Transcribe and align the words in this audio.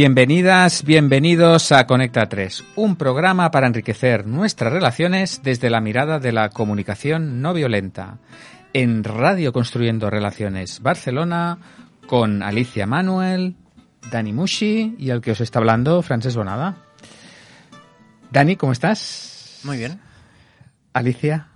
Bienvenidas, 0.00 0.84
bienvenidos 0.84 1.72
a 1.72 1.86
Conecta 1.86 2.28
3, 2.28 2.64
un 2.76 2.96
programa 2.96 3.50
para 3.50 3.66
enriquecer 3.66 4.26
nuestras 4.26 4.70
relaciones 4.70 5.40
desde 5.42 5.70
la 5.70 5.80
mirada 5.80 6.18
de 6.18 6.32
la 6.32 6.50
comunicación 6.50 7.40
no 7.40 7.54
violenta. 7.54 8.18
En 8.74 9.04
Radio 9.04 9.54
Construyendo 9.54 10.10
Relaciones 10.10 10.82
Barcelona, 10.82 11.56
con 12.06 12.42
Alicia 12.42 12.86
Manuel, 12.86 13.56
Dani 14.10 14.34
Mushi 14.34 14.96
y 14.98 15.08
el 15.08 15.22
que 15.22 15.30
os 15.30 15.40
está 15.40 15.60
hablando, 15.60 16.02
Frances 16.02 16.36
Bonada. 16.36 16.76
Dani, 18.30 18.56
¿cómo 18.56 18.72
estás? 18.72 19.60
Muy 19.64 19.78
bien. 19.78 19.98
Alicia. 20.92 21.48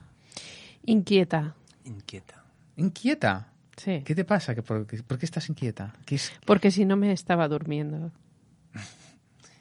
Inquieta. 0.86 1.56
Inquieta. 1.84 2.42
¿Inquieta? 2.78 3.48
Sí. 3.76 4.00
¿Qué 4.02 4.14
te 4.14 4.24
pasa? 4.24 4.54
¿Que 4.54 4.62
por, 4.62 4.86
qué- 4.86 5.02
por 5.02 5.18
qué 5.18 5.26
estás 5.26 5.46
inquieta? 5.50 5.92
¿Qué 6.06 6.14
es- 6.14 6.32
Porque 6.46 6.70
si 6.70 6.86
no 6.86 6.96
me 6.96 7.12
estaba 7.12 7.46
durmiendo. 7.48 8.10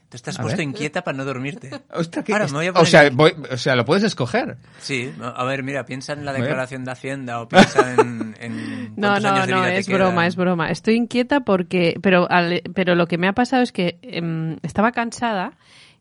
Tú 0.09 0.15
estás 0.17 0.39
A 0.39 0.41
puesto 0.41 0.57
ver. 0.57 0.67
inquieta 0.67 1.03
para 1.03 1.15
no 1.15 1.23
dormirte. 1.23 1.69
Ostras, 1.93 2.25
¿qué 2.25 2.33
Ahora 2.33 2.45
es- 2.45 2.51
me 2.51 2.57
voy 2.57 2.67
a 2.67 2.71
o, 2.71 2.85
sea, 2.85 3.09
voy- 3.11 3.35
o 3.51 3.57
sea, 3.57 3.75
lo 3.75 3.85
puedes 3.85 4.03
escoger. 4.03 4.57
Sí, 4.79 5.13
a 5.21 5.43
ver, 5.43 5.61
mira, 5.61 5.85
piensa 5.85 6.13
en 6.13 6.25
la 6.25 6.33
declaración 6.33 6.83
de 6.83 6.91
Hacienda 6.91 7.39
o 7.41 7.47
piensa 7.47 7.93
en, 7.93 8.35
en 8.41 8.95
No, 8.95 9.19
no, 9.19 9.29
años 9.29 9.45
de 9.45 9.53
no, 9.53 9.59
vida 9.61 9.69
te 9.69 9.77
es 9.77 9.87
broma, 9.87 10.11
quedan. 10.11 10.25
es 10.25 10.35
broma. 10.35 10.71
Estoy 10.71 10.95
inquieta 10.95 11.41
porque, 11.41 11.99
pero, 12.01 12.27
al- 12.31 12.63
pero 12.73 12.95
lo 12.95 13.05
que 13.07 13.19
me 13.19 13.27
ha 13.27 13.33
pasado 13.33 13.61
es 13.61 13.71
que 13.71 13.99
em, 14.01 14.57
estaba 14.63 14.91
cansada 14.91 15.53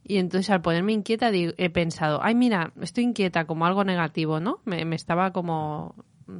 y 0.04 0.16
entonces 0.16 0.48
al 0.48 0.62
ponerme 0.62 0.92
inquieta 0.94 1.30
digo- 1.30 1.52
he 1.58 1.68
pensado, 1.68 2.20
ay 2.22 2.34
mira, 2.34 2.72
estoy 2.80 3.04
inquieta 3.04 3.44
como 3.44 3.66
algo 3.66 3.84
negativo, 3.84 4.40
¿no? 4.40 4.60
Me, 4.64 4.86
me 4.86 4.96
estaba 4.96 5.32
como 5.34 5.94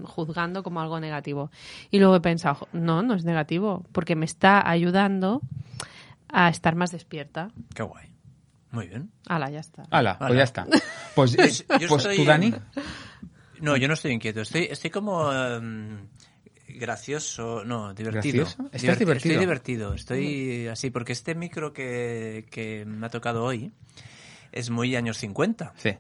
juzgando 0.05 0.63
como 0.63 0.81
algo 0.81 1.01
negativo. 1.01 1.51
Y 1.91 1.99
luego 1.99 2.17
he 2.17 2.21
pensado, 2.21 2.55
"Jo, 2.55 2.69
no, 2.73 3.03
no 3.03 3.15
es 3.15 3.25
negativo, 3.25 3.85
porque 3.93 4.17
me 4.17 4.25
está 4.25 4.67
ayudando 4.71 5.43
a 6.33 6.49
estar 6.49 6.75
más 6.75 6.91
despierta. 6.91 7.51
Qué 7.75 7.83
guay. 7.83 8.15
Muy 8.71 8.87
bien. 8.89 9.11
Ala, 9.29 9.51
ya 9.51 9.61
está. 9.61 9.85
Hala, 9.91 10.19
pues 10.19 10.31
Hala. 10.31 10.39
ya 10.39 10.45
está. 10.45 10.67
Pues, 11.15 11.35
Pues, 11.37 11.65
pues 11.67 11.91
estoy- 12.05 12.17
tú, 12.17 12.25
Dani. 12.25 12.55
No, 13.61 13.77
yo 13.77 13.89
no 13.89 13.95
estoy 13.95 14.13
inquieto. 14.13 14.41
Estoy, 14.43 14.69
estoy 14.71 14.91
como 14.91 15.33
em, 15.33 16.07
gracioso, 16.69 17.65
no, 17.65 17.93
divertido. 17.95 18.45
¿Gracioso? 18.45 18.65
¿Estás 18.73 18.83
Diverti- 18.83 18.99
divertido? 18.99 19.15
Estoy 19.35 19.39
divertido. 19.41 19.95
Estoy 19.95 20.67
así 20.69 20.91
porque 20.91 21.13
este 21.13 21.35
micro 21.35 21.73
que, 21.73 22.47
que 22.51 22.85
me 22.87 23.07
ha 23.07 23.11
tocado 23.11 23.43
hoy 23.45 23.73
es 24.53 24.71
muy 24.71 24.95
años 24.97 25.17
50. 25.19 25.73
Sí. 25.77 25.97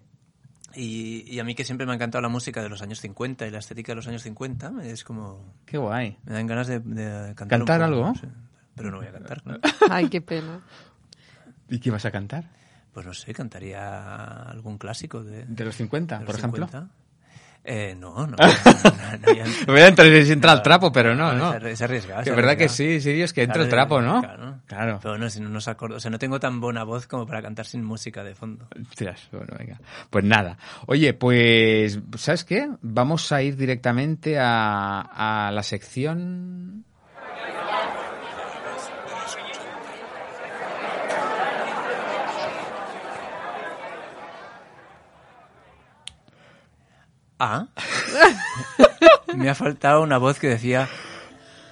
Y, 0.74 1.24
y 1.26 1.40
a 1.40 1.44
mí 1.44 1.54
que 1.54 1.64
siempre 1.64 1.86
me 1.86 1.92
ha 1.92 1.94
encantado 1.96 2.22
la 2.22 2.28
música 2.28 2.62
de 2.62 2.68
los 2.68 2.82
años 2.82 3.00
50 3.00 3.46
y 3.46 3.50
la 3.50 3.58
estética 3.58 3.92
de 3.92 3.96
los 3.96 4.06
años 4.06 4.22
50, 4.22 4.74
es 4.84 5.02
como... 5.02 5.54
Qué 5.64 5.78
guay. 5.78 6.18
Me 6.24 6.34
dan 6.34 6.46
ganas 6.46 6.66
de, 6.68 6.78
de 6.80 7.34
cantar. 7.34 7.60
un 7.60 7.66
¿Cantar 7.66 7.90
poco, 7.90 8.04
algo? 8.06 8.14
sí. 8.20 8.26
Pero 8.78 8.90
no 8.90 8.98
voy 8.98 9.06
a 9.06 9.12
cantar, 9.12 9.42
claro. 9.42 9.60
Ay, 9.90 10.08
qué 10.08 10.20
pena. 10.20 10.60
¿Y 11.68 11.78
qué 11.78 11.90
vas 11.90 12.04
a 12.04 12.10
cantar? 12.10 12.44
Pues 12.92 13.06
no 13.06 13.12
sé, 13.12 13.34
cantaría 13.34 14.42
algún 14.42 14.78
clásico 14.78 15.22
de, 15.22 15.44
¿De 15.44 15.64
los 15.64 15.76
50, 15.76 16.18
de 16.18 16.24
por 16.24 16.34
los 16.34 16.38
ejemplo? 16.38 16.66
50. 16.66 16.88
Eh, 17.70 17.94
no, 17.98 18.26
no. 18.26 18.36
no, 18.36 18.36
no, 18.36 19.66
Voy 19.66 19.80
a 19.80 19.88
entrar 19.88 20.24
si 20.24 20.32
entra 20.32 20.54
el 20.54 20.62
trapo, 20.62 20.90
pero 20.90 21.14
no, 21.14 21.34
no. 21.34 21.54
Es, 21.54 21.64
es 21.64 21.82
arriesgado. 21.82 22.22
Es 22.22 22.28
verdad 22.34 22.56
que 22.56 22.64
arriesgado. 22.64 22.92
sí, 22.92 23.00
Sirius, 23.00 23.34
que 23.34 23.42
entra 23.42 23.62
el 23.62 23.68
trapo, 23.68 24.00
¿no? 24.00 24.22
Claro. 24.22 24.60
Claro. 24.66 24.98
Pero 25.02 25.18
no, 25.18 25.28
si 25.28 25.40
no 25.40 25.50
nos 25.50 25.68
acordo, 25.68 25.96
o 25.96 26.00
sea, 26.00 26.10
no 26.10 26.18
tengo 26.18 26.40
tan 26.40 26.60
buena 26.60 26.84
voz 26.84 27.06
como 27.06 27.26
para 27.26 27.42
cantar 27.42 27.66
sin 27.66 27.84
música 27.84 28.24
de 28.24 28.34
fondo. 28.34 28.68
Ostras, 28.90 29.28
bueno, 29.32 29.54
venga. 29.58 29.78
Pues 30.08 30.24
nada. 30.24 30.56
Oye, 30.86 31.12
pues, 31.12 32.00
¿sabes 32.16 32.44
qué? 32.44 32.70
Vamos 32.80 33.32
a 33.32 33.42
ir 33.42 33.56
directamente 33.56 34.38
a, 34.38 35.46
a 35.46 35.52
la 35.52 35.62
sección... 35.62 36.84
Ah. 47.38 47.66
Me 49.36 49.48
ha 49.48 49.54
faltado 49.54 50.02
una 50.02 50.18
voz 50.18 50.38
que 50.38 50.48
decía 50.48 50.88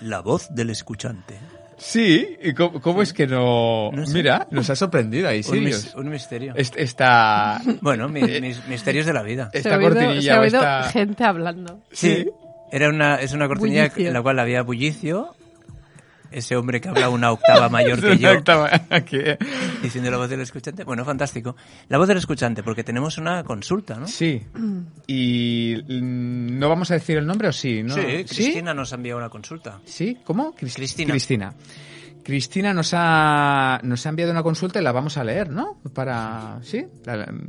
la 0.00 0.20
voz 0.20 0.54
del 0.54 0.70
escuchante. 0.70 1.38
Sí, 1.78 2.36
¿y 2.42 2.54
cómo, 2.54 2.80
cómo 2.80 3.02
es 3.02 3.12
que 3.12 3.26
no... 3.26 3.90
No 3.92 4.06
sé. 4.06 4.14
Mira, 4.14 4.46
nos 4.50 4.70
ha 4.70 4.76
sorprendido 4.76 5.28
ahí, 5.28 5.42
mis- 5.52 5.94
un 5.94 6.08
misterio. 6.08 6.54
Est- 6.56 6.76
Esta... 6.76 7.60
Bueno, 7.82 8.08
mis 8.08 8.66
misterios 8.66 9.04
de 9.06 9.12
la 9.12 9.22
vida. 9.22 9.50
Esta 9.52 9.70
se 9.70 9.74
ha 9.74 9.78
oído, 9.78 9.90
cortinilla 9.90 10.22
se 10.22 10.30
ha 10.32 10.40
oído 10.40 10.58
esta- 10.58 10.82
gente 10.84 11.24
hablando. 11.24 11.80
Sí. 11.92 12.26
Era 12.72 12.88
una, 12.88 13.16
es 13.16 13.32
una 13.32 13.46
cortinilla 13.46 13.84
Bullicio. 13.88 14.08
en 14.08 14.14
la 14.14 14.22
cual 14.22 14.38
había 14.38 14.62
bullicio. 14.62 15.35
Ese 16.30 16.56
hombre 16.56 16.80
que 16.80 16.88
habla 16.88 17.08
una 17.08 17.32
octava 17.32 17.68
mayor 17.68 18.00
que 18.00 18.16
yo, 18.18 18.30
diciendo 19.82 20.10
la 20.10 20.16
voz 20.16 20.28
del 20.30 20.40
escuchante. 20.40 20.84
Bueno, 20.84 21.04
fantástico. 21.04 21.56
La 21.88 21.98
voz 21.98 22.08
del 22.08 22.18
escuchante, 22.18 22.62
porque 22.62 22.84
tenemos 22.84 23.18
una 23.18 23.42
consulta, 23.44 23.96
¿no? 23.96 24.06
Sí. 24.06 24.42
Y 25.08 25.76
mm, 25.88 26.58
no 26.58 26.68
vamos 26.68 26.90
a 26.90 26.94
decir 26.94 27.16
el 27.18 27.26
nombre 27.26 27.48
o 27.48 27.52
sí, 27.52 27.82
¿no? 27.82 27.94
Sí, 27.94 28.00
Cristina 28.28 28.74
nos 28.74 28.92
ha 28.92 28.96
enviado 28.96 29.18
una 29.18 29.28
consulta. 29.30 29.80
¿Sí? 29.84 30.18
¿Cómo? 30.24 30.54
Cris- 30.54 30.74
Cristina. 30.74 31.10
Cristina. 31.12 31.54
Cristina 32.24 32.74
nos 32.74 32.90
ha, 32.92 33.78
nos 33.84 34.04
ha 34.04 34.08
enviado 34.08 34.32
una 34.32 34.42
consulta 34.42 34.80
y 34.80 34.82
la 34.82 34.90
vamos 34.90 35.16
a 35.16 35.22
leer, 35.22 35.48
¿no? 35.48 35.80
Para, 35.94 36.58
¿sí? 36.62 36.84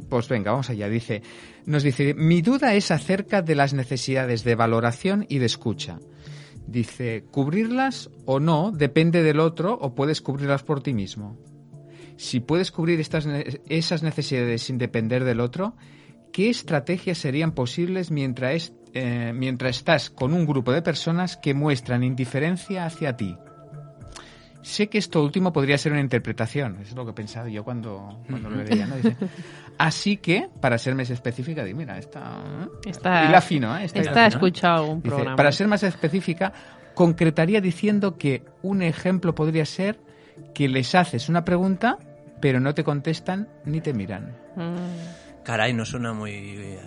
Pues 0.08 0.30
venga, 0.30 0.52
vamos 0.52 0.70
allá. 0.70 0.88
Dice, 0.88 1.24
nos 1.66 1.82
dice, 1.82 2.14
mi 2.14 2.44
duda 2.44 2.76
es 2.76 2.92
acerca 2.92 3.42
de 3.42 3.56
las 3.56 3.74
necesidades 3.74 4.44
de 4.44 4.54
valoración 4.54 5.26
y 5.30 5.40
de 5.40 5.48
escucha. 5.48 5.98
Dice, 6.68 7.24
cubrirlas 7.32 8.10
o 8.26 8.40
no 8.40 8.72
depende 8.72 9.24
del 9.24 9.40
otro 9.40 9.74
o 9.74 9.96
puedes 9.96 10.22
cubrirlas 10.22 10.64
por 10.64 10.84
ti 10.84 10.94
mismo. 10.94 11.38
Si 12.18 12.42
puedes 12.42 12.72
cubrir 12.72 13.00
estas, 13.00 13.26
esas 13.70 14.04
necesidades 14.04 14.64
sin 14.64 14.78
depender 14.78 15.24
del 15.24 15.40
otro, 15.40 15.76
¿qué 16.34 16.50
estrategias 16.50 17.20
serían 17.20 17.54
posibles 17.54 18.12
mientras, 18.12 18.74
eh, 18.94 19.32
mientras 19.34 19.78
estás 19.78 20.10
con 20.10 20.34
un 20.34 20.46
grupo 20.46 20.74
de 20.74 20.82
personas 20.82 21.38
que 21.38 21.54
muestran 21.54 22.04
indiferencia 22.04 22.86
hacia 22.86 23.16
ti? 23.16 23.38
Sé 24.68 24.88
que 24.88 24.98
esto 24.98 25.24
último 25.24 25.54
podría 25.54 25.78
ser 25.78 25.94
una 25.94 26.02
interpretación, 26.02 26.80
es 26.82 26.94
lo 26.94 27.06
que 27.06 27.12
he 27.12 27.14
pensado 27.14 27.48
yo 27.48 27.64
cuando, 27.64 28.20
cuando 28.30 28.50
lo 28.50 28.62
leía. 28.62 28.86
¿no? 28.86 28.98
Dice, 28.98 29.16
Así 29.78 30.18
que, 30.18 30.50
para 30.60 30.78
ser 30.78 30.94
más 30.94 31.10
específica, 31.10 31.64
di, 31.64 31.74
mira, 31.74 31.98
esta... 31.98 32.42
Está, 32.86 33.24
y 33.24 33.32
la 33.32 33.40
fino, 33.40 33.78
¿eh? 33.78 33.86
Está 33.86 34.02
fino, 34.02 34.20
¿eh? 34.20 34.28
escuchado 34.28 34.88
un 34.88 35.02
Dice, 35.02 35.16
programa. 35.16 35.38
para 35.38 35.54
ser 35.54 35.70
más 35.70 35.84
específica, 35.84 36.52
concretaría 36.96 37.62
diciendo 37.62 38.18
que 38.18 38.44
un 38.62 38.82
ejemplo 38.82 39.34
podría 39.34 39.66
ser 39.66 40.02
que 40.54 40.68
les 40.68 40.94
haces 40.96 41.30
una 41.30 41.46
pregunta, 41.46 41.98
pero 42.42 42.60
no 42.60 42.74
te 42.74 42.84
contestan 42.84 43.48
ni 43.64 43.80
te 43.80 43.94
miran. 43.94 44.36
Mm. 44.58 45.44
Caray, 45.46 45.74
no 45.74 45.86
suena 45.86 46.12
muy. 46.12 46.78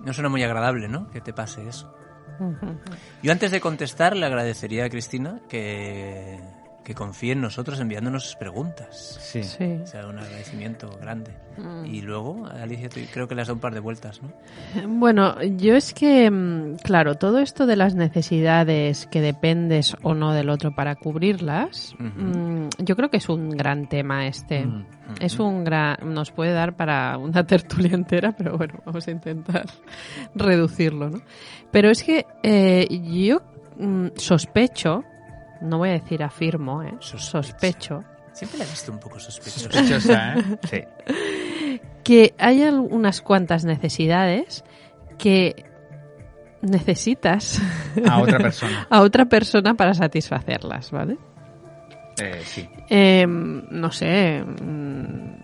No 0.00 0.14
suena 0.14 0.30
muy 0.30 0.42
agradable, 0.42 0.88
¿no? 0.88 1.10
Que 1.10 1.20
te 1.20 1.34
pase 1.34 1.68
eso. 1.68 1.94
Yo 3.22 3.30
antes 3.30 3.50
de 3.50 3.60
contestar 3.60 4.16
le 4.16 4.24
agradecería 4.24 4.86
a 4.86 4.88
Cristina 4.88 5.40
que, 5.50 6.40
que 6.84 6.94
confíe 6.94 7.32
en 7.32 7.40
nosotros 7.40 7.80
enviándonos 7.80 8.36
preguntas. 8.36 9.18
Sí. 9.20 9.42
Sí. 9.42 9.80
O 9.82 9.86
sea, 9.86 10.06
un 10.06 10.18
agradecimiento 10.18 10.90
grande. 11.00 11.32
Mm. 11.56 11.86
Y 11.86 12.02
luego, 12.02 12.46
Alicia, 12.46 12.88
tú 12.88 13.00
creo 13.12 13.26
que 13.26 13.34
le 13.34 13.42
has 13.42 13.48
dado 13.48 13.54
un 13.54 13.60
par 13.60 13.74
de 13.74 13.80
vueltas, 13.80 14.20
¿no? 14.22 14.30
Bueno, 14.86 15.40
yo 15.42 15.76
es 15.76 15.94
que, 15.94 16.30
mm, 16.30 16.76
claro, 16.82 17.14
todo 17.14 17.38
esto 17.38 17.66
de 17.66 17.76
las 17.76 17.94
necesidades 17.94 19.06
que 19.06 19.20
dependes 19.20 19.96
o 20.02 20.14
no 20.14 20.32
del 20.32 20.50
otro 20.50 20.74
para 20.74 20.94
cubrirlas, 20.94 21.94
mm, 21.98 22.68
yo 22.78 22.96
creo 22.96 23.08
que 23.08 23.16
es 23.16 23.28
un 23.28 23.50
gran 23.50 23.88
tema 23.88 24.26
este. 24.26 24.66
Es 25.20 25.38
un 25.38 25.64
gran, 25.64 25.96
nos 26.14 26.30
puede 26.32 26.52
dar 26.52 26.76
para 26.76 27.16
una 27.18 27.46
tertulia 27.46 27.94
entera, 27.94 28.32
pero 28.32 28.56
bueno, 28.58 28.74
vamos 28.84 29.06
a 29.08 29.10
intentar 29.10 29.66
reducirlo, 30.34 31.08
¿no? 31.10 31.18
Pero 31.70 31.90
es 31.90 32.02
que 32.02 32.26
eh, 32.42 32.86
yo 32.90 33.42
sospecho, 34.16 35.04
no 35.64 35.78
voy 35.78 35.90
a 35.90 35.92
decir 35.92 36.22
afirmo, 36.22 36.82
¿eh? 36.82 36.94
Sospecha. 37.00 37.42
sospecho, 37.42 38.04
Siempre 38.32 38.58
la 38.58 38.64
he 38.64 38.68
visto 38.68 38.92
un 38.92 38.98
poco 38.98 39.18
sospechosa. 39.20 39.70
Sospechosa, 39.70 40.34
¿eh? 40.34 40.58
Sí. 40.68 41.78
que 42.02 42.34
hay 42.38 42.62
unas 42.62 43.22
cuantas 43.22 43.64
necesidades 43.64 44.64
que 45.18 45.64
necesitas 46.60 47.62
A 48.08 48.20
otra 48.20 48.38
persona. 48.38 48.86
a 48.90 49.00
otra 49.02 49.26
persona 49.26 49.74
para 49.74 49.94
satisfacerlas, 49.94 50.90
¿vale? 50.90 51.18
Eh, 52.20 52.42
sí. 52.44 52.68
Eh, 52.88 53.26
no 53.26 53.90
sé, 53.92 54.42
mm, 54.42 55.43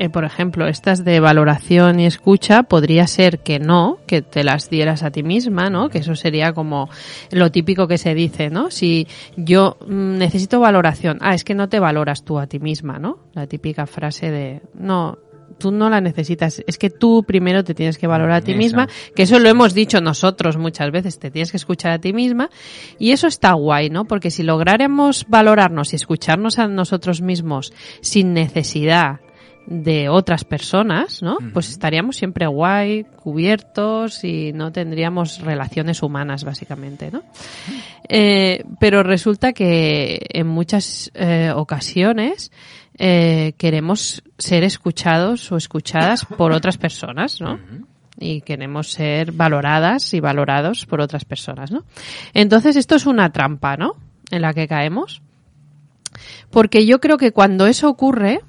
eh, 0.00 0.08
por 0.10 0.24
ejemplo, 0.24 0.68
estas 0.68 1.04
de 1.04 1.18
valoración 1.18 1.98
y 1.98 2.06
escucha, 2.06 2.62
podría 2.62 3.08
ser 3.08 3.40
que 3.40 3.58
no, 3.58 3.98
que 4.06 4.22
te 4.22 4.44
las 4.44 4.70
dieras 4.70 5.02
a 5.02 5.10
ti 5.10 5.24
misma, 5.24 5.70
¿no? 5.70 5.88
Que 5.88 5.98
eso 5.98 6.14
sería 6.14 6.52
como 6.52 6.88
lo 7.32 7.50
típico 7.50 7.88
que 7.88 7.98
se 7.98 8.14
dice, 8.14 8.48
¿no? 8.48 8.70
Si 8.70 9.08
yo 9.36 9.76
mm, 9.84 10.18
necesito 10.18 10.60
valoración, 10.60 11.18
ah, 11.20 11.34
es 11.34 11.42
que 11.42 11.56
no 11.56 11.68
te 11.68 11.80
valoras 11.80 12.24
tú 12.24 12.38
a 12.38 12.46
ti 12.46 12.60
misma, 12.60 13.00
¿no? 13.00 13.18
La 13.34 13.48
típica 13.48 13.86
frase 13.86 14.30
de, 14.30 14.62
no, 14.72 15.18
tú 15.58 15.72
no 15.72 15.90
la 15.90 16.00
necesitas. 16.00 16.62
Es 16.68 16.78
que 16.78 16.90
tú 16.90 17.24
primero 17.26 17.64
te 17.64 17.74
tienes 17.74 17.98
que 17.98 18.06
valorar 18.06 18.36
a 18.36 18.40
ti 18.40 18.54
misma, 18.54 18.88
que 19.16 19.24
eso 19.24 19.40
lo 19.40 19.48
hemos 19.48 19.74
dicho 19.74 20.00
nosotros 20.00 20.56
muchas 20.56 20.92
veces, 20.92 21.18
te 21.18 21.32
tienes 21.32 21.50
que 21.50 21.56
escuchar 21.56 21.90
a 21.90 21.98
ti 21.98 22.12
misma. 22.12 22.50
Y 23.00 23.10
eso 23.10 23.26
está 23.26 23.52
guay, 23.54 23.90
¿no? 23.90 24.04
Porque 24.04 24.30
si 24.30 24.44
lográramos 24.44 25.26
valorarnos 25.28 25.92
y 25.92 25.96
escucharnos 25.96 26.60
a 26.60 26.68
nosotros 26.68 27.20
mismos 27.20 27.72
sin 28.00 28.32
necesidad 28.32 29.20
de 29.70 30.08
otras 30.08 30.44
personas, 30.44 31.22
¿no? 31.22 31.36
Pues 31.52 31.68
estaríamos 31.68 32.16
siempre 32.16 32.46
guay, 32.46 33.04
cubiertos 33.04 34.24
y 34.24 34.50
no 34.54 34.72
tendríamos 34.72 35.40
relaciones 35.42 36.02
humanas, 36.02 36.42
básicamente, 36.42 37.10
¿no? 37.10 37.22
Eh, 38.08 38.64
pero 38.80 39.02
resulta 39.02 39.52
que 39.52 40.24
en 40.30 40.46
muchas 40.46 41.10
eh, 41.12 41.52
ocasiones 41.54 42.50
eh, 42.96 43.52
queremos 43.58 44.22
ser 44.38 44.64
escuchados 44.64 45.52
o 45.52 45.58
escuchadas 45.58 46.24
por 46.24 46.52
otras 46.52 46.78
personas, 46.78 47.38
¿no? 47.38 47.60
Y 48.18 48.40
queremos 48.40 48.90
ser 48.90 49.32
valoradas 49.32 50.14
y 50.14 50.20
valorados 50.20 50.86
por 50.86 51.02
otras 51.02 51.26
personas, 51.26 51.70
¿no? 51.70 51.84
Entonces 52.32 52.74
esto 52.76 52.94
es 52.94 53.04
una 53.04 53.32
trampa, 53.32 53.76
¿no? 53.76 53.96
En 54.30 54.40
la 54.40 54.54
que 54.54 54.66
caemos. 54.66 55.20
Porque 56.50 56.86
yo 56.86 57.00
creo 57.00 57.18
que 57.18 57.32
cuando 57.32 57.66
eso 57.66 57.90
ocurre, 57.90 58.40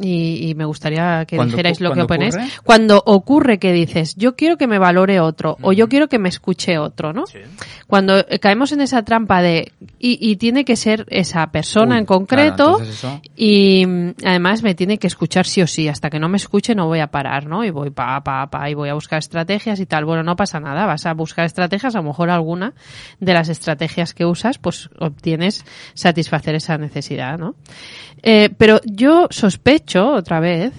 y, 0.00 0.48
y 0.48 0.54
me 0.54 0.64
gustaría 0.64 1.24
que 1.26 1.36
dijerais 1.42 1.80
lo 1.80 1.92
que 1.92 2.02
oponéis. 2.02 2.36
Cuando 2.64 3.02
ocurre 3.04 3.58
que 3.58 3.72
dices, 3.72 4.14
yo 4.16 4.36
quiero 4.36 4.56
que 4.56 4.66
me 4.66 4.78
valore 4.78 5.20
otro 5.20 5.56
o 5.62 5.72
yo 5.72 5.88
quiero 5.88 6.08
que 6.08 6.18
me 6.18 6.28
escuche 6.28 6.78
otro, 6.78 7.12
¿no? 7.12 7.26
Sí. 7.26 7.38
Cuando 7.86 8.18
eh, 8.18 8.38
caemos 8.38 8.72
en 8.72 8.80
esa 8.80 9.02
trampa 9.02 9.42
de, 9.42 9.72
y, 9.98 10.18
y 10.30 10.36
tiene 10.36 10.64
que 10.64 10.76
ser 10.76 11.04
esa 11.08 11.46
persona 11.50 11.94
Uy, 11.94 12.00
en 12.00 12.04
concreto 12.06 12.54
claro, 12.56 12.72
entonces 12.80 12.96
eso- 12.98 13.20
y 13.36 13.84
mm, 13.86 14.10
además 14.24 14.62
me 14.62 14.74
tiene 14.74 14.98
que 14.98 15.06
escuchar 15.06 15.46
sí 15.46 15.62
o 15.62 15.66
sí. 15.66 15.88
Hasta 15.88 16.10
que 16.10 16.18
no 16.18 16.28
me 16.28 16.36
escuche 16.36 16.74
no 16.74 16.86
voy 16.86 17.00
a 17.00 17.08
parar, 17.08 17.46
¿no? 17.46 17.64
Y 17.64 17.70
voy 17.70 17.90
pa, 17.90 18.20
pa, 18.22 18.46
pa, 18.48 18.70
y 18.70 18.74
voy 18.74 18.88
a 18.90 18.94
buscar 18.94 19.18
estrategias 19.18 19.80
y 19.80 19.86
tal. 19.86 20.04
Bueno, 20.04 20.22
no 20.22 20.36
pasa 20.36 20.60
nada. 20.60 20.86
Vas 20.86 21.06
a 21.06 21.14
buscar 21.14 21.44
estrategias. 21.46 21.94
A 21.94 21.98
lo 21.98 22.04
mejor 22.04 22.30
alguna 22.30 22.74
de 23.20 23.32
las 23.34 23.48
estrategias 23.48 24.14
que 24.14 24.24
usas, 24.26 24.58
pues 24.58 24.90
obtienes 24.98 25.64
satisfacer 25.94 26.54
esa 26.54 26.76
necesidad, 26.78 27.38
¿no? 27.38 27.54
Eh, 28.22 28.50
pero 28.58 28.80
yo 28.84 29.28
sospecho, 29.30 29.87
otra 29.96 30.40
vez, 30.40 30.72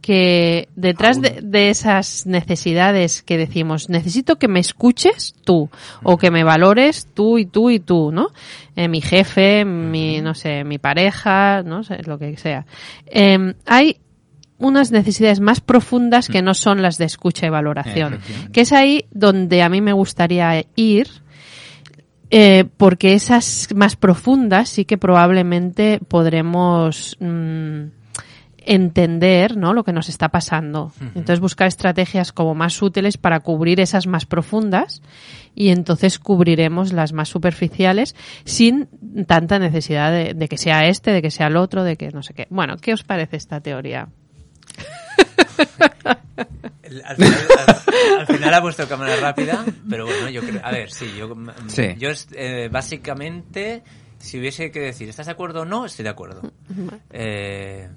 que 0.00 0.68
detrás 0.76 1.20
de, 1.20 1.40
de 1.42 1.70
esas 1.70 2.26
necesidades 2.26 3.22
que 3.22 3.36
decimos, 3.36 3.88
necesito 3.88 4.36
que 4.36 4.48
me 4.48 4.60
escuches 4.60 5.34
tú, 5.44 5.70
o 6.02 6.16
que 6.18 6.30
me 6.30 6.44
valores 6.44 7.08
tú 7.14 7.38
y 7.38 7.46
tú 7.46 7.70
y 7.70 7.80
tú, 7.80 8.10
¿no? 8.12 8.28
Eh, 8.76 8.88
mi 8.88 9.00
jefe, 9.00 9.64
mi, 9.64 10.20
no 10.20 10.34
sé, 10.34 10.64
mi 10.64 10.78
pareja, 10.78 11.62
no 11.62 11.84
sé, 11.84 12.02
lo 12.04 12.18
que 12.18 12.36
sea. 12.36 12.66
Eh, 13.06 13.54
hay 13.66 13.98
unas 14.58 14.92
necesidades 14.92 15.40
más 15.40 15.60
profundas 15.60 16.28
que 16.28 16.42
no 16.42 16.54
son 16.54 16.80
las 16.82 16.98
de 16.98 17.04
escucha 17.04 17.46
y 17.46 17.50
valoración, 17.50 18.20
que 18.52 18.62
es 18.62 18.72
ahí 18.72 19.04
donde 19.10 19.62
a 19.62 19.68
mí 19.68 19.80
me 19.80 19.92
gustaría 19.92 20.64
ir, 20.76 21.08
eh, 22.30 22.64
porque 22.76 23.14
esas 23.14 23.68
más 23.74 23.96
profundas 23.96 24.68
sí 24.68 24.84
que 24.84 24.96
probablemente 24.96 26.00
podremos 26.08 27.16
mm, 27.20 27.84
entender 28.66 29.56
¿no? 29.56 29.72
lo 29.74 29.84
que 29.84 29.92
nos 29.92 30.08
está 30.08 30.28
pasando. 30.30 30.92
Entonces 31.14 31.40
buscar 31.40 31.66
estrategias 31.68 32.32
como 32.32 32.54
más 32.54 32.80
útiles 32.82 33.16
para 33.16 33.40
cubrir 33.40 33.80
esas 33.80 34.06
más 34.06 34.26
profundas 34.26 35.02
y 35.54 35.68
entonces 35.70 36.18
cubriremos 36.18 36.92
las 36.92 37.12
más 37.12 37.28
superficiales 37.28 38.14
sin 38.44 38.88
tanta 39.26 39.58
necesidad 39.58 40.10
de, 40.12 40.34
de 40.34 40.48
que 40.48 40.58
sea 40.58 40.86
este, 40.88 41.10
de 41.12 41.22
que 41.22 41.30
sea 41.30 41.46
el 41.48 41.56
otro, 41.56 41.84
de 41.84 41.96
que 41.96 42.10
no 42.10 42.22
sé 42.22 42.34
qué. 42.34 42.46
Bueno, 42.50 42.76
¿qué 42.78 42.92
os 42.92 43.02
parece 43.04 43.36
esta 43.36 43.60
teoría? 43.60 44.08
Al 47.04 47.16
final, 47.16 47.34
al- 47.66 48.20
al 48.20 48.26
final 48.26 48.54
ha 48.54 48.60
puesto 48.62 48.86
cámara 48.88 49.16
rápida, 49.16 49.64
pero 49.88 50.04
bueno, 50.06 50.28
yo 50.30 50.42
creo. 50.42 50.60
A 50.64 50.70
ver, 50.70 50.90
sí, 50.90 51.12
yo, 51.18 51.34
mm, 51.34 51.50
Sí. 51.68 51.94
yo 51.98 52.10
eh, 52.32 52.68
básicamente, 52.70 53.82
si 54.18 54.38
hubiese 54.38 54.70
que 54.70 54.80
decir, 54.80 55.08
¿estás 55.08 55.26
de 55.26 55.32
acuerdo 55.32 55.62
o 55.62 55.64
no? 55.64 55.86
Estoy 55.86 56.02
de 56.04 56.08
acuerdo. 56.10 56.42
Eh, 57.10 57.88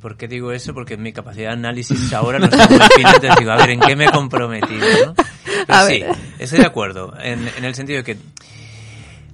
¿Por 0.00 0.16
qué 0.16 0.28
digo 0.28 0.52
eso? 0.52 0.74
Porque 0.74 0.96
mi 0.96 1.12
capacidad 1.12 1.48
de 1.48 1.54
análisis 1.54 2.12
ahora 2.12 2.38
no 2.38 2.46
está 2.46 2.68
muy 2.68 2.78
fina, 2.96 3.10
entonces 3.14 3.36
digo, 3.38 3.50
a 3.50 3.56
ver, 3.56 3.70
¿en 3.70 3.80
qué 3.80 3.96
me 3.96 4.04
he 4.04 4.10
comprometido? 4.10 4.86
¿no? 5.06 5.14
Pero 5.44 5.78
A 5.78 5.86
sí, 5.86 6.00
ver. 6.00 6.16
estoy 6.38 6.60
de 6.60 6.66
acuerdo, 6.66 7.14
en, 7.20 7.48
en 7.56 7.64
el 7.64 7.74
sentido 7.74 7.98
de 7.98 8.04
que 8.04 8.16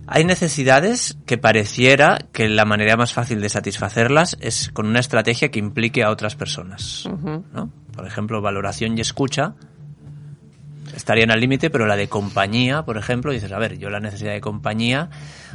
hay 0.07 0.25
necesidades 0.25 1.17
que 1.27 1.39
pareciera 1.39 2.19
que 2.33 2.49
la 2.49 2.65
manera 2.65 2.97
más 2.97 3.13
fácil 3.13 3.41
de 3.41 3.49
satisfacerlas 3.49 4.37
es 4.41 4.71
con 4.73 4.87
una 4.87 5.01
estrategia 5.01 5.51
que 5.51 5.59
implique 5.59 6.03
a 6.03 6.11
otras 6.11 6.35
personas. 6.37 7.09
¿no? 7.53 7.71
Por 7.95 8.07
ejemplo, 8.07 8.41
valoración 8.43 8.99
y 8.99 9.01
escucha 9.01 9.55
estarían 10.95 11.31
al 11.31 11.41
límite, 11.41 11.71
pero 11.71 11.87
la 11.87 11.97
de 11.97 12.09
compañía, 12.09 12.83
por 12.85 12.97
ejemplo, 12.99 13.33
dices, 13.33 13.51
a 13.53 13.59
ver, 13.59 13.79
yo 13.79 13.91
la 13.91 13.99
necesidad 14.01 14.33
de 14.33 14.41
compañía, 14.41 15.09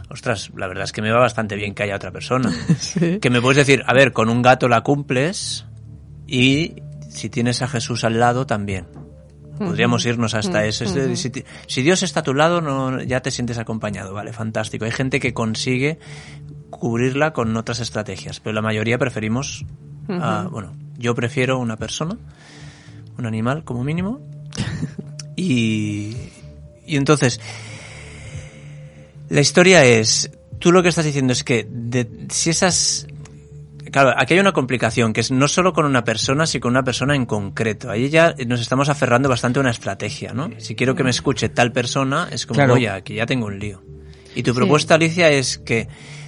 ostras, 0.09 0.51
la 0.55 0.67
verdad 0.67 0.83
es 0.85 0.91
que 0.91 1.01
me 1.01 1.11
va 1.11 1.19
bastante 1.19 1.55
bien 1.55 1.73
que 1.75 1.83
haya 1.83 1.95
otra 1.95 2.11
persona. 2.11 2.51
Que 3.21 3.29
me 3.29 3.41
puedes 3.41 3.57
decir, 3.57 3.83
a 3.85 3.93
ver, 3.93 4.11
con 4.13 4.29
un 4.29 4.41
gato 4.41 4.67
la 4.67 4.81
cumples 4.81 5.65
y 6.27 6.75
si 7.09 7.29
tienes 7.29 7.61
a 7.61 7.67
Jesús 7.67 8.03
al 8.03 8.19
lado 8.19 8.45
también. 8.45 8.87
Podríamos 9.57 10.05
irnos 10.05 10.35
hasta 10.35 10.63
eso. 10.65 10.85
Es 10.85 10.93
de- 10.93 11.15
si, 11.17 11.29
ti- 11.31 11.43
si 11.67 11.81
Dios 11.81 12.01
está 12.03 12.21
a 12.21 12.23
tu 12.23 12.33
lado, 12.33 12.61
no, 12.61 13.01
ya 13.03 13.19
te 13.21 13.29
sientes 13.29 13.57
acompañado. 13.57 14.13
Vale, 14.13 14.31
fantástico. 14.31 14.85
Hay 14.85 14.91
gente 14.91 15.19
que 15.19 15.33
consigue 15.33 15.99
cubrirla 16.69 17.33
con 17.33 17.57
otras 17.57 17.79
estrategias, 17.81 18.39
pero 18.39 18.53
la 18.53 18.61
mayoría 18.61 18.97
preferimos, 18.97 19.65
a- 20.07 20.47
bueno, 20.49 20.73
yo 20.97 21.13
prefiero 21.13 21.59
una 21.59 21.75
persona, 21.75 22.15
un 23.17 23.25
animal 23.25 23.65
como 23.65 23.83
mínimo, 23.83 24.21
y, 25.35 26.15
y 26.85 26.95
entonces, 26.95 27.39
la 29.29 29.41
historia 29.41 29.83
es, 29.85 30.31
tú 30.59 30.71
lo 30.71 30.81
que 30.83 30.89
estás 30.89 31.05
diciendo 31.05 31.33
es 31.33 31.43
que 31.43 31.67
de- 31.69 32.09
si 32.29 32.49
esas... 32.49 33.07
Claro, 33.91 34.13
aquí 34.15 34.35
hay 34.35 34.39
una 34.39 34.51
complicación, 34.51 35.13
que 35.13 35.21
es 35.21 35.31
no 35.31 35.47
solo 35.47 35.73
con 35.73 35.85
una 35.85 36.03
persona, 36.03 36.45
sino 36.45 36.61
con 36.61 36.71
una 36.71 36.83
persona 36.83 37.15
en 37.15 37.25
concreto. 37.25 37.89
Ahí 37.89 38.09
ya 38.09 38.35
nos 38.45 38.61
estamos 38.61 38.87
aferrando 38.87 39.29
bastante 39.29 39.57
a 39.57 39.61
una 39.61 39.71
estrategia, 39.71 40.31
¿no? 40.31 40.49
Si 40.59 40.75
quiero 40.75 40.93
que 40.93 41.03
me 41.03 41.09
escuche 41.09 41.49
tal 41.49 41.71
persona, 41.71 42.27
es 42.31 42.45
como, 42.45 42.57
Claro. 42.57 42.75
oye, 42.75 42.87
aquí 42.87 43.15
ya 43.15 43.25
tengo 43.25 43.47
un 43.47 43.57
lío. 43.57 43.81
Y 44.35 44.43
tu 44.43 44.53
propuesta, 44.53 44.93
Alicia, 44.93 45.29
es 45.31 45.57
que 45.57 45.87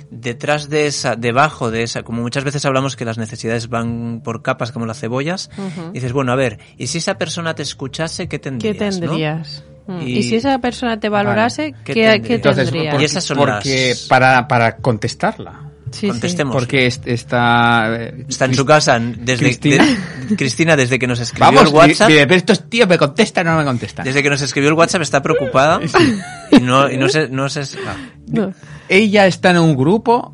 detrás 0.09 0.69
de 0.69 0.87
esa, 0.87 1.15
debajo 1.15 1.69
de 1.69 1.83
esa, 1.83 2.01
como 2.01 2.23
muchas 2.23 2.43
veces 2.43 2.65
hablamos 2.65 2.95
que 2.95 3.05
las 3.05 3.19
necesidades 3.19 3.69
van 3.69 4.21
por 4.23 4.41
capas 4.41 4.71
como 4.71 4.87
las 4.87 4.99
cebollas, 4.99 5.51
dices, 5.93 6.13
bueno, 6.13 6.31
a 6.31 6.35
ver, 6.35 6.57
¿y 6.77 6.87
si 6.87 6.97
esa 6.97 7.19
persona 7.19 7.53
te 7.53 7.61
escuchase, 7.61 8.23
qué 8.27 8.39
¿Qué 8.39 8.39
tendrías? 8.39 8.99
no? 8.99 9.80
Mm. 9.99 10.07
Y- 10.07 10.17
Y, 10.19 10.23
si 10.23 10.35
esa 10.35 10.57
persona 10.59 10.99
te 10.99 11.09
valorase, 11.09 11.73
¿qué 11.83 11.93
¿qué, 11.93 12.03
tendrías? 12.03 12.27
qué 12.27 12.33
Entonces, 12.35 12.63
tendrías? 12.71 12.93
por- 12.93 13.01
Y 13.01 13.05
esas 13.05 13.23
son 13.23 13.37
porque 13.37 13.89
las- 13.89 13.99
para, 14.07 14.47
para 14.47 14.75
contestarla. 14.77 15.67
Sí, 15.91 15.99
sí. 16.01 16.07
Contestemos. 16.07 16.55
Porque 16.55 16.85
est- 16.87 17.05
está... 17.05 17.87
eh, 17.99 18.25
Está 18.29 18.45
en 18.45 18.55
su 18.55 18.65
casa 18.65 18.97
desde 18.97 19.43
Cristina. 19.43 19.85
de- 20.29 20.35
Cristina 20.37 20.75
desde 20.77 20.97
que 20.97 21.05
nos 21.05 21.19
escribió 21.19 21.47
Vamos, 21.47 21.63
el 21.69 21.75
WhatsApp. 21.75 22.09
y- 22.09 22.13
pero 22.13 22.35
estos 22.35 22.69
tíos 22.69 22.87
me 22.87 22.97
contestan 22.97 23.47
o 23.49 23.51
no 23.51 23.57
me 23.57 23.65
contestan. 23.65 24.05
Desde 24.05 24.23
que 24.23 24.29
nos 24.29 24.41
escribió 24.41 24.69
el 24.69 24.75
WhatsApp 24.75 25.01
está 25.01 25.21
preocupada 25.21 25.81
y 26.51 26.59
no, 26.61 26.89
y 26.89 26.97
no 26.97 27.09
se, 27.09 27.27
no 27.27 27.49
se, 27.49 27.61
ah. 27.85 27.95
No. 28.27 28.53
Ella 28.87 29.27
está 29.27 29.51
en 29.51 29.57
un 29.59 29.75
grupo 29.75 30.33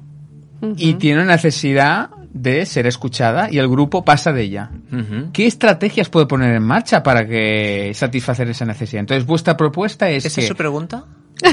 y 0.75 0.93
tiene 0.95 1.23
una 1.23 1.33
necesidad 1.33 2.09
de 2.41 2.65
ser 2.65 2.87
escuchada 2.87 3.49
y 3.51 3.57
el 3.57 3.67
grupo 3.67 4.03
pasa 4.05 4.31
de 4.31 4.43
ella. 4.43 4.71
¿Qué 5.33 5.45
estrategias 5.47 6.09
puede 6.09 6.25
poner 6.25 6.55
en 6.55 6.63
marcha 6.63 7.03
para 7.03 7.25
que 7.27 7.91
satisfacer 7.93 8.49
esa 8.49 8.65
necesidad? 8.65 8.99
Entonces, 9.01 9.25
vuestra 9.25 9.55
propuesta 9.57 10.09
es 10.09 10.25
¿Esa 10.25 10.35
que 10.35 10.41
es 10.41 10.47
su 10.47 10.55
pregunta? 10.55 11.05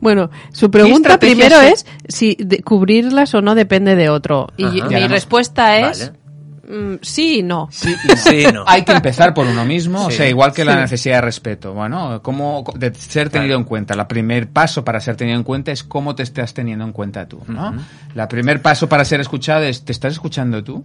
Bueno, 0.00 0.30
su 0.52 0.70
pregunta 0.70 1.18
primero 1.18 1.56
se- 1.56 1.68
es 1.70 1.86
si 2.08 2.36
de- 2.38 2.62
cubrirlas 2.62 3.34
o 3.34 3.40
no 3.42 3.54
depende 3.54 3.94
de 3.94 4.08
otro. 4.08 4.48
Y 4.56 4.80
Ajá. 4.80 4.88
mi 4.88 5.06
respuesta 5.08 5.78
es 5.78 6.06
Vale. 6.08 6.18
Mm, 6.72 6.94
sí 7.02 7.38
y 7.38 7.42
no. 7.42 7.68
Sí, 7.70 7.94
y 8.04 8.08
no. 8.08 8.16
Sí, 8.16 8.44
no. 8.52 8.64
Hay 8.66 8.82
que 8.84 8.92
empezar 8.92 9.34
por 9.34 9.46
uno 9.46 9.64
mismo, 9.64 10.06
o 10.06 10.10
sea, 10.10 10.28
igual 10.28 10.52
que 10.52 10.64
la 10.64 10.76
necesidad 10.80 11.16
de 11.16 11.20
respeto. 11.20 11.72
Bueno, 11.74 12.20
cómo 12.22 12.64
de 12.74 12.94
ser 12.94 13.28
tenido 13.30 13.48
Claro. 13.48 13.60
en 13.60 13.64
cuenta. 13.64 13.94
El 13.94 14.06
primer 14.06 14.48
paso 14.48 14.84
para 14.84 15.00
ser 15.00 15.16
tenido 15.16 15.36
en 15.36 15.44
cuenta 15.44 15.72
es 15.72 15.82
cómo 15.84 16.14
te 16.14 16.22
estás 16.22 16.54
teniendo 16.54 16.84
en 16.84 16.92
cuenta 16.92 17.26
tú, 17.26 17.40
¿no? 17.48 17.74
La 18.14 18.28
primer 18.28 18.62
paso 18.62 18.88
para 18.88 19.04
ser 19.04 19.20
escuchado 19.20 19.64
es 19.64 19.84
¿te 19.84 19.92
estás 19.92 20.12
escuchando 20.14 20.62
tú? 20.64 20.84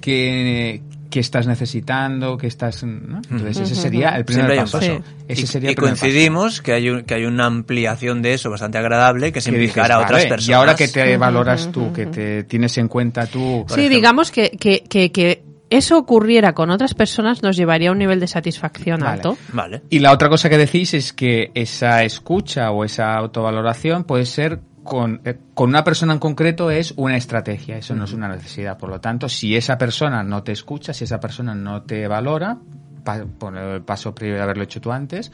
¿Qué, 0.00 0.82
qué 1.10 1.20
estás 1.20 1.46
necesitando? 1.46 2.36
¿Qué 2.38 2.46
estás, 2.46 2.82
¿no? 2.84 3.20
Entonces 3.30 3.58
ese 3.58 3.74
sería 3.74 4.10
el 4.16 4.24
primer 4.24 4.46
Siempre 4.46 4.52
hay 4.54 4.58
un 4.58 4.64
paso. 4.64 4.78
paso. 4.78 5.02
Ese 5.28 5.46
sería 5.46 5.70
y 5.70 5.72
el 5.72 5.76
primer 5.76 5.92
paso. 5.94 6.00
coincidimos 6.02 6.62
que 6.62 6.72
hay, 6.72 6.90
un- 6.90 7.02
que 7.04 7.14
hay 7.14 7.24
una 7.24 7.46
ampliación 7.46 8.22
de 8.22 8.34
eso 8.34 8.50
bastante 8.50 8.78
agradable 8.78 9.32
que 9.32 9.40
se 9.40 9.50
Que 9.50 9.56
implicar 9.56 9.84
dices, 9.84 9.94
a 9.96 9.98
otras 9.98 10.12
vale, 10.12 10.28
personas. 10.28 10.48
Y 10.48 10.52
ahora 10.52 10.74
que 10.76 10.88
te 10.88 11.16
valoras 11.16 11.70
tú, 11.72 11.92
que 11.92 12.06
te 12.06 12.44
tienes 12.44 12.76
en 12.78 12.88
cuenta 12.88 13.26
tú. 13.26 13.64
Sí, 13.68 13.74
ejemplo. 13.74 13.96
digamos 13.96 14.30
que, 14.30 14.50
que, 14.50 14.84
que, 14.88 15.10
que 15.12 15.42
eso 15.68 15.98
ocurriera 15.98 16.52
con 16.52 16.70
otras 16.70 16.94
personas 16.94 17.42
nos 17.42 17.56
llevaría 17.56 17.88
a 17.88 17.92
un 17.92 17.98
nivel 17.98 18.20
de 18.20 18.28
satisfacción 18.28 19.00
Vale. 19.00 19.12
alto. 19.14 19.36
Vale. 19.52 19.82
Y 19.90 19.98
la 19.98 20.12
otra 20.12 20.28
cosa 20.28 20.48
que 20.48 20.58
decís 20.58 20.94
es 20.94 21.12
que 21.12 21.50
esa 21.54 22.04
escucha 22.04 22.70
o 22.70 22.84
esa 22.84 23.14
autovaloración 23.16 24.04
puede 24.04 24.26
ser 24.26 24.60
con, 24.86 25.20
eh, 25.24 25.36
con 25.54 25.68
una 25.70 25.84
persona 25.84 26.12
en 26.14 26.18
concreto 26.18 26.70
es 26.70 26.94
una 26.96 27.16
estrategia, 27.16 27.76
eso 27.76 27.94
no 27.94 28.04
es 28.04 28.12
una 28.12 28.28
necesidad. 28.28 28.78
Por 28.78 28.88
lo 28.90 29.00
tanto, 29.00 29.28
si 29.28 29.54
esa 29.56 29.76
persona 29.76 30.22
no 30.22 30.42
te 30.42 30.52
escucha, 30.52 30.92
si 30.94 31.04
esa 31.04 31.20
persona 31.20 31.54
no 31.54 31.82
te 31.82 32.08
valora, 32.08 32.56
pa- 33.04 33.24
por 33.38 33.56
el 33.56 33.82
paso 33.82 34.14
previo 34.14 34.36
de 34.36 34.42
haberlo 34.42 34.64
hecho 34.64 34.80
tú 34.80 34.90
antes, 34.92 35.30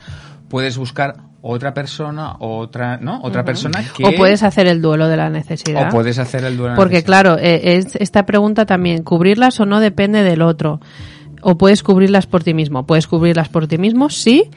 puedes 0.48 0.76
buscar 0.76 1.16
otra 1.40 1.74
persona, 1.74 2.36
otra, 2.38 2.98
¿no? 2.98 3.20
Otra 3.22 3.44
persona 3.44 3.82
que... 3.96 4.04
O 4.06 4.12
puedes 4.16 4.42
hacer 4.42 4.66
el 4.66 4.80
duelo 4.82 5.08
de 5.08 5.16
la 5.16 5.28
necesidad. 5.30 5.88
o 5.88 5.90
puedes 5.90 6.18
hacer 6.18 6.44
el 6.44 6.56
duelo. 6.56 6.72
de 6.74 6.76
Porque 6.76 7.02
claro, 7.02 7.36
eh, 7.38 7.76
es, 7.76 7.96
esta 7.96 8.26
pregunta 8.26 8.64
también, 8.66 9.02
cubrirlas 9.02 9.58
o 9.60 9.66
no 9.66 9.80
depende 9.80 10.22
del 10.22 10.42
otro. 10.42 10.80
O 11.40 11.58
puedes 11.58 11.82
cubrirlas 11.82 12.26
por 12.28 12.44
ti 12.44 12.54
mismo. 12.54 12.86
Puedes 12.86 13.08
cubrirlas 13.08 13.48
por 13.48 13.66
ti 13.66 13.76
mismo, 13.78 14.08
sí. 14.10 14.50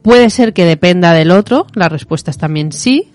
Puede 0.00 0.30
ser 0.30 0.54
que 0.54 0.64
dependa 0.64 1.12
del 1.12 1.30
otro. 1.30 1.66
La 1.74 1.90
respuesta 1.90 2.30
es 2.30 2.38
también 2.38 2.72
sí. 2.72 3.12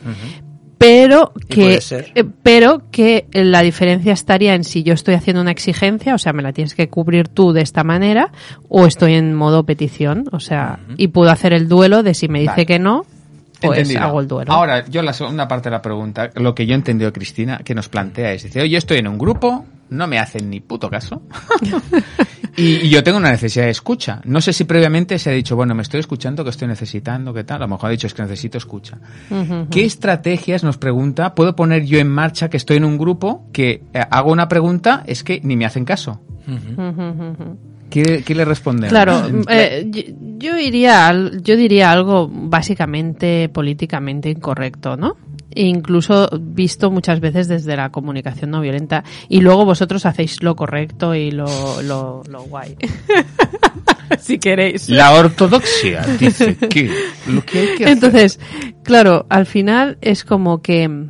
Pero 0.79 1.33
que, 1.49 1.77
eh, 1.91 2.23
pero 2.41 2.83
que 2.89 3.27
la 3.33 3.61
diferencia 3.61 4.13
estaría 4.13 4.55
en 4.55 4.63
si 4.63 4.81
yo 4.81 4.93
estoy 4.93 5.13
haciendo 5.13 5.41
una 5.41 5.51
exigencia, 5.51 6.15
o 6.15 6.17
sea, 6.17 6.31
me 6.31 6.41
la 6.41 6.53
tienes 6.53 6.73
que 6.73 6.87
cubrir 6.87 7.27
tú 7.27 7.51
de 7.51 7.61
esta 7.61 7.83
manera, 7.83 8.31
o 8.69 8.85
estoy 8.85 9.15
en 9.15 9.35
modo 9.35 9.65
petición, 9.65 10.23
o 10.31 10.39
sea, 10.39 10.79
y 10.95 11.09
puedo 11.09 11.31
hacer 11.31 11.51
el 11.51 11.67
duelo 11.67 12.01
de 12.01 12.13
si 12.13 12.29
me 12.29 12.39
dice 12.39 12.51
Vale. 12.51 12.65
que 12.65 12.79
no, 12.79 13.05
pues 13.59 13.79
Entendido. 13.79 14.03
hago 14.03 14.21
el 14.21 14.27
duelo. 14.29 14.53
Ahora, 14.53 14.85
yo 14.87 15.01
la 15.01 15.11
segunda 15.11 15.49
parte 15.49 15.69
de 15.69 15.75
la 15.75 15.81
pregunta, 15.81 16.29
lo 16.35 16.55
que 16.55 16.65
yo 16.65 16.71
he 16.71 16.75
entendido, 16.75 17.11
Cristina, 17.11 17.57
que 17.57 17.75
nos 17.75 17.89
plantea 17.89 18.31
es, 18.31 18.43
dice, 18.43 18.61
oye, 18.61 18.69
yo 18.69 18.77
estoy 18.77 18.99
en 18.99 19.09
un 19.09 19.17
grupo, 19.17 19.65
no 19.89 20.07
me 20.07 20.19
hacen 20.19 20.49
ni 20.49 20.59
puto 20.59 20.89
caso, 20.89 21.21
y, 22.55 22.63
y 22.85 22.89
yo 22.89 23.03
tengo 23.03 23.17
una 23.17 23.31
necesidad 23.31 23.65
de 23.65 23.71
escucha. 23.71 24.21
No 24.25 24.41
sé 24.41 24.53
si 24.53 24.63
previamente 24.65 25.17
se 25.19 25.29
ha 25.29 25.33
dicho, 25.33 25.55
bueno, 25.55 25.73
me 25.75 25.81
estoy 25.81 25.99
escuchando, 25.99 26.43
que 26.43 26.49
estoy 26.49 26.67
necesitando, 26.67 27.33
qué 27.33 27.43
tal, 27.43 27.57
a 27.57 27.59
lo 27.65 27.69
mejor 27.69 27.87
ha 27.87 27.91
dicho, 27.91 28.07
es 28.07 28.13
que 28.13 28.21
necesito 28.21 28.57
escucha. 28.57 28.97
¿Qué 29.71 29.85
estrategias, 29.85 30.63
nos 30.63 30.77
pregunta, 30.77 31.33
puedo 31.35 31.55
poner 31.55 31.85
yo 31.85 31.99
en 31.99 32.09
marcha 32.09 32.49
que 32.49 32.57
estoy 32.57 32.77
en 32.77 32.85
un 32.85 32.97
grupo, 32.97 33.47
que 33.53 33.83
eh, 33.93 34.01
hago 34.11 34.31
una 34.31 34.47
pregunta, 34.47 35.03
es 35.05 35.23
que 35.23 35.39
ni 35.43 35.55
me 35.55 35.65
hacen 35.65 35.85
caso? 35.85 36.21
¿Qué, 37.89 38.23
qué 38.25 38.35
le 38.35 38.45
respondemos? 38.45 38.89
Claro, 38.89 39.21
eh, 39.49 39.87
yo, 39.89 40.01
yo 40.37 40.57
iría, 40.59 41.07
al- 41.07 41.41
yo 41.41 41.55
diría 41.55 41.91
algo 41.91 42.29
básicamente 42.31 43.49
políticamente 43.49 44.29
incorrecto, 44.29 44.95
¿no? 44.97 45.15
E 45.51 45.63
incluso 45.63 46.29
visto 46.39 46.91
muchas 46.91 47.19
veces 47.19 47.47
desde 47.47 47.75
la 47.75 47.89
comunicación 47.91 48.51
no 48.51 48.61
violenta 48.61 49.03
y 49.29 49.41
luego 49.41 49.65
vosotros 49.65 50.05
hacéis 50.05 50.43
lo 50.43 50.55
correcto 50.55 51.15
y 51.15 51.31
lo, 51.31 51.81
lo, 51.81 52.21
lo 52.29 52.43
guay. 52.43 52.75
si 54.19 54.37
queréis. 54.39 54.89
La 54.89 55.13
ortodoxia 55.13 56.05
dice 56.19 56.55
que 56.55 56.91
lo 57.27 57.43
que 57.45 57.59
hay 57.59 57.67
que 57.77 57.83
hacer- 57.85 57.87
Entonces, 57.89 58.39
claro, 58.83 59.25
al 59.29 59.45
final 59.45 59.97
es 60.01 60.23
como 60.23 60.61
que 60.61 61.07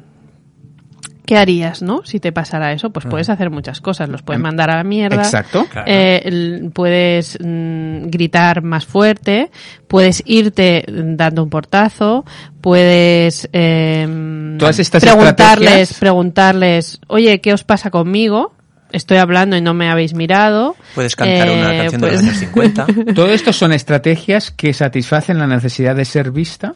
¿qué 1.30 1.38
harías, 1.38 1.84
no? 1.84 2.02
Si 2.06 2.20
te 2.20 2.32
pasara 2.32 2.74
eso, 2.74 2.90
pues 2.90 3.06
puedes 3.06 3.30
hacer 3.30 3.52
muchas 3.52 3.82
cosas, 3.82 4.10
los 4.10 4.24
puedes 4.24 4.38
Em, 4.40 4.42
mandar 4.44 4.72
a 4.72 4.78
la 4.78 4.84
mierda. 4.84 5.18
Exacto. 5.18 5.68
Eh, 5.86 6.70
puedes 6.74 7.38
mm, 7.40 8.08
gritar 8.10 8.64
más 8.64 8.86
fuerte, 8.88 9.52
puedes 9.88 10.24
irte 10.26 10.84
mm, 10.88 11.16
dando 11.18 11.44
un 11.44 11.50
portazo, 11.52 12.26
puedes 12.62 13.48
eh, 13.54 14.56
Todas 14.58 14.80
estas 14.80 15.04
preguntarles, 15.04 15.92
estrategias- 15.92 16.00
preguntarles, 16.00 17.00
oye, 17.08 17.42
¿qué 17.42 17.54
os 17.54 17.64
pasa 17.64 17.92
conmigo? 17.92 18.54
Estoy 18.92 19.18
hablando 19.18 19.56
y 19.56 19.62
no 19.62 19.76
me 19.76 19.88
habéis 19.88 20.16
mirado. 20.16 20.76
Puedes 20.96 21.16
cantar 21.16 21.48
una 21.52 21.76
Eh, 21.76 21.78
canción 21.82 22.02
de 22.02 22.08
pues- 22.08 22.14
los 22.22 22.24
años 22.24 22.38
50. 22.40 22.88
Todo 23.14 23.30
esto 23.30 23.54
son 23.54 23.72
estrategias 23.72 24.50
que 24.50 24.74
satisfacen 24.74 25.38
la 25.38 25.46
necesidad 25.46 25.96
de 25.96 26.06
ser 26.06 26.32
vista. 26.32 26.74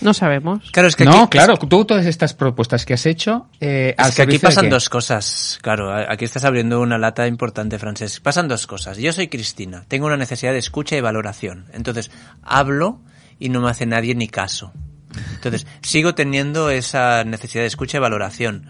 No 0.00 0.14
sabemos. 0.14 0.70
Claro, 0.70 0.88
es 0.88 0.96
que 0.96 1.04
no, 1.04 1.24
aquí, 1.24 1.38
claro, 1.38 1.56
tú 1.56 1.84
todas 1.84 2.06
estas 2.06 2.34
propuestas 2.34 2.86
que 2.86 2.94
has 2.94 3.06
hecho, 3.06 3.48
eh, 3.60 3.94
al 3.98 4.08
Es 4.08 4.16
que 4.16 4.22
aquí 4.22 4.38
pasan 4.38 4.68
dos 4.70 4.88
cosas. 4.88 5.58
Claro, 5.62 5.92
aquí 5.92 6.24
estás 6.24 6.44
abriendo 6.44 6.80
una 6.80 6.98
lata 6.98 7.26
importante, 7.26 7.78
Francesc. 7.78 8.22
Pasan 8.22 8.48
dos 8.48 8.66
cosas. 8.66 8.96
Yo 8.98 9.12
soy 9.12 9.28
Cristina, 9.28 9.84
tengo 9.88 10.06
una 10.06 10.16
necesidad 10.16 10.52
de 10.52 10.58
escucha 10.58 10.96
y 10.96 11.00
valoración. 11.00 11.66
Entonces, 11.72 12.10
hablo 12.42 13.00
y 13.38 13.48
no 13.48 13.60
me 13.60 13.70
hace 13.70 13.86
nadie 13.86 14.14
ni 14.14 14.28
caso. 14.28 14.72
Entonces, 15.34 15.66
sigo 15.82 16.14
teniendo 16.14 16.70
esa 16.70 17.24
necesidad 17.24 17.62
de 17.62 17.68
escucha 17.68 17.98
y 17.98 18.00
valoración. 18.00 18.66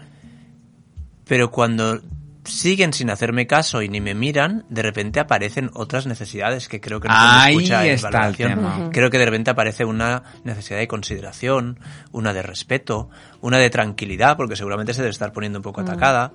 Pero 1.25 1.51
cuando 1.51 2.01
siguen 2.43 2.93
sin 2.93 3.09
hacerme 3.09 3.47
caso 3.47 3.81
y 3.81 3.89
ni 3.89 4.01
me 4.01 4.15
miran, 4.15 4.65
de 4.69 4.81
repente 4.81 5.19
aparecen 5.19 5.69
otras 5.73 6.07
necesidades 6.07 6.67
que 6.67 6.81
creo 6.81 6.99
que 6.99 7.07
no 7.07 7.13
Ahí 7.15 7.55
escucha 7.55 7.83
valoración. 8.09 8.49
tema. 8.55 8.89
Creo 8.91 9.09
que 9.09 9.17
de 9.17 9.25
repente 9.25 9.51
aparece 9.51 9.85
una 9.85 10.23
necesidad 10.43 10.79
de 10.79 10.87
consideración, 10.87 11.79
una 12.11 12.33
de 12.33 12.41
respeto, 12.41 13.09
una 13.41 13.57
de 13.57 13.69
tranquilidad, 13.69 14.37
porque 14.37 14.55
seguramente 14.55 14.93
se 14.93 15.01
debe 15.01 15.09
estar 15.11 15.33
poniendo 15.33 15.59
un 15.59 15.63
poco 15.63 15.81
atacada. 15.81 16.31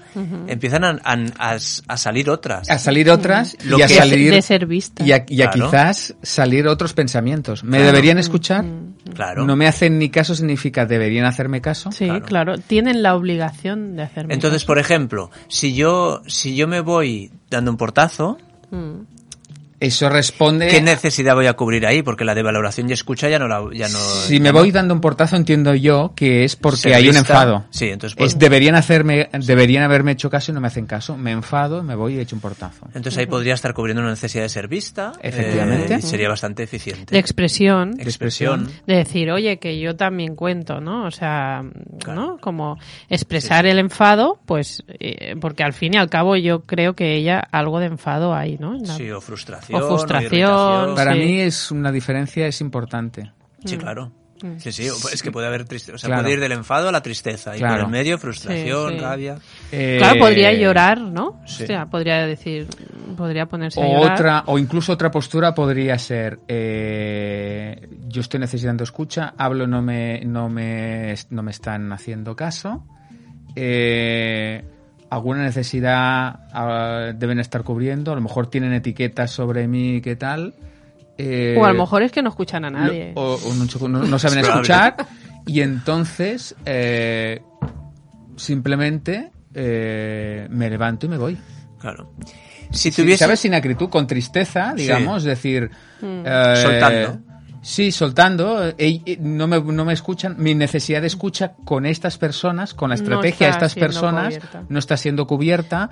Empiezan 0.48 0.84
a, 0.84 0.98
a- 1.04 1.26
a- 1.38 1.54
a 1.88 1.96
salir 1.96 2.28
otras. 2.30 2.68
A 2.68 2.78
salir 2.78 3.08
otras 3.10 3.56
Lo 3.64 3.78
y 3.78 3.82
a 3.82 3.86
que- 3.86 3.94
salir... 3.94 4.30
de 4.32 4.42
ser 4.42 4.66
vista. 4.66 5.04
Y 5.04 5.12
a, 5.12 5.24
y 5.28 5.42
a 5.42 5.50
Claro. 5.50 5.70
quizás 5.70 6.14
salir 6.22 6.66
otros 6.66 6.92
pensamientos. 6.94 7.62
¿Me 7.64 7.76
Claro. 7.78 7.86
deberían 7.86 8.18
escuchar? 8.18 8.64
Claro. 9.14 9.44
No 9.46 9.54
me 9.56 9.66
hacen 9.68 9.98
ni 9.98 10.10
caso 10.10 10.34
significa 10.34 10.84
deberían 10.84 11.24
hacerme 11.26 11.60
caso. 11.60 11.92
Sí, 11.92 12.06
Claro. 12.06 12.24
claro. 12.26 12.58
Tienen 12.58 13.02
la 13.02 13.14
obligación 13.14 13.94
de 13.96 14.02
hacerme. 14.02 14.34
Entonces, 14.34 14.64
por 14.64 14.78
ejemplo, 14.78 15.30
si 15.48 15.74
yo, 15.74 16.22
si 16.26 16.56
yo 16.56 16.66
me 16.66 16.80
voy 16.80 17.30
dando 17.50 17.70
un 17.70 17.76
portazo, 17.76 18.38
Eso 19.78 20.08
responde... 20.08 20.68
¿qué 20.68 20.80
necesidad 20.80 21.34
voy 21.34 21.46
a 21.46 21.52
cubrir 21.54 21.86
ahí? 21.86 22.02
Porque 22.02 22.24
la 22.24 22.34
de 22.34 22.42
valoración 22.42 22.88
y 22.88 22.92
escucha 22.92 23.28
ya 23.28 23.38
no 23.38 23.46
la, 23.48 23.62
ya 23.74 23.88
no. 23.88 23.98
si 23.98 24.40
me 24.40 24.50
voy 24.50 24.72
dando 24.72 24.94
un 24.94 25.00
portazo 25.00 25.36
entiendo 25.36 25.74
yo 25.74 26.12
que 26.16 26.44
es 26.44 26.56
porque 26.56 26.94
hay 26.94 27.08
un 27.08 27.16
enfado. 27.16 27.64
Sí, 27.70 27.86
entonces, 27.90 28.16
pues- 28.16 28.32
es, 28.32 28.38
deberían 28.38 28.74
hacerme, 28.74 29.28
deberían 29.32 29.82
haberme 29.82 30.12
hecho 30.12 30.30
caso 30.30 30.50
y 30.50 30.54
no 30.54 30.60
me 30.60 30.68
hacen 30.68 30.86
caso. 30.86 31.16
Me 31.16 31.32
enfado, 31.32 31.82
me 31.82 31.94
voy 31.94 32.14
y 32.16 32.20
echo 32.20 32.34
un 32.36 32.40
portazo. 32.40 32.86
Entonces 32.94 33.18
ahí 33.18 33.26
podría 33.26 33.54
estar 33.54 33.74
cubriendo 33.74 34.00
una 34.02 34.10
necesidad 34.10 34.42
de 34.44 34.48
ser 34.48 34.68
vista. 34.68 35.12
Efectivamente. 35.20 35.94
eh, 35.94 35.98
y 35.98 36.02
sería 36.02 36.28
bastante 36.28 36.62
eficiente. 36.62 37.14
de 37.14 37.18
expresión. 37.18 37.94
Expresión. 38.00 38.70
de 38.86 38.96
decir, 38.96 39.30
oye, 39.30 39.58
que 39.58 39.78
yo 39.78 39.94
también 39.96 40.36
cuento, 40.36 40.80
¿no? 40.80 41.04
O 41.06 41.10
sea, 41.10 41.62
Claro. 42.02 42.20
¿no? 42.20 42.38
Como 42.38 42.78
expresar 43.08 43.66
el 43.66 43.78
enfado, 43.78 44.38
pues, 44.46 44.82
eh, 45.00 45.34
porque 45.40 45.62
al 45.62 45.72
fin 45.72 45.94
y 45.94 45.96
al 45.98 46.08
cabo 46.08 46.36
yo 46.36 46.60
creo 46.62 46.94
que 46.94 47.14
ella 47.16 47.40
algo 47.52 47.78
de 47.80 47.86
enfado 47.86 48.34
hay, 48.34 48.56
¿no? 48.58 48.74
La- 48.74 48.94
Sí, 48.96 49.10
o 49.10 49.20
frustración. 49.20 49.65
O 49.74 49.88
frustración. 49.88 50.94
Para 50.94 51.12
Sí. 51.14 51.18
mí 51.18 51.40
es 51.40 51.70
una 51.70 51.90
diferencia, 51.92 52.46
es 52.46 52.60
importante. 52.60 53.32
Sí, 53.64 53.76
claro. 53.76 54.12
Sí, 54.58 54.70
sí, 54.70 54.84
es 55.12 55.22
que 55.22 55.32
puede 55.32 55.46
haber 55.46 55.64
tristeza. 55.64 55.94
O 55.94 55.98
sea, 55.98 56.08
Claro. 56.08 56.22
puede 56.24 56.34
ir 56.34 56.40
del 56.40 56.52
enfado 56.52 56.90
a 56.90 56.92
la 56.92 57.02
tristeza. 57.02 57.56
Y 57.56 57.58
Claro. 57.58 57.76
por 57.76 57.84
el 57.86 57.90
medio, 57.90 58.18
frustración, 58.18 58.90
Sí, 58.90 58.94
sí. 58.98 59.00
rabia. 59.02 59.38
Eh, 59.72 59.96
Claro, 59.98 60.18
podría 60.20 60.52
llorar, 60.52 61.00
¿no? 61.00 61.40
sí. 61.46 61.64
O 61.64 61.66
sea, 61.66 61.86
podría 61.86 62.26
decir, 62.26 62.66
podría 63.16 63.46
ponerse 63.46 63.80
a 63.80 63.86
O 63.86 63.98
llorar. 64.00 64.12
otra, 64.12 64.42
o 64.46 64.58
incluso 64.58 64.92
otra 64.92 65.10
postura 65.10 65.54
podría 65.54 65.98
ser, 65.98 66.38
eh, 66.48 67.88
yo 68.08 68.20
estoy 68.20 68.38
necesitando 68.40 68.84
escucha, 68.84 69.32
hablo, 69.38 69.66
no 69.66 69.80
me, 69.80 70.20
no 70.26 70.50
me, 70.50 71.14
no 71.30 71.42
me 71.42 71.50
están 71.50 71.90
haciendo 71.94 72.36
caso, 72.36 72.84
eh, 73.54 74.62
alguna 75.16 75.42
necesidad 75.42 76.40
ah, 76.52 77.12
deben 77.14 77.40
estar 77.40 77.62
cubriendo, 77.62 78.12
a 78.12 78.14
lo 78.14 78.20
mejor 78.20 78.48
tienen 78.48 78.72
etiquetas 78.72 79.30
sobre 79.30 79.66
mí, 79.68 80.00
qué 80.00 80.14
tal. 80.16 80.54
eh, 81.18 81.56
O 81.58 81.64
a 81.64 81.72
lo 81.72 81.78
mejor 81.80 82.02
es 82.02 82.12
que 82.12 82.22
no 82.22 82.28
escuchan 82.30 82.64
a 82.64 82.70
nadie. 82.70 83.12
lo- 83.14 83.22
o, 83.22 83.34
o 83.34 83.54
no, 83.54 83.88
no- 83.88 84.06
no 84.06 84.18
saben 84.18 84.38
escuchar 84.44 84.96
y 85.46 85.60
entonces 85.62 86.54
eh, 86.66 87.40
simplemente 88.36 89.30
eh, 89.54 90.46
me 90.50 90.68
levanto 90.70 91.06
y 91.06 91.08
me 91.08 91.18
voy. 91.18 91.38
Claro. 91.80 92.12
Si 92.70 92.90
Sí, 92.90 93.02
tuviese... 93.02 93.24
¿Sabes? 93.24 93.40
Sin 93.40 93.54
acritud, 93.54 93.88
con 93.88 94.06
tristeza, 94.06 94.72
Sí. 94.76 94.82
digamos, 94.82 95.22
decir... 95.24 95.70
Mm. 96.00 96.22
eh, 96.26 96.54
Soltando. 96.62 97.18
Sí, 97.62 97.90
soltando. 97.92 98.72
eh, 98.78 99.18
no, 99.20 99.46
me, 99.46 99.60
no 99.60 99.84
me 99.84 99.92
escuchan. 99.92 100.36
Mi 100.38 100.54
necesidad 100.54 101.00
de 101.00 101.06
escucha 101.08 101.54
con 101.64 101.84
estas 101.86 102.16
personas, 102.18 102.74
con 102.74 102.90
la 102.90 102.96
No 102.96 103.02
estrategia 103.02 103.46
de 103.48 103.52
está 103.52 103.66
estas 103.66 103.74
personas, 103.80 104.26
cubierta. 104.34 104.62
no 104.68 104.78
está 104.78 104.96
siendo 104.96 105.26
cubierta. 105.26 105.90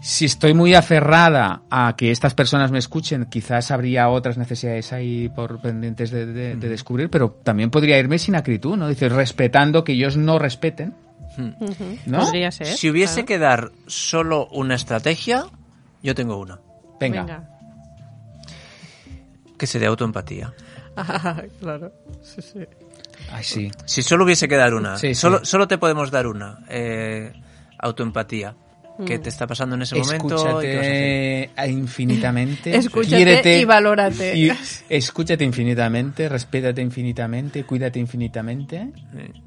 Si 0.00 0.26
estoy 0.26 0.52
muy 0.52 0.74
aferrada 0.74 1.62
a 1.70 1.94
que 1.96 2.10
estas 2.10 2.34
personas 2.34 2.70
me 2.70 2.78
escuchen, 2.78 3.24
quizás 3.26 3.70
habría 3.70 4.08
otras 4.10 4.36
necesidades 4.36 4.92
ahí 4.92 5.30
por 5.30 5.60
pendientes 5.60 6.10
de, 6.10 6.26
de- 6.26 6.56
de 6.56 6.68
descubrir, 6.68 7.08
pero 7.08 7.30
también 7.42 7.70
podría 7.70 7.98
irme 7.98 8.18
sin 8.18 8.34
acritud, 8.34 8.76
¿no? 8.76 8.86
Dice, 8.88 9.08
respetando 9.08 9.82
que 9.82 9.92
ellos 9.92 10.16
no 10.16 10.38
respeten. 10.38 10.94
Ujú. 11.38 11.98
¿no? 12.06 12.18
Podría 12.20 12.50
ser. 12.52 12.66
Si 12.66 12.90
hubiese 12.90 13.24
claro. 13.24 13.26
que 13.26 13.38
dar 13.38 13.72
solo 13.86 14.46
una 14.52 14.74
estrategia, 14.74 15.46
yo 16.02 16.14
tengo 16.14 16.36
una. 16.38 16.58
Venga. 17.00 17.48
Que 19.58 19.66
se 19.66 19.78
dé 19.78 19.86
autoempatía. 19.86 20.52
claro. 21.60 21.92
Sí, 22.22 22.42
sí. 22.42 22.60
Ay, 23.30 23.44
sí. 23.44 23.70
Si 23.84 24.02
solo 24.02 24.24
hubiese 24.24 24.48
que 24.48 24.56
dar 24.56 24.74
una, 24.74 24.96
Sí, 24.98 25.08
sí. 25.08 25.14
solo, 25.14 25.44
solo 25.44 25.66
te 25.68 25.78
podemos 25.78 26.10
dar 26.10 26.26
una. 26.26 26.58
eh, 26.68 27.32
autoempatía. 27.78 28.54
¿Qué 29.04 29.18
te 29.18 29.28
está 29.28 29.46
pasando 29.48 29.74
en 29.74 29.82
ese 29.82 29.96
momento? 29.96 30.36
Escúchate 30.36 31.50
infinitamente. 31.66 32.76
Escúchate 32.76 33.16
quiérete 33.16 33.58
y 33.58 33.64
valórate. 33.64 34.36
y 34.36 34.52
escúchate 34.88 35.42
infinitamente, 35.42 36.28
respétate 36.28 36.80
infinitamente, 36.80 37.64
cuídate 37.64 37.98
infinitamente. 37.98 38.92
Sí. 39.12 39.42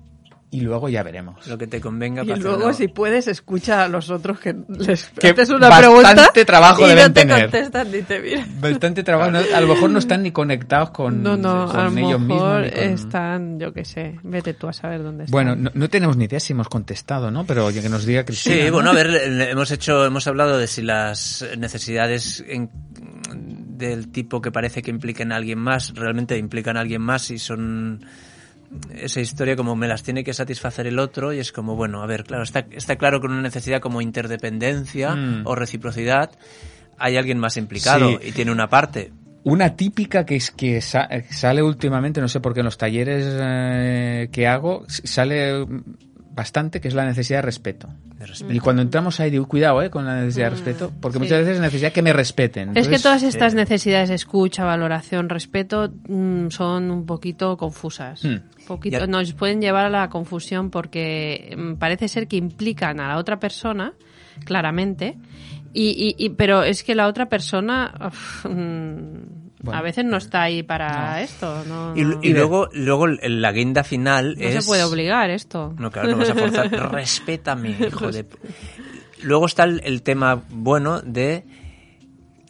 Y 0.49 0.61
luego 0.61 0.87
ya 0.87 1.03
veremos. 1.03 1.45
Lo 1.47 1.57
que 1.57 1.67
te 1.67 1.81
convenga 1.81 2.23
Y 2.23 2.27
para 2.27 2.39
luego, 2.39 2.55
hacerlo. 2.69 2.73
si 2.73 2.87
puedes, 2.87 3.27
escucha 3.27 3.83
a 3.83 3.87
los 3.89 4.09
otros 4.09 4.39
que 4.39 4.55
les 4.69 5.09
Que 5.19 5.29
haces 5.29 5.49
una 5.49 5.67
bastante 5.67 6.01
pregunta 6.01 6.45
trabajo 6.45 6.85
y 6.85 6.89
deben 6.89 7.07
no 7.07 7.13
te 7.13 7.19
tener. 7.21 7.41
contestan 7.43 7.91
ni 7.91 8.01
te 8.01 8.19
miran. 8.21 8.61
Bastante 8.61 9.03
trabajo. 9.03 9.31
no- 9.31 9.39
A 9.53 9.59
lo 9.61 9.67
mejor 9.67 9.89
no 9.89 9.99
están 9.99 10.23
ni 10.23 10.31
conectados 10.31 10.91
con, 10.91 11.21
No, 11.21 11.35
no, 11.35 11.67
con 11.67 11.75
a 11.79 11.83
lo 11.89 11.97
ellos 11.97 12.19
mismos. 12.21 12.27
mejor 12.41 12.61
ni 12.63 12.69
con- 12.71 12.79
están, 12.83 13.59
yo 13.59 13.73
qué 13.73 13.83
sé, 13.83 14.19
vete 14.23 14.53
tú 14.53 14.69
a 14.69 14.73
saber 14.73 15.03
dónde 15.03 15.25
están. 15.25 15.31
Bueno, 15.33 15.55
no, 15.57 15.69
no 15.73 15.89
tenemos 15.89 16.15
ni 16.15 16.25
idea 16.25 16.39
si 16.39 16.53
hemos 16.53 16.69
contestado, 16.69 17.29
¿no? 17.29 17.45
Pero 17.45 17.67
que 17.73 17.89
nos 17.89 18.05
diga 18.05 18.23
Cristina. 18.23 18.55
Sí, 18.55 18.65
¿no? 18.67 18.71
bueno, 18.71 18.91
a 18.91 18.93
ver, 18.93 19.07
hemos 19.49 19.69
hecho, 19.71 20.05
hemos 20.05 20.27
hablado 20.27 20.57
de 20.57 20.67
si 20.67 20.81
las 20.81 21.45
necesidades 21.57 22.41
en- 22.47 22.69
del 23.77 24.11
tipo 24.11 24.41
que 24.41 24.51
parece 24.51 24.81
que 24.81 24.89
impliquen 24.91 25.31
a 25.31 25.35
alguien 25.35 25.59
más, 25.59 25.93
realmente 25.93 26.37
implican 26.37 26.77
a 26.77 26.79
alguien 26.79 27.01
más 27.01 27.29
y 27.31 27.37
son 27.37 28.03
esa 28.93 29.21
historia 29.21 29.55
como 29.55 29.75
me 29.75 29.87
las 29.87 30.03
tiene 30.03 30.23
que 30.23 30.33
satisfacer 30.33 30.87
el 30.87 30.99
otro 30.99 31.31
y 31.33 31.39
es 31.39 31.51
como, 31.51 31.75
bueno, 31.75 32.01
a 32.03 32.05
ver, 32.05 32.23
claro, 32.23 32.43
está, 32.43 32.65
está 32.71 32.95
claro 32.97 33.19
que 33.21 33.27
una 33.27 33.41
necesidad 33.41 33.79
como 33.79 34.01
interdependencia 34.01 35.15
Mm. 35.15 35.41
o 35.45 35.55
reciprocidad 35.55 36.31
hay 36.97 37.15
alguien 37.17 37.37
más 37.39 37.57
implicado 37.57 38.09
Sí. 38.19 38.29
y 38.29 38.31
tiene 38.31 38.51
una 38.51 38.67
parte. 38.69 39.11
Una 39.43 39.75
típica 39.77 40.25
que 40.25 40.35
es 40.35 40.51
que 40.51 40.81
sa- 40.81 41.07
sale 41.29 41.63
últimamente, 41.63 42.19
no 42.19 42.27
sé 42.27 42.39
por 42.41 42.53
qué 42.53 42.59
en 42.59 42.65
los 42.65 42.77
talleres 42.77 43.25
eh, 43.39 44.27
que 44.31 44.47
hago, 44.47 44.83
sale 44.87 45.65
bastante, 46.37 46.79
que 46.79 46.87
es 46.87 46.93
la 46.93 47.03
necesidad 47.05 47.39
de 47.39 47.41
respeto. 47.41 47.89
de 48.17 48.25
respeto. 48.25 48.53
Y 48.53 48.59
cuando 48.59 48.81
entramos 48.81 49.19
ahí, 49.19 49.29
digo, 49.29 49.45
cuidado 49.47 49.81
eh, 49.81 49.89
con 49.89 50.05
la 50.05 50.15
necesidad 50.21 50.45
de 50.45 50.49
respeto, 50.51 50.93
porque 51.01 51.19
muchas 51.19 51.39
veces 51.39 51.55
es 51.55 51.61
necesidad 51.61 51.91
que 51.91 52.01
me 52.01 52.13
respeten. 52.13 52.77
es 52.77 52.87
que 52.87 52.99
todas 52.99 53.23
estas 53.23 53.53
eh, 53.53 53.57
necesidades, 53.57 54.09
escucha, 54.11 54.63
valoración, 54.63 55.27
respeto, 55.27 55.91
mm, 56.07 56.47
son 56.49 56.91
un 56.91 57.05
poquito 57.05 57.57
confusas. 57.57 58.23
Hmm. 58.23 58.37
Poquito, 58.67 58.99
Ya- 58.99 59.07
nos 59.07 59.33
pueden 59.33 59.59
llevar 59.61 59.85
a 59.85 59.89
la 59.89 60.09
confusión 60.09 60.69
porque 60.69 61.53
mm, 61.57 61.73
parece 61.75 62.07
ser 62.07 62.27
que 62.27 62.37
implican 62.37 62.99
a 63.01 63.07
la 63.09 63.17
otra 63.17 63.39
persona, 63.39 63.93
claramente, 64.45 65.17
y, 65.73 66.15
y- 66.17 66.23
y- 66.25 66.29
pero 66.29 66.63
es 66.63 66.83
que 66.83 66.93
la 66.95 67.07
otra 67.07 67.27
persona 67.29 67.93
mm, 68.43 69.46
Bueno. 69.59 69.79
a 69.79 69.81
veces 69.81 70.05
no 70.05 70.17
está 70.17 70.43
ahí 70.43 70.61
para 70.63 71.11
No. 71.13 71.17
esto. 71.17 71.63
No, 71.65 71.95
Y, 71.97 72.01
no- 72.03 72.19
y 72.21 72.33
luego, 72.33 72.67
luego 72.73 73.07
la 73.07 73.51
guinda 73.51 73.83
final 73.83 74.35
no 74.37 74.43
es... 74.43 74.63
se 74.63 74.67
puede 74.67 74.83
obligar 74.83 75.29
esto. 75.31 75.73
No, 75.79 75.89
claro, 75.89 76.09
no 76.11 76.17
vas 76.17 76.29
a 76.29 76.35
forzar. 76.35 76.69
Respétame, 76.91 77.71
hijo 77.71 78.11
de... 78.11 78.25
Luego 79.23 79.45
está 79.47 79.63
el, 79.63 79.81
el 79.83 80.03
tema 80.03 80.43
bueno 80.49 81.01
de... 81.01 81.43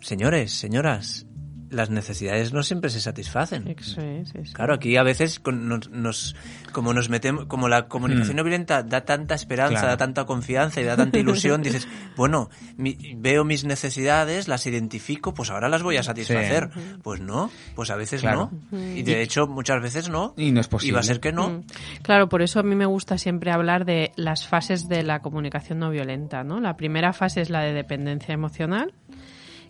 Señores, 0.02 0.52
señoras, 0.54 1.26
las 1.70 1.90
necesidades 1.90 2.54
no 2.54 2.64
siempre 2.64 2.90
se 2.90 3.00
satisfacen. 3.02 3.64
Sí, 3.82 3.94
sí, 4.26 4.44
sí. 4.46 4.54
Claro, 4.54 4.74
aquí 4.74 4.96
a 4.98 5.04
veces 5.04 5.40
con- 5.40 5.68
nos, 5.68 5.90
nos- 5.90 6.36
como 6.72 6.94
nos 6.94 7.10
metemos, 7.10 7.46
como 7.46 7.68
la 7.68 7.88
comunicación 7.88 8.36
no 8.38 8.44
violenta 8.44 8.84
da 8.84 9.02
tanta 9.06 9.36
esperanza, 9.36 9.72
Claro. 9.74 9.88
da 9.88 9.98
tanta 9.98 10.26
confianza 10.26 10.82
y 10.82 10.84
da 10.86 10.96
tanta 10.96 11.20
ilusión, 11.20 11.62
dices, 11.62 11.88
bueno, 12.18 12.50
mi- 12.78 12.98
veo 13.18 13.44
mis 13.44 13.66
necesidades, 13.66 14.48
las 14.48 14.66
identifico, 14.68 15.34
pues 15.34 15.50
ahora 15.50 15.70
las 15.70 15.84
voy 15.84 15.98
a 15.98 16.04
satisfacer. 16.04 16.70
Pues 17.04 17.22
no, 17.22 17.52
pues 17.76 17.90
a 17.90 17.96
veces 17.96 18.22
Claro. 18.22 18.52
no. 18.72 18.80
Y 18.96 19.04
de 19.04 19.22
hecho 19.22 19.48
muchas 19.48 19.82
veces 19.82 20.10
no. 20.10 20.34
Y 20.38 20.52
no 20.52 20.62
es 20.62 20.68
Y 20.68 20.70
posible. 20.70 20.94
va 20.94 21.00
a 21.00 21.04
ser 21.04 21.20
que 21.20 21.32
no. 21.32 21.50
Mm. 21.50 21.64
Claro, 22.02 22.30
por 22.30 22.42
eso 22.42 22.60
a 22.60 22.64
mí 22.64 22.76
me 22.76 22.86
gusta 22.86 23.18
siempre 23.18 23.52
hablar 23.52 23.86
de 23.86 24.12
las 24.16 24.48
fases 24.48 24.88
de 24.88 25.04
la 25.04 25.20
comunicación 25.22 25.80
no 25.80 25.90
violenta, 25.90 26.44
¿no? 26.44 26.60
La 26.60 26.78
primera 26.78 27.14
fase 27.14 27.42
es 27.42 27.50
la 27.50 27.62
de 27.62 27.74
dependencia 27.74 28.34
emocional, 28.34 28.94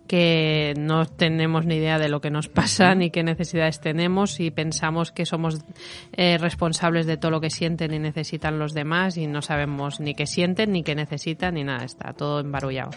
que 0.07 0.73
no 0.77 1.05
tenemos 1.05 1.65
ni 1.65 1.75
idea 1.75 1.99
de 1.99 2.09
lo 2.09 2.21
que 2.21 2.31
nos 2.31 2.47
pasa 2.47 2.95
ni 2.95 3.09
qué 3.09 3.23
necesidades 3.23 3.79
tenemos 3.79 4.39
y 4.39 4.51
pensamos 4.51 5.11
que 5.11 5.25
somos 5.25 5.59
eh, 6.13 6.37
responsables 6.37 7.05
de 7.05 7.17
todo 7.17 7.31
lo 7.31 7.41
que 7.41 7.49
sienten 7.49 7.93
y 7.93 7.99
necesitan 7.99 8.57
los 8.57 8.73
demás 8.73 9.17
y 9.17 9.27
no 9.27 9.41
sabemos 9.41 9.99
ni 9.99 10.15
qué 10.15 10.25
sienten 10.25 10.71
ni 10.71 10.83
qué 10.83 10.95
necesitan 10.95 11.55
ni 11.55 11.63
nada, 11.63 11.85
está 11.85 12.13
todo 12.13 12.39
embarullado. 12.39 12.91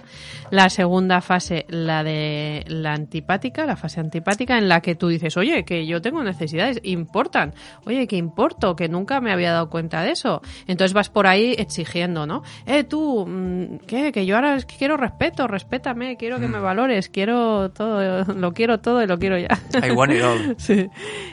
La 0.50 0.70
segunda 0.70 1.20
fase, 1.20 1.66
la 1.68 2.04
de 2.04 2.64
la 2.68 2.92
antipática, 2.94 3.66
la 3.66 3.76
fase 3.76 4.00
antipática 4.00 4.56
en 4.56 4.68
la 4.68 4.80
que 4.80 4.94
tú 4.94 5.08
dices, 5.08 5.36
oye, 5.36 5.64
que 5.64 5.86
yo 5.86 6.00
tengo 6.00 6.22
necesidades, 6.22 6.80
importan, 6.84 7.54
oye, 7.84 8.06
que 8.06 8.16
importo, 8.16 8.76
que 8.76 8.88
nunca 8.88 9.20
me 9.20 9.32
había 9.32 9.52
dado 9.52 9.70
cuenta 9.70 10.02
de 10.02 10.12
eso. 10.12 10.42
Entonces 10.66 10.92
vas 10.92 11.10
por 11.10 11.26
ahí 11.26 11.54
exigiendo, 11.58 12.26
¿no? 12.26 12.42
Eh, 12.66 12.84
tú, 12.84 13.26
mm, 13.26 13.78
¿qué? 13.86 14.12
Que 14.12 14.26
yo 14.26 14.36
ahora 14.36 14.58
quiero 14.78 14.96
respeto, 14.96 15.46
respétame, 15.46 16.16
quiero 16.16 16.38
que 16.38 16.46
me 16.46 16.60
valores, 16.60 16.99
quiero 17.08 17.70
todo, 17.70 18.24
lo 18.34 18.52
quiero 18.52 18.80
todo 18.80 19.02
y 19.02 19.06
lo 19.06 19.18
quiero 19.18 19.38
ya. 19.38 19.48
I 19.86 19.90
want 19.92 20.12
it 20.12 20.22
all. 20.22 20.54
Sí. 20.58 20.86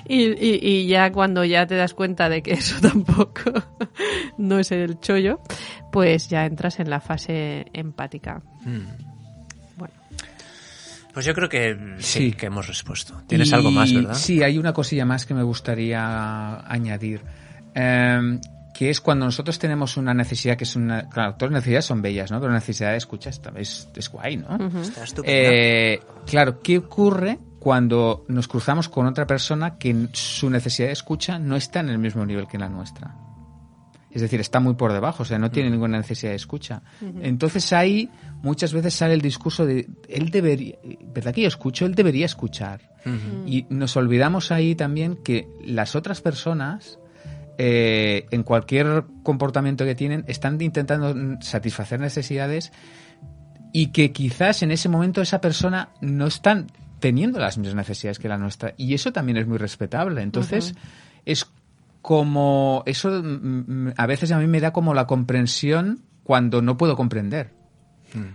Y, 0.08 0.24
y, 0.24 0.60
y 0.62 0.88
ya 0.88 1.12
cuando 1.12 1.44
ya 1.44 1.68
te 1.68 1.76
das 1.76 1.94
cuenta 1.94 2.30
de 2.30 2.42
que 2.42 2.54
eso 2.54 2.80
tampoco 2.82 3.52
no 4.38 4.60
es 4.60 4.72
el 4.72 5.00
chollo, 5.00 5.42
pues 5.92 6.30
ya 6.30 6.46
entras 6.46 6.80
en 6.80 6.90
la 6.90 7.00
fase 7.02 7.66
empática. 7.74 8.42
Bueno, 9.76 9.94
Pues 11.14 11.26
yo 11.26 11.34
creo 11.34 11.50
que 11.50 11.76
sí, 12.00 12.30
Sí. 12.30 12.32
que 12.34 12.46
hemos 12.48 12.68
respuesto. 12.68 13.22
Tienes 13.28 13.52
Y- 13.52 13.56
algo 13.56 13.72
más, 13.72 13.94
¿verdad? 13.94 14.14
Sí, 14.14 14.44
hay 14.44 14.58
una 14.58 14.74
cosilla 14.74 15.06
más 15.06 15.26
que 15.26 15.34
me 15.34 15.44
gustaría 15.44 16.58
añadir. 16.72 17.22
Eh, 17.76 18.40
que 18.78 18.90
es 18.92 19.02
cuando 19.02 19.26
nosotros 19.26 19.58
tenemos 19.58 19.98
una 19.98 20.14
necesidad 20.14 20.56
que 20.56 20.64
es 20.66 20.76
una... 20.76 21.10
Claro, 21.10 21.34
todas 21.34 21.52
las 21.52 21.62
necesidades 21.62 21.86
son 21.86 22.02
bellas, 22.04 22.30
¿no? 22.30 22.40
Pero 22.40 22.52
la 22.52 22.60
necesidad 22.60 22.92
de 22.92 22.98
escucha 22.98 23.32
está- 23.32 23.52
es, 23.56 23.90
es 23.96 24.10
guay, 24.10 24.38
¿no? 24.38 24.56
Está 24.82 25.04
estupendo. 25.04 25.24
Eh, 25.36 26.00
claro, 26.28 26.60
¿qué 26.62 26.78
ocurre 26.78 27.40
cuando 27.60 28.24
nos 28.28 28.48
cruzamos 28.48 28.88
con 28.88 29.08
otra 29.08 29.26
persona 29.26 29.78
que 29.80 30.10
su 30.14 30.50
necesidad 30.52 30.90
de 30.90 30.94
escucha 30.94 31.40
no 31.40 31.56
está 31.56 31.80
en 31.80 31.90
el 31.90 31.98
mismo 31.98 32.24
nivel 32.24 32.48
que 32.48 32.60
la 32.60 32.70
nuestra? 32.70 33.16
Es 34.12 34.22
decir, 34.22 34.40
está 34.40 34.60
muy 34.60 34.76
por 34.76 34.94
debajo, 34.94 35.24
o 35.24 35.26
sea, 35.26 35.38
no 35.38 35.52
tiene 35.52 35.70
ninguna 35.70 35.98
necesidad 35.98 36.32
de 36.32 36.38
escucha. 36.38 36.82
Entonces 37.22 37.74
ahí 37.74 38.10
muchas 38.42 38.74
veces 38.74 38.94
sale 38.94 39.14
el 39.16 39.22
discurso 39.22 39.66
de, 39.66 39.88
él 40.08 40.30
debería, 40.32 40.76
¿verdad 41.14 41.34
que 41.34 41.42
yo 41.42 41.48
escucho? 41.48 41.86
Él 41.86 41.94
debería 41.96 42.26
escuchar. 42.28 42.82
Y 43.46 43.66
nos 43.70 43.96
olvidamos 43.98 44.52
ahí 44.52 44.76
también 44.76 45.18
que 45.24 45.48
las 45.66 45.96
otras 45.96 46.22
personas, 46.22 47.00
eh, 47.58 48.26
en 48.32 48.44
cualquier 48.44 49.06
comportamiento 49.24 49.86
que 49.86 49.96
tienen, 49.96 50.24
están 50.28 50.62
intentando 50.62 51.16
satisfacer 51.42 52.00
necesidades 52.00 52.72
y 53.74 53.88
que 53.88 54.12
quizás 54.12 54.64
en 54.64 54.72
ese 54.72 54.90
momento 54.90 55.22
esa 55.22 55.42
persona 55.42 55.90
no 56.02 56.28
están 56.28 56.68
teniendo 57.00 57.40
las 57.40 57.58
mismas 57.58 57.88
necesidades 57.88 58.20
que 58.20 58.30
la 58.30 58.38
nuestra. 58.38 58.74
Y 58.78 58.94
eso 58.94 59.12
también 59.12 59.38
es 59.38 59.48
muy 59.48 59.58
respetable. 59.58 60.22
Entonces 60.22 60.76
es 61.26 61.48
como 62.02 62.84
eso 62.86 63.10
mm, 63.10 63.64
mm, 63.68 63.94
a 63.98 64.06
veces 64.06 64.32
a 64.32 64.40
mí 64.40 64.48
me 64.48 64.62
da 64.62 64.72
como 64.72 64.94
la 64.94 65.08
comprensión 65.08 66.02
cuando 66.24 66.62
no 66.62 66.78
puedo 66.78 66.96
comprender 66.96 67.57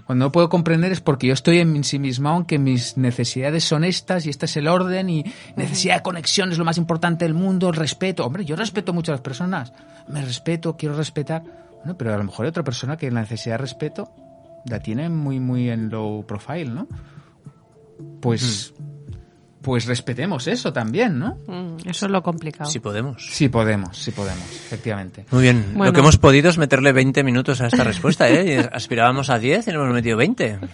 cuando 0.07 0.27
no 0.27 0.33
puedo 0.33 0.49
comprender 0.49 0.93
es 0.93 1.01
porque 1.01 1.27
yo 1.27 1.35
estoy 1.35 1.59
en 1.59 1.83
sí 1.85 1.99
mismo, 1.99 2.29
aunque 2.29 2.59
mis 2.59 2.97
necesidades 2.97 3.65
son 3.65 3.85
estas 3.85 4.27
y 4.27 4.31
este 4.31 4.47
es 4.47 4.57
el 4.57 4.69
orden 4.69 5.09
y 5.11 5.25
necesidad 5.57 5.97
de 5.97 6.03
conexión 6.03 6.53
es 6.53 6.59
lo 6.59 6.65
más 6.65 6.79
importante 6.79 7.25
del 7.25 7.35
mundo, 7.35 7.71
el 7.71 7.77
respeto. 7.77 8.25
Hombre, 8.25 8.45
yo 8.45 8.55
respeto 8.55 8.93
mucho 8.93 9.13
a 9.13 9.15
las 9.15 9.23
personas, 9.23 9.73
me 10.09 10.23
respeto, 10.25 10.77
quiero 10.77 10.97
respetar. 10.97 11.43
Bueno, 11.79 11.97
pero 11.97 12.15
a 12.15 12.19
lo 12.19 12.25
mejor 12.25 12.45
hay 12.45 12.51
otra 12.51 12.63
persona 12.63 12.97
que 12.97 13.11
la 13.11 13.21
necesidad 13.23 13.55
de 13.55 13.59
respeto 13.59 14.13
la 14.67 14.79
tiene 14.81 15.09
muy, 15.09 15.41
muy 15.41 15.69
en 15.71 15.91
low 15.91 16.25
profile, 16.25 16.67
¿no? 16.67 16.87
Pues, 18.21 18.75
pues 19.63 19.87
respetemos 19.87 20.47
eso 20.49 20.73
también, 20.73 21.19
¿no? 21.19 21.39
mm, 21.47 21.89
eso 21.89 22.07
es 22.07 22.13
lo 22.13 22.23
complicado. 22.23 22.69
Si 22.71 22.81
podemos. 22.81 23.27
Sí 23.31 23.49
podemos, 23.49 23.97
sí 23.97 24.11
podemos, 24.11 24.45
efectivamente. 24.45 25.25
Muy 25.31 25.43
bien. 25.43 25.75
Lo 25.77 25.93
que 25.93 26.01
hemos 26.01 26.19
podido 26.19 26.51
es 26.51 26.59
meterle 26.59 26.93
20 26.93 27.23
minutos 27.25 27.61
a 27.61 27.69
esta 27.69 27.85
respuesta, 27.85 28.29
¿eh? 28.29 28.69
Aspirábamos 28.73 29.31
a 29.31 29.39
10 29.39 29.69
y 29.69 29.71
le 29.71 29.77
hemos 29.77 29.93
metido 29.93 30.17
20. 30.17 30.59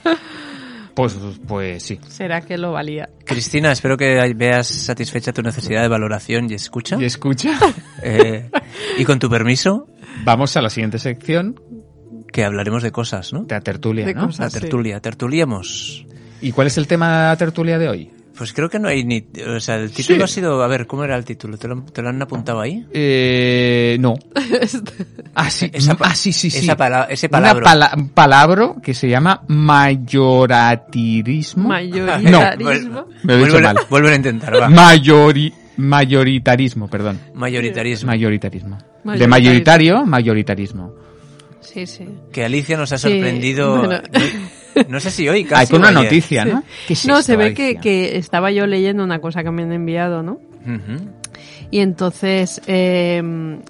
Pues, 0.99 1.17
pues 1.47 1.85
sí. 1.85 2.01
¿Será 2.09 2.41
que 2.41 2.59
lo 2.59 2.73
valía? 2.73 3.09
Cristina, 3.25 3.71
espero 3.71 3.97
que 3.97 4.35
veas 4.35 4.67
satisfecha 4.67 5.33
tu 5.33 5.43
necesidad 5.43 5.83
de 5.83 5.87
valoración 5.87 6.51
y 6.51 6.55
escucha. 6.55 6.97
Y 6.99 7.05
escucha, 7.05 7.57
Eh, 8.03 8.51
y 8.99 9.05
con 9.05 9.21
tu 9.21 9.31
permiso, 9.31 9.87
vamos 10.25 10.57
a 10.57 10.61
la 10.61 10.71
siguiente 10.71 10.99
sección 10.99 11.55
que 12.33 12.45
hablaremos 12.45 12.83
de 12.83 12.91
cosas, 12.91 13.33
¿no? 13.33 13.45
de 13.45 13.55
la 13.55 13.61
tertulia, 13.61 14.05
De 14.07 14.15
¿no? 14.15 14.27
cosas. 14.27 14.41
La 14.41 14.51
sí. 14.51 14.59
tertulia. 14.59 14.99
Tertuliemos. 14.99 16.05
¿Y 16.41 16.51
cuál 16.51 16.67
es 16.67 16.77
el 16.79 16.89
tema 16.89 17.07
de 17.07 17.29
la 17.29 17.37
tertulia 17.37 17.79
de 17.79 17.89
hoy? 17.89 18.11
Pues 18.39 18.53
creo 18.53 18.69
que 18.71 18.79
no 18.79 18.87
hay 18.89 19.03
ni... 19.05 19.27
O 19.55 19.59
sea, 19.59 19.75
el 19.77 19.91
título 19.91 20.19
Sí. 20.19 20.23
ha 20.23 20.27
sido... 20.29 20.63
A 20.63 20.67
ver, 20.69 20.87
¿cómo 20.87 21.03
era 21.03 21.17
el 21.17 21.25
título? 21.25 21.57
¿Te 21.59 21.67
lo, 21.67 21.83
te 21.83 22.03
lo 22.03 22.11
han 22.11 22.23
apuntado 22.23 22.61
ahí? 22.61 22.87
Eh, 22.93 23.97
no. 24.01 24.15
Ah, 25.35 25.51
sí, 25.51 25.71
Esa 25.73 25.95
pa- 25.97 26.07
ah, 26.09 26.15
sí, 26.17 26.33
sí, 26.33 26.51
sí. 26.51 26.59
esa 26.59 26.77
pala- 26.77 27.07
ese 27.09 27.27
Una 27.29 27.39
palabra. 27.39 27.65
pala- 27.65 27.93
un 27.97 28.09
palabra 28.09 28.75
que 28.83 28.93
se 28.93 29.09
llama 29.09 29.43
mayoratirismo. 29.47 31.69
Mayoritarismo. 31.69 33.07
Me 33.23 33.37
lo 33.37 33.45
he 33.45 33.47
dicho 33.47 33.61
mal. 33.61 33.77
vuelve 33.89 34.11
a 34.13 34.17
intentar, 34.17 34.61
va. 34.61 34.69
Mayori, 34.69 35.53
mayoritarismo, 35.77 36.89
perdón. 36.89 37.21
Mayoritarismo. 37.35 38.09
Mayoritarismo. 38.09 38.79
De 39.05 39.27
mayoritario, 39.29 40.05
mayoritarismo. 40.05 40.93
Sí, 41.61 41.87
sí. 41.87 42.05
Que 42.33 42.45
Alicia 42.45 42.77
nos 42.77 42.91
ha 42.93 42.99
Sí, 42.99 43.09
sorprendido... 43.11 43.77
bueno. 43.79 44.01
No 44.89 45.01
sé 45.01 45.11
si 45.11 45.29
hoy 45.29 45.45
casi 45.45 45.61
Hay 45.63 45.67
con 45.69 45.81
una 45.81 45.89
ayer. 45.89 46.05
noticia, 46.05 46.45
¿no? 46.45 46.63
¿Qué 46.87 46.93
es 46.93 47.07
no, 47.07 47.19
esto, 47.19 47.33
se 47.33 47.37
ve 47.37 47.55
que, 47.55 47.77
que 47.77 48.17
estaba 48.17 48.51
yo 48.51 48.67
leyendo 48.67 49.03
una 49.05 49.21
cosa 49.21 49.43
que 49.43 49.51
me 49.51 49.63
han 49.63 49.73
enviado, 49.73 50.23
¿no? 50.23 50.41
Y 51.71 51.81
entonces, 51.81 52.63
eh, 52.67 53.23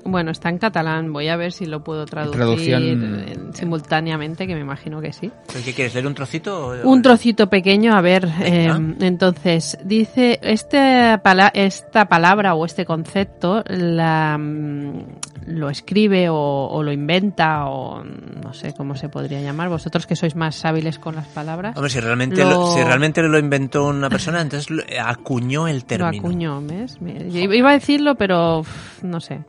bueno, 0.04 0.30
está 0.30 0.48
en 0.50 0.58
catalán. 0.58 1.12
Voy 1.12 1.26
a 1.28 1.36
ver 1.36 1.50
si 1.52 1.66
lo 1.66 1.82
puedo 1.82 2.06
traducir 2.06 2.36
Traducción- 2.40 3.24
eh, 3.26 3.36
simultáneamente, 3.54 4.46
que 4.46 4.54
me 4.54 4.60
imagino 4.60 5.00
que 5.00 5.12
sí. 5.12 5.32
¿Pero 5.52 5.64
¿Qué 5.64 5.72
quieres? 5.74 5.94
¿Leer 5.94 6.06
un 6.06 6.14
trocito? 6.14 6.68
o- 6.68 6.88
Un 6.88 7.02
trocito 7.02 7.48
pequeño, 7.48 7.94
a 7.96 8.00
ver. 8.00 8.28
eh, 8.40 8.70
entonces, 9.00 9.78
dice, 9.84 10.38
este 10.42 11.18
pala- 11.24 11.50
esta 11.52 12.04
palabra 12.08 12.54
o 12.54 12.64
este 12.64 12.84
concepto 12.84 13.64
la, 13.66 14.38
mm, 14.38 15.02
lo 15.48 15.68
escribe 15.70 16.28
o, 16.28 16.36
o 16.36 16.82
lo 16.82 16.92
inventa 16.92 17.66
o 17.66 18.04
no 18.04 18.52
sé 18.54 18.74
cómo 18.74 18.94
se 18.96 19.08
podría 19.08 19.40
llamar. 19.40 19.70
Vosotros 19.70 20.06
que 20.06 20.14
sois 20.14 20.36
más 20.36 20.64
hábiles 20.64 20.98
con 20.98 21.16
las 21.16 21.26
palabras. 21.26 21.76
Hombre, 21.76 21.90
si 21.90 21.98
realmente 22.00 22.42
Lo- 22.44 22.50
lo... 22.50 22.74
si 22.74 22.82
realmente 22.84 23.22
lo 23.22 23.38
inventó 23.38 23.86
una 23.86 24.08
persona, 24.08 24.40
entonces 24.40 24.70
lo- 24.70 24.82
acuñó 25.02 25.66
el 25.66 25.78
Lo 25.78 25.84
término. 25.84 26.18
acuñó, 26.18 26.60
¿ves? 26.62 26.98
Yo 27.00 27.40
iba 27.52 27.70
a 27.70 27.72
decirlo, 27.88 28.14
pero 28.16 28.60
uf, 28.60 29.02
no 29.02 29.20
sé. 29.20 29.40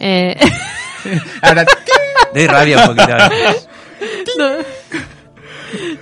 Eh, 0.00 0.36
Ahora, 1.42 1.64
Doy 2.34 2.46
rabia 2.48 2.78
un 2.88 2.96
poquito. 2.96 3.16
veces. 3.16 3.68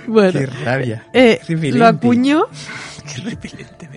bueno, 0.07 0.39
qué 0.39 0.45
rabia. 0.47 1.05
eh, 1.13 1.39
lo 1.47 1.85
acuñó 1.85 2.47
Qué 3.13 3.21
repelente. 3.21 3.89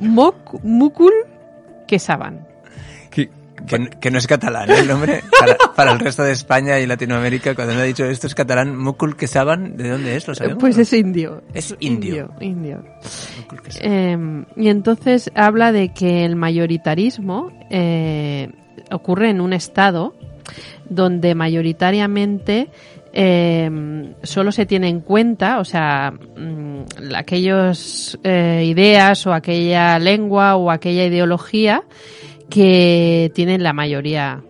Moc- 0.00 0.60
Mukul 0.62 1.12
Quesaban. 1.88 2.46
Que- 3.66 3.90
Que, 4.00 4.10
no 4.10 4.18
es 4.18 4.26
catalán 4.26 4.70
¿eh? 4.70 4.78
el 4.80 4.88
nombre. 4.88 5.22
Para, 5.38 5.56
para 5.74 5.92
el 5.92 5.98
resto 5.98 6.22
de 6.22 6.32
España 6.32 6.78
y 6.80 6.86
Latinoamérica, 6.86 7.54
cuando 7.54 7.74
me 7.74 7.80
ha 7.80 7.84
dicho 7.84 8.04
esto 8.04 8.26
es 8.26 8.34
catalán, 8.34 8.76
Mukul 8.76 9.16
Kesaban, 9.16 9.76
¿de 9.76 9.88
dónde 9.90 10.16
es? 10.16 10.26
¿Lo 10.28 10.34
sabemos? 10.34 10.58
Pues 10.60 10.78
es 10.78 10.92
indio. 10.92 11.42
Es 11.54 11.74
indio. 11.80 12.30
Indio. 12.40 12.82
Kesaban. 13.64 13.90
Eh, 13.92 14.44
y 14.56 14.68
entonces 14.68 15.30
habla 15.34 15.72
de 15.72 15.90
que 15.92 16.24
el 16.24 16.36
mayoritarismo 16.36 17.50
eh, 17.70 18.50
ocurre 18.90 19.30
en 19.30 19.40
un 19.40 19.52
estado 19.52 20.14
donde 20.88 21.34
mayoritariamente 21.34 22.68
eh, 23.14 24.14
solo 24.22 24.52
se 24.52 24.64
tiene 24.66 24.88
en 24.88 25.00
cuenta, 25.00 25.58
o 25.60 25.64
sea, 25.64 26.10
mm, 26.12 27.14
aquellas 27.14 28.18
eh, 28.24 28.64
ideas 28.66 29.26
o 29.26 29.32
aquella 29.34 29.98
lengua 29.98 30.56
o 30.56 30.70
aquella 30.70 31.04
ideología 31.04 31.82
que 32.52 33.30
tienen 33.34 33.62
la 33.62 33.72
mayoría. 33.72 34.42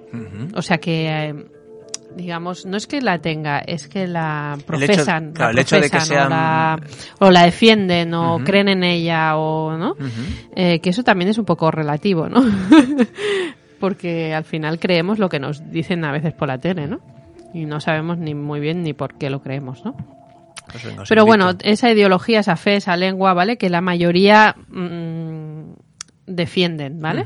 O 0.54 0.62
sea 0.62 0.78
que, 0.78 1.08
eh, 1.08 1.34
digamos, 2.16 2.66
no 2.66 2.76
es 2.76 2.86
que 2.86 3.00
la 3.00 3.18
tenga, 3.20 3.60
es 3.60 3.88
que 3.88 4.06
la 4.06 4.52
El 4.54 4.58
hecho- 4.60 4.66
profesan, 4.66 5.32
claro, 5.32 5.52
la 5.52 5.60
el 5.60 5.64
hecho 5.66 5.76
de 5.80 5.88
que 5.90 6.00
sean- 6.00 6.26
o, 6.26 6.28
la, 6.30 6.80
o 7.20 7.30
la 7.30 7.44
defienden 7.44 8.12
o 8.14 8.40
creen 8.44 8.68
en 8.68 8.84
ella 8.84 9.36
o 9.36 9.76
no. 9.78 9.96
Eh, 10.54 10.80
que 10.80 10.90
eso 10.90 11.02
también 11.02 11.30
es 11.30 11.38
un 11.38 11.44
poco 11.46 11.70
relativo, 11.70 12.28
¿no? 12.28 12.42
Porque 13.80 14.34
al 14.34 14.44
final 14.44 14.78
creemos 14.78 15.18
lo 15.18 15.28
que 15.28 15.40
nos 15.40 15.70
dicen 15.72 16.04
a 16.04 16.12
veces 16.12 16.32
por 16.34 16.48
la 16.48 16.58
tele, 16.58 16.86
¿no? 16.86 17.00
Y 17.54 17.64
no 17.66 17.80
sabemos 17.80 18.18
ni 18.18 18.34
muy 18.34 18.60
bien 18.60 18.82
ni 18.82 18.92
por 18.92 19.14
qué 19.14 19.28
lo 19.30 19.42
creemos, 19.42 19.84
¿no? 19.84 19.94
Pues 20.70 20.84
venga, 20.84 21.02
Pero 21.08 21.26
bueno, 21.26 21.50
esa 21.62 21.90
ideología, 21.90 22.40
esa 22.40 22.56
fe, 22.56 22.76
esa 22.76 22.96
lengua, 22.96 23.34
¿vale? 23.34 23.58
Que 23.58 23.68
la 23.68 23.80
mayoría 23.80 24.54
mm, 24.68 25.72
defienden, 26.26 27.00
¿vale? 27.00 27.24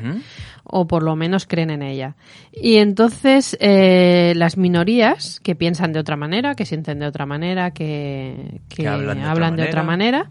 O 0.68 0.86
por 0.86 1.02
lo 1.02 1.16
menos 1.16 1.46
creen 1.46 1.70
en 1.70 1.82
ella. 1.82 2.16
Y 2.52 2.76
entonces 2.76 3.56
eh, 3.60 4.32
las 4.36 4.56
minorías 4.56 5.40
que 5.40 5.54
piensan 5.54 5.92
de 5.92 6.00
otra 6.00 6.16
manera, 6.16 6.54
que 6.54 6.64
sienten 6.66 6.98
de 6.98 7.06
otra 7.06 7.26
manera, 7.26 7.70
que, 7.70 8.60
que 8.68 8.82
Que 8.82 8.88
hablan 8.88 9.20
hablan, 9.22 9.56
de 9.56 9.62
de, 9.62 9.68
otra 9.68 9.82
manera, 9.82 10.28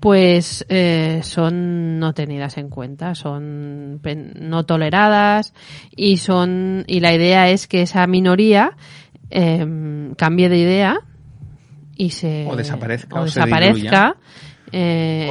pues 0.00 0.66
eh, 0.68 1.20
son 1.22 1.98
no 1.98 2.12
tenidas 2.14 2.58
en 2.58 2.68
cuenta, 2.68 3.14
son 3.14 4.00
no 4.40 4.64
toleradas 4.66 5.54
y 5.94 6.18
son 6.18 6.84
y 6.86 7.00
la 7.00 7.14
idea 7.14 7.48
es 7.50 7.66
que 7.66 7.82
esa 7.82 8.06
minoría 8.06 8.76
eh, 9.30 10.12
cambie 10.16 10.48
de 10.48 10.58
idea 10.58 11.00
y 11.96 12.10
se 12.10 12.46
O 12.48 12.56
desaparezca, 12.56 13.20
o 13.20 13.24
o 13.24 13.28
se 13.28 13.40
desaparezca 13.40 14.16
eh, 14.70 15.28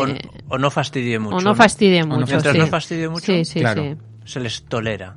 O, 0.49 0.55
o 0.55 0.57
no 0.57 0.71
fastidie 0.71 1.19
mucho. 1.19 1.37
o 1.37 1.41
no 1.41 1.53
fastidie 1.55 2.01
no 2.01 2.15
mucho. 2.17 2.25
Mientras 2.31 2.53
sí. 2.53 2.59
no 2.59 2.67
fastidie 2.67 3.07
mucho, 3.09 3.25
Sí, 3.25 3.45
sí, 3.45 3.59
claro. 3.59 3.83
sí. 3.83 3.95
Se 4.27 4.39
les 4.39 4.63
tolera. 4.63 5.15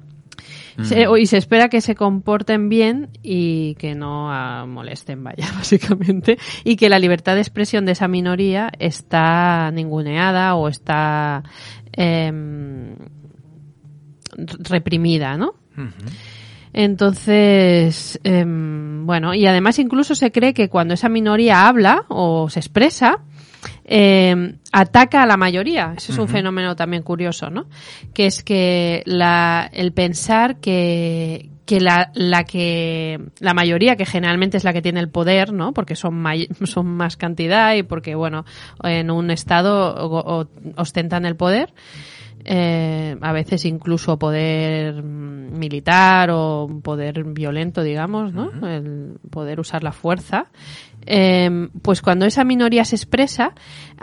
Se- 0.82 1.06
y 1.20 1.26
se 1.26 1.36
espera 1.36 1.68
que 1.68 1.82
se 1.82 1.94
comporten 1.94 2.70
bien 2.70 3.10
y 3.22 3.74
que 3.74 3.94
no 3.94 4.32
ah, 4.32 4.64
molesten, 4.66 5.22
vaya, 5.22 5.46
básicamente. 5.54 6.38
Y 6.64 6.76
que 6.76 6.88
la 6.88 6.98
libertad 6.98 7.34
de 7.34 7.40
expresión 7.42 7.84
de 7.84 7.92
esa 7.92 8.08
minoría 8.08 8.70
está 8.78 9.70
ninguneada 9.72 10.54
o 10.54 10.68
está 10.68 11.42
em, 11.92 12.94
reprimida, 14.36 15.36
¿no? 15.36 15.54
Entonces, 16.72 18.20
em, 18.24 19.04
bueno, 19.06 19.34
y 19.34 19.46
además 19.46 19.78
incluso 19.78 20.14
se 20.14 20.30
cree 20.30 20.54
que 20.54 20.68
cuando 20.68 20.94
esa 20.94 21.08
minoría 21.08 21.66
habla 21.66 22.04
o 22.08 22.48
se 22.48 22.60
expresa, 22.60 23.18
em, 23.92 24.58
ataca 24.72 25.22
a 25.22 25.26
la 25.26 25.36
mayoría. 25.36 25.94
Ese 25.96 26.12
es 26.12 26.18
un 26.18 26.28
fenómeno 26.28 26.76
también 26.76 27.02
curioso, 27.02 27.50
¿no? 27.50 27.66
Que 28.14 28.26
es 28.26 28.44
que 28.44 29.02
la, 29.04 29.68
el 29.72 29.92
pensar 29.92 30.60
que, 30.60 31.50
que 31.66 31.80
la, 31.80 32.12
la 32.14 32.44
que 32.44 33.18
la 33.40 33.52
mayoría 33.52 33.96
que 33.96 34.06
generalmente 34.06 34.56
es 34.58 34.64
la 34.64 34.72
que 34.72 34.80
tiene 34.82 35.00
el 35.00 35.08
poder 35.08 35.52
no 35.52 35.72
porque 35.72 35.96
son 35.96 36.14
may- 36.14 36.48
son 36.64 36.86
más 36.86 37.16
cantidad 37.16 37.74
y 37.74 37.82
porque 37.82 38.14
bueno 38.14 38.44
en 38.84 39.10
un 39.10 39.30
estado 39.32 39.92
o- 39.94 40.40
o- 40.42 40.48
ostentan 40.76 41.24
el 41.26 41.34
poder 41.36 41.72
eh, 42.44 43.16
a 43.20 43.32
veces 43.32 43.64
incluso 43.64 44.18
poder 44.18 45.02
militar 45.02 46.30
o 46.32 46.68
poder 46.82 47.24
violento, 47.24 47.82
digamos, 47.82 48.32
¿no? 48.32 48.50
El 48.66 49.18
poder 49.30 49.60
usar 49.60 49.82
la 49.82 49.92
fuerza. 49.92 50.46
Eh, 51.06 51.68
pues 51.82 52.02
cuando 52.02 52.26
esa 52.26 52.44
minoría 52.44 52.84
se 52.84 52.96
expresa, 52.96 53.52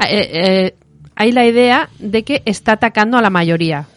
eh, 0.10 0.30
eh, 0.34 0.76
hay 1.16 1.32
la 1.32 1.46
idea 1.46 1.90
de 2.00 2.24
que 2.24 2.44
está 2.46 2.74
atacando 2.74 3.18
a 3.18 3.22
la 3.22 3.30
mayoría. 3.30 3.88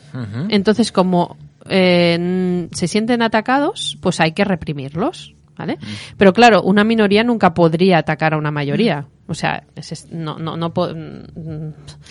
Entonces, 0.49 0.91
como 0.91 1.37
eh, 1.69 2.69
se 2.73 2.89
sienten 2.89 3.23
atacados, 3.23 3.97
pues 4.01 4.19
hay 4.21 4.33
que 4.33 4.45
reprimirlos, 4.45 5.35
¿vale? 5.61 5.79
Pero 6.17 6.33
claro, 6.33 6.63
una 6.63 6.85
minoría 6.85 7.23
nunca 7.25 7.55
podría 7.55 7.99
atacar 7.99 8.35
a 8.35 8.39
una 8.39 8.51
mayoría. 8.51 9.07
O 9.29 9.35
sea, 9.35 9.63
es- 9.77 10.11
no, 10.11 10.41
no, 10.41 10.57
no 10.57 10.73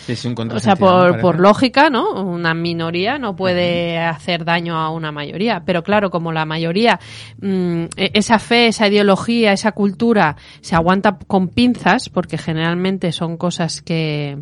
es 0.07 0.23
un 0.25 0.33
o 0.55 0.59
sea, 0.61 0.75
por, 0.77 1.19
por 1.21 1.39
lógica, 1.41 1.89
¿no? 1.89 2.13
Una 2.23 2.53
minoría 2.53 3.17
no 3.17 3.35
puede 3.35 3.97
hacer 3.97 4.45
daño 4.45 4.77
a 4.77 4.89
una 4.89 5.11
mayoría. 5.11 5.61
Pero 5.65 5.83
claro, 5.83 6.09
como 6.11 6.31
la 6.31 6.45
mayoría, 6.45 6.97
mm, 7.41 7.83
e- 7.97 8.11
esa 8.13 8.39
fe, 8.39 8.67
esa 8.67 8.87
ideología, 8.87 9.51
esa 9.51 9.73
cultura 9.73 10.37
se 10.61 10.75
aguanta 10.75 11.17
con 11.27 11.49
pinzas, 11.49 12.07
porque 12.07 12.37
generalmente 12.37 13.11
son 13.11 13.35
cosas 13.35 13.81
que. 13.81 14.37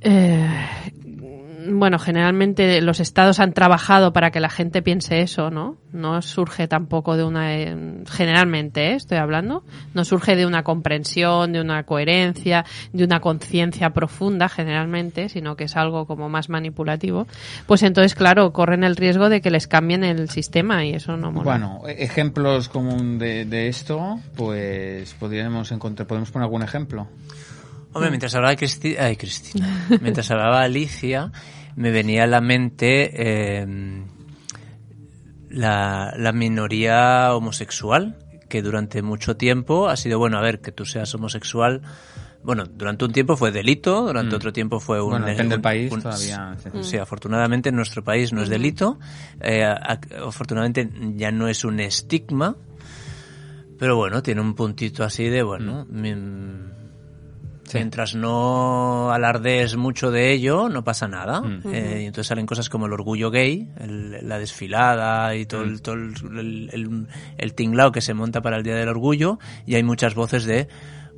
eh, 0.00 0.48
bueno, 1.70 1.98
generalmente 1.98 2.80
los 2.80 3.00
estados 3.00 3.40
han 3.40 3.52
trabajado 3.52 4.12
para 4.12 4.30
que 4.30 4.40
la 4.40 4.48
gente 4.48 4.82
piense 4.82 5.20
eso, 5.20 5.50
¿no? 5.50 5.76
No 5.92 6.20
surge 6.22 6.68
tampoco 6.68 7.16
de 7.16 7.24
una, 7.24 7.54
eh, 7.56 7.76
generalmente, 8.10 8.92
¿eh? 8.92 8.94
estoy 8.94 9.18
hablando, 9.18 9.64
no 9.94 10.04
surge 10.04 10.36
de 10.36 10.46
una 10.46 10.62
comprensión, 10.62 11.52
de 11.52 11.60
una 11.60 11.82
coherencia, 11.84 12.64
de 12.92 13.04
una 13.04 13.20
conciencia 13.20 13.90
profunda, 13.90 14.48
generalmente, 14.48 15.28
sino 15.28 15.56
que 15.56 15.64
es 15.64 15.76
algo 15.76 16.06
como 16.06 16.28
más 16.28 16.48
manipulativo. 16.48 17.26
Pues 17.66 17.82
entonces, 17.82 18.14
claro, 18.14 18.52
corren 18.52 18.84
el 18.84 18.96
riesgo 18.96 19.28
de 19.28 19.40
que 19.40 19.50
les 19.50 19.66
cambien 19.66 20.04
el 20.04 20.28
sistema 20.30 20.84
y 20.84 20.92
eso 20.92 21.16
no 21.16 21.30
mola. 21.32 21.44
Bueno, 21.44 21.82
e- 21.86 22.02
ejemplos 22.04 22.68
común 22.68 23.18
de, 23.18 23.44
de 23.44 23.68
esto, 23.68 24.20
pues 24.36 25.14
podríamos 25.14 25.72
encontrar, 25.72 26.06
podemos 26.06 26.30
poner 26.30 26.44
algún 26.44 26.62
ejemplo. 26.62 27.08
Hombre, 27.94 28.10
mientras 28.10 28.34
hablaba 28.34 28.54
Cristi- 28.54 28.96
ay, 28.98 29.16
Cristina, 29.16 29.86
mientras 30.02 30.30
hablaba 30.30 30.60
Alicia, 30.60 31.32
me 31.78 31.90
venía 31.92 32.24
a 32.24 32.26
la 32.26 32.40
mente 32.40 33.10
eh, 33.14 33.66
la, 35.50 36.12
la 36.16 36.32
minoría 36.32 37.34
homosexual, 37.34 38.16
que 38.48 38.62
durante 38.62 39.02
mucho 39.02 39.36
tiempo 39.36 39.88
ha 39.88 39.96
sido, 39.96 40.18
bueno, 40.18 40.38
a 40.38 40.42
ver, 40.42 40.60
que 40.60 40.72
tú 40.72 40.84
seas 40.84 41.14
homosexual, 41.14 41.82
bueno, 42.42 42.64
durante 42.66 43.04
un 43.04 43.12
tiempo 43.12 43.36
fue 43.36 43.50
delito, 43.50 44.02
durante 44.06 44.34
otro 44.36 44.52
tiempo 44.52 44.80
fue 44.80 45.00
un... 45.02 45.10
Bueno, 45.10 45.26
depende 45.26 45.50
del 45.50 45.58
un- 45.58 45.62
país 45.62 45.92
un- 45.92 46.02
todavía. 46.02 46.56
Sí, 46.82 46.96
afortunadamente 46.96 47.68
en 47.70 47.76
nuestro 47.76 48.02
país 48.04 48.32
no 48.32 48.42
es 48.42 48.48
delito, 48.48 48.98
eh, 49.40 49.64
a- 49.64 49.98
afortunadamente 50.26 50.88
ya 51.16 51.30
no 51.30 51.48
es 51.48 51.64
un 51.64 51.80
estigma, 51.80 52.56
pero 53.78 53.96
bueno, 53.96 54.22
tiene 54.22 54.40
un 54.40 54.54
puntito 54.54 55.04
así 55.04 55.24
de, 55.28 55.42
bueno, 55.42 55.86
mm, 55.88 56.77
mientras 57.74 58.14
no 58.14 59.10
alardees 59.12 59.76
mucho 59.76 60.10
de 60.10 60.32
ello, 60.32 60.68
no 60.68 60.84
pasa 60.84 61.08
nada. 61.08 61.42
Eh, 61.72 62.00
y 62.02 62.06
entonces 62.06 62.26
salen 62.28 62.46
cosas 62.46 62.68
como 62.68 62.86
el 62.86 62.92
orgullo 62.92 63.30
gay, 63.30 63.68
el- 63.78 64.26
la 64.28 64.38
desfilada 64.38 65.34
y 65.34 65.46
todo, 65.46 65.62
el, 65.62 65.82
todo 65.82 65.94
el, 65.96 66.14
el, 66.38 66.70
el- 66.72 67.06
el 67.36 67.54
tinglao 67.54 67.92
que 67.92 68.00
se 68.00 68.14
monta 68.14 68.40
para 68.40 68.56
el 68.56 68.62
Día 68.62 68.76
del 68.76 68.88
Orgullo, 68.88 69.38
y 69.66 69.74
hay 69.74 69.82
muchas 69.82 70.14
voces 70.14 70.44
de, 70.44 70.68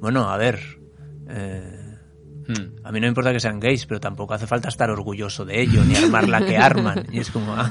bueno, 0.00 0.28
a 0.30 0.36
ver, 0.36 0.60
eh, 1.28 1.76
Mm. 2.48 2.82
A 2.82 2.90
mí 2.90 2.98
no 2.98 3.04
me 3.04 3.08
importa 3.08 3.32
que 3.32 3.38
sean 3.38 3.60
gays, 3.60 3.86
pero 3.86 4.00
tampoco 4.00 4.34
hace 4.34 4.44
falta 4.48 4.68
estar 4.70 4.90
orgulloso 4.90 5.44
de 5.44 5.60
ello, 5.60 5.84
ni 5.84 5.94
armar 5.94 6.28
la 6.28 6.44
que 6.44 6.56
arman. 6.56 7.06
Y 7.12 7.20
es 7.20 7.30
como, 7.30 7.54
ah, 7.54 7.70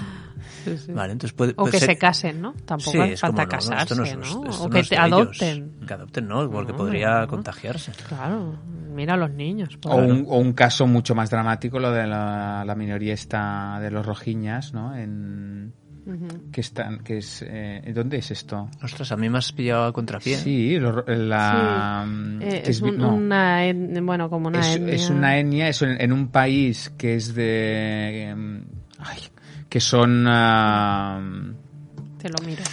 Sí, 0.64 0.78
sí. 0.78 0.92
vale, 0.92 1.14
entonces 1.14 1.36
puede, 1.36 1.52
O 1.54 1.56
puede 1.56 1.72
que 1.72 1.80
ser- 1.80 1.90
se 1.90 1.98
casen, 1.98 2.42
¿no? 2.42 2.54
Tampoco 2.66 2.92
Sí, 2.92 3.00
hace 3.00 3.14
es 3.14 3.22
como, 3.22 3.34
falta 3.38 3.44
no, 3.46 3.52
no, 3.52 3.58
esto 3.58 3.96
casarse, 3.96 4.16
no 4.16 4.22
¿no? 4.44 4.50
es- 4.50 4.60
o 4.62 4.70
que 4.70 4.80
es 4.80 4.90
te 4.90 4.98
adopten. 4.98 5.72
Que 5.88 5.94
adopten, 5.94 6.28
no, 6.28 6.50
porque 6.52 6.72
No, 6.72 6.78
podría 6.78 7.22
no. 7.22 7.28
contagiarse. 7.28 7.92
Claro, 8.08 8.56
mira 8.94 9.14
a 9.14 9.18
los 9.18 9.32
niños. 9.32 9.78
O 9.86 9.96
un, 9.96 10.26
o 10.28 10.38
un 10.38 10.54
caso 10.54 10.88
mucho 10.88 11.16
más 11.16 11.30
dramático, 11.30 11.80
lo 11.80 11.92
de 11.92 12.08
la, 12.08 12.64
la 12.66 12.76
minoría 12.76 13.14
esta 13.14 13.80
de 13.82 13.92
los 13.92 14.06
rojiñas, 14.06 14.74
¿no? 14.74 14.96
En, 14.96 15.74
que 16.52 16.62
están, 16.62 17.04
que 17.04 17.20
es, 17.20 17.46
eh, 17.48 17.92
¿dónde 17.94 18.18
es 18.18 18.32
esto? 18.32 18.68
Ostras, 18.82 19.12
a 19.12 19.16
mí 19.16 19.30
me 19.30 19.38
has 19.38 19.52
pillado 19.52 19.84
a 19.86 19.94
contrapié. 19.94 20.38
Sí, 20.38 20.80
lo- 20.80 21.04
la, 21.06 22.04
Sí, 22.08 22.38
eh, 22.48 22.62
que 22.66 22.72
es 22.72 22.82
vi- 22.82 22.90
un- 22.90 22.98
no. 22.98 23.14
una 23.14 23.66
et- 23.68 24.02
bueno, 24.02 24.28
como 24.28 24.48
una 24.48 24.60
es, 24.60 24.76
etnia. 24.78 24.94
es 24.96 25.10
una 25.12 25.38
etnia, 25.38 25.68
es 25.68 25.80
en, 25.84 26.02
en 26.02 26.12
un 26.12 26.30
país 26.30 26.90
que 26.98 27.14
es 27.14 27.36
de, 27.36 28.24
em, 28.30 28.64
ay, 28.98 29.20
que 29.70 29.80
son 29.80 30.26
ah, 30.28 31.22
Te 32.18 32.30
lo 32.30 32.38
miro. 32.46 32.64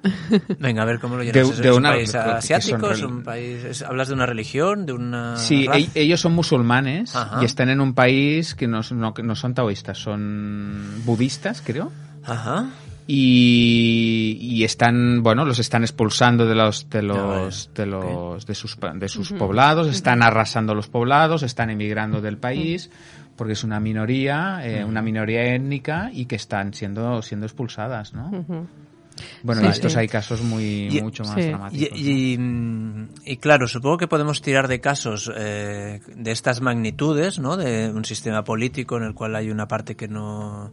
Venga, 0.60 0.82
a 0.82 0.84
ver 0.84 1.00
cómo 1.00 1.16
lo 1.16 1.22
llenas. 1.22 1.34
De- 1.34 1.40
¿Es, 1.40 1.58
de 1.58 1.68
es 1.70 1.76
una- 1.76 1.90
un 1.90 1.96
país 1.96 2.14
asiático? 2.14 2.90
¿Es 2.90 3.00
reli- 3.00 3.06
un 3.08 3.22
país, 3.24 3.64
es- 3.64 3.82
¿Hablas 3.82 4.08
de 4.08 4.14
una 4.14 4.26
religión? 4.26 4.86
¿De 4.86 4.92
una 4.92 5.36
Sí, 5.36 5.66
e- 5.74 5.90
ellos 5.94 6.20
son 6.20 6.34
musulmanes 6.34 7.14
Ajá. 7.16 7.42
y 7.42 7.44
están 7.44 7.68
en 7.68 7.80
un 7.80 7.94
país 7.94 8.54
que 8.54 8.68
no, 8.68 8.80
no, 8.92 9.12
que 9.12 9.22
no 9.24 9.34
son 9.34 9.54
taoístas, 9.54 9.98
son 9.98 11.02
budistas, 11.04 11.62
creo. 11.66 11.90
Ajá. 12.24 12.66
Y, 13.10 14.36
y 14.38 14.64
están, 14.64 15.22
bueno, 15.22 15.46
los 15.46 15.58
están 15.58 15.82
expulsando 15.82 16.44
de 16.44 16.54
los, 16.54 16.90
de 16.90 17.02
los, 17.02 17.70
de 17.74 17.86
los, 17.86 18.44
de 18.46 18.54
sus, 18.54 18.76
de 18.96 19.08
sus 19.08 19.32
poblados, 19.32 19.88
están 19.88 20.22
arrasando 20.22 20.74
los 20.74 20.88
poblados, 20.88 21.42
están 21.42 21.70
emigrando 21.70 22.20
del 22.20 22.36
país, 22.36 22.90
porque 23.34 23.54
es 23.54 23.64
una 23.64 23.80
minoría, 23.80 24.60
eh, 24.62 24.84
una 24.84 25.00
minoría 25.00 25.54
étnica 25.54 26.10
y 26.12 26.26
que 26.26 26.36
están 26.36 26.74
siendo, 26.74 27.22
siendo 27.22 27.46
expulsadas, 27.46 28.12
¿no? 28.12 28.44
Bueno, 29.42 29.62
Sí, 29.62 29.66
estos 29.68 29.92
sí. 29.94 29.98
hay 29.98 30.06
casos 30.06 30.42
muy, 30.42 30.88
Y- 30.96 31.00
mucho 31.02 31.24
más 31.24 31.34
sí. 31.34 31.40
Y, 31.40 31.44
dramáticos. 31.46 31.90
¿no? 31.90 31.96
y, 31.98 33.32
y 33.32 33.36
claro, 33.38 33.66
supongo 33.66 33.96
que 33.96 34.06
podemos 34.06 34.42
tirar 34.42 34.68
de 34.68 34.80
casos 34.80 35.32
eh, 35.34 36.00
de 36.14 36.30
estas 36.30 36.60
magnitudes, 36.60 37.38
¿no? 37.40 37.56
De 37.56 37.90
un 37.90 38.04
sistema 38.04 38.44
político 38.44 38.96
en 38.96 39.02
el 39.04 39.14
cual 39.14 39.34
hay 39.34 39.50
una 39.50 39.66
parte 39.66 39.96
que 39.96 40.06
no 40.06 40.72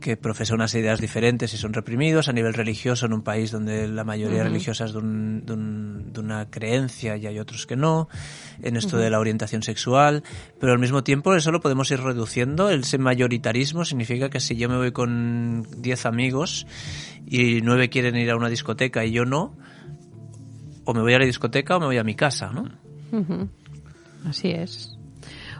que 0.00 0.16
profesa 0.16 0.54
unas 0.54 0.74
ideas 0.74 1.00
diferentes 1.00 1.52
y 1.54 1.56
son 1.58 1.72
reprimidos. 1.72 2.28
A 2.28 2.32
nivel 2.32 2.54
religioso 2.54 3.06
en 3.06 3.12
un 3.12 3.22
país 3.22 3.50
donde 3.50 3.86
la 3.88 4.04
mayoría 4.04 4.38
religiosa 4.50 4.84
es 4.86 4.92
de, 4.92 4.98
un- 4.98 5.44
de 5.46 5.52
un- 5.52 6.12
de 6.12 6.20
una 6.20 6.50
creencia 6.50 7.16
y 7.16 7.26
hay 7.26 7.38
otros 7.38 7.66
que 7.66 7.76
no 7.76 8.08
en 8.62 8.76
esto 8.76 8.96
de 8.96 9.10
la 9.10 9.18
orientación 9.20 9.62
sexual. 9.62 10.22
Pero 10.58 10.72
al 10.72 10.78
mismo 10.78 11.04
tiempo 11.04 11.34
eso 11.34 11.52
lo 11.52 11.60
podemos 11.60 11.90
ir 11.90 12.00
reduciendo. 12.00 12.68
El 12.70 12.82
mayoritarismo 12.98 13.84
significa 13.84 14.30
que 14.30 14.40
si 14.40 14.56
yo 14.56 14.68
me 14.68 14.76
voy 14.76 14.92
con 14.92 15.66
10 15.78 16.06
amigos 16.06 16.66
y 17.26 17.60
nueve 17.62 17.88
quieren 17.90 18.16
ir 18.16 18.30
a 18.30 18.36
una 18.36 18.48
discoteca 18.48 19.04
y 19.04 19.12
yo 19.12 19.24
no 19.24 19.56
o 20.84 20.94
me 20.94 21.00
voy 21.00 21.14
a 21.14 21.18
la 21.18 21.24
discoteca 21.26 21.76
o 21.76 21.80
me 21.80 21.86
voy 21.86 21.98
a 21.98 22.04
mi 22.04 22.14
casa 22.14 22.50
¿no? 22.52 22.68
Así 24.24 24.50
es. 24.50 24.95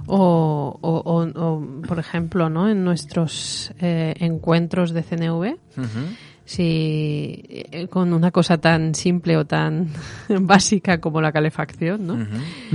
O, 0.09 0.79
o, 0.81 0.91
o- 1.05 1.41
o, 1.41 1.83
por 1.87 1.99
ejemplo, 1.99 2.49
¿no? 2.49 2.69
En 2.69 2.85
nuestros 2.85 3.73
eh, 3.81 4.15
encuentros 4.21 4.93
de 4.93 5.03
CNV, 5.03 5.57
Ujú. 5.77 6.01
si 6.45 7.43
eh, 7.49 7.89
con 7.91 8.13
una 8.13 8.31
cosa 8.31 8.59
tan 8.59 8.95
simple 8.95 9.37
o 9.37 9.45
tan 9.45 9.89
básica 10.41 11.01
como 11.01 11.21
la 11.21 11.33
calefacción, 11.33 12.07
¿no? 12.07 12.27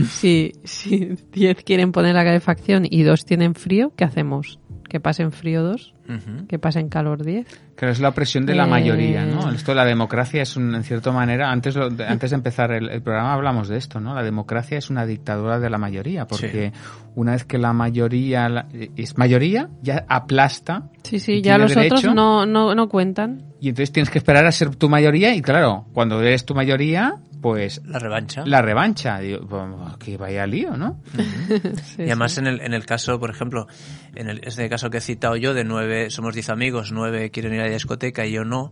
Si, 0.09 0.51
si 0.63 1.17
10 1.31 1.63
quieren 1.63 1.91
poner 1.91 2.15
la 2.15 2.23
calefacción 2.23 2.85
y 2.89 3.03
dos 3.03 3.25
tienen 3.25 3.55
frío, 3.55 3.93
¿qué 3.95 4.03
hacemos? 4.03 4.59
¿Que 4.89 4.99
pasen 4.99 5.31
frío 5.31 5.63
dos? 5.63 5.93
Ujú. 6.15 6.47
¿Que 6.47 6.59
pasen 6.59 6.89
calor 6.89 7.23
10? 7.23 7.45
Claro, 7.75 7.91
es 7.93 7.99
la 7.99 8.09
opresión 8.09 8.45
de 8.45 8.55
la 8.55 8.65
Eh, 8.65 8.69
mayoría, 8.69 9.25
¿no? 9.25 9.51
Esto 9.51 9.71
de 9.71 9.75
la 9.75 9.85
democracia 9.85 10.41
es, 10.41 10.55
un, 10.57 10.75
en 10.75 10.83
cierta 10.83 11.11
manera, 11.11 11.51
antes, 11.51 11.75
lo- 11.75 11.89
de- 11.89 12.05
antes 12.05 12.29
de 12.31 12.35
empezar 12.35 12.71
el, 12.71 12.89
el 12.89 13.01
programa 13.01 13.33
hablamos 13.33 13.67
de 13.69 13.77
esto, 13.77 13.99
¿no? 13.99 14.13
La 14.13 14.23
democracia 14.23 14.77
es 14.77 14.89
una 14.89 15.05
dictadura 15.05 15.59
de 15.59 15.69
la 15.69 15.77
mayoría, 15.77 16.27
porque 16.27 16.71
una 17.15 17.31
vez 17.33 17.45
que 17.45 17.57
la 17.57 17.73
mayoría 17.73 18.49
la- 18.49 18.67
es 18.95 19.17
mayoría, 19.17 19.69
ya 19.81 20.05
aplasta. 20.07 20.83
Sí, 21.03 21.19
sí, 21.19 21.41
ya 21.41 21.57
los 21.57 21.75
otros 21.75 22.03
no, 22.13 22.45
no, 22.45 22.75
no 22.75 22.87
cuentan. 22.89 23.43
Y 23.59 23.69
entonces 23.69 23.91
tienes 23.91 24.09
que 24.09 24.17
esperar 24.17 24.45
a 24.45 24.51
ser 24.51 24.75
tu 24.75 24.89
mayoría 24.89 25.35
y 25.35 25.41
claro, 25.41 25.85
cuando 25.93 26.19
eres 26.21 26.45
tu 26.45 26.55
mayoría, 26.55 27.15
pues 27.41 27.81
la 27.85 27.99
revancha 27.99 28.43
la 28.45 28.61
revancha. 28.61 29.19
Digo, 29.19 29.39
pues, 29.47 29.63
que 29.99 30.17
vaya 30.17 30.45
lío, 30.47 30.75
¿no? 30.77 30.99
Sí, 31.83 32.01
y 32.03 32.03
además 32.05 32.33
sí. 32.33 32.39
en 32.39 32.47
el, 32.47 32.61
en 32.61 32.73
el 32.73 32.85
caso, 32.85 33.19
por 33.19 33.29
ejemplo, 33.29 33.67
en 34.15 34.29
el, 34.29 34.41
este 34.43 34.67
caso 34.69 34.89
que 34.89 34.97
he 34.97 35.01
citado 35.01 35.35
yo, 35.35 35.53
de 35.53 35.63
nueve, 35.63 36.00
somos 36.09 36.33
diez 36.33 36.49
amigos, 36.49 36.91
nueve 36.91 37.29
quieren 37.31 37.53
ir 37.53 37.61
a 37.61 37.65
la 37.67 37.73
discoteca 37.73 38.25
y 38.25 38.31
yo 38.31 38.43
no, 38.45 38.71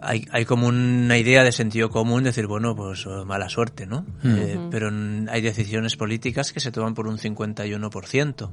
hay, 0.00 0.26
hay 0.32 0.44
como 0.44 0.66
una 0.68 1.16
idea 1.18 1.44
de 1.44 1.52
sentido 1.52 1.90
común, 1.90 2.24
decir, 2.24 2.46
bueno, 2.46 2.74
pues 2.76 3.06
oh, 3.06 3.24
mala 3.24 3.48
suerte, 3.48 3.86
¿no? 3.86 4.04
Eh, 4.24 4.58
pero 4.70 4.90
hay 5.30 5.40
decisiones 5.40 5.96
políticas 5.96 6.52
que 6.52 6.60
se 6.60 6.72
toman 6.72 6.94
por 6.94 7.06
un 7.06 7.18
51%. 7.18 8.50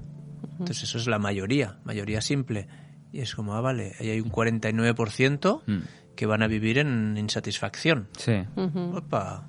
Entonces 0.60 0.84
eso 0.84 0.98
es 0.98 1.08
la 1.08 1.19
mayoría, 1.19 1.78
mayoría 1.86 2.22
simple. 2.22 2.67
Y 3.12 3.22
es 3.22 3.34
como, 3.36 3.56
ah, 3.56 3.62
vale, 3.62 3.93
ahí 4.00 4.10
hay 4.12 4.19
un 4.22 4.30
49% 4.32 5.63
Mm. 5.65 5.78
que 6.15 6.26
van 6.26 6.43
a 6.43 6.48
vivir 6.48 6.78
en 6.80 7.15
insatisfacción. 7.17 8.08
Sí. 8.17 8.34
Opa. 8.56 9.45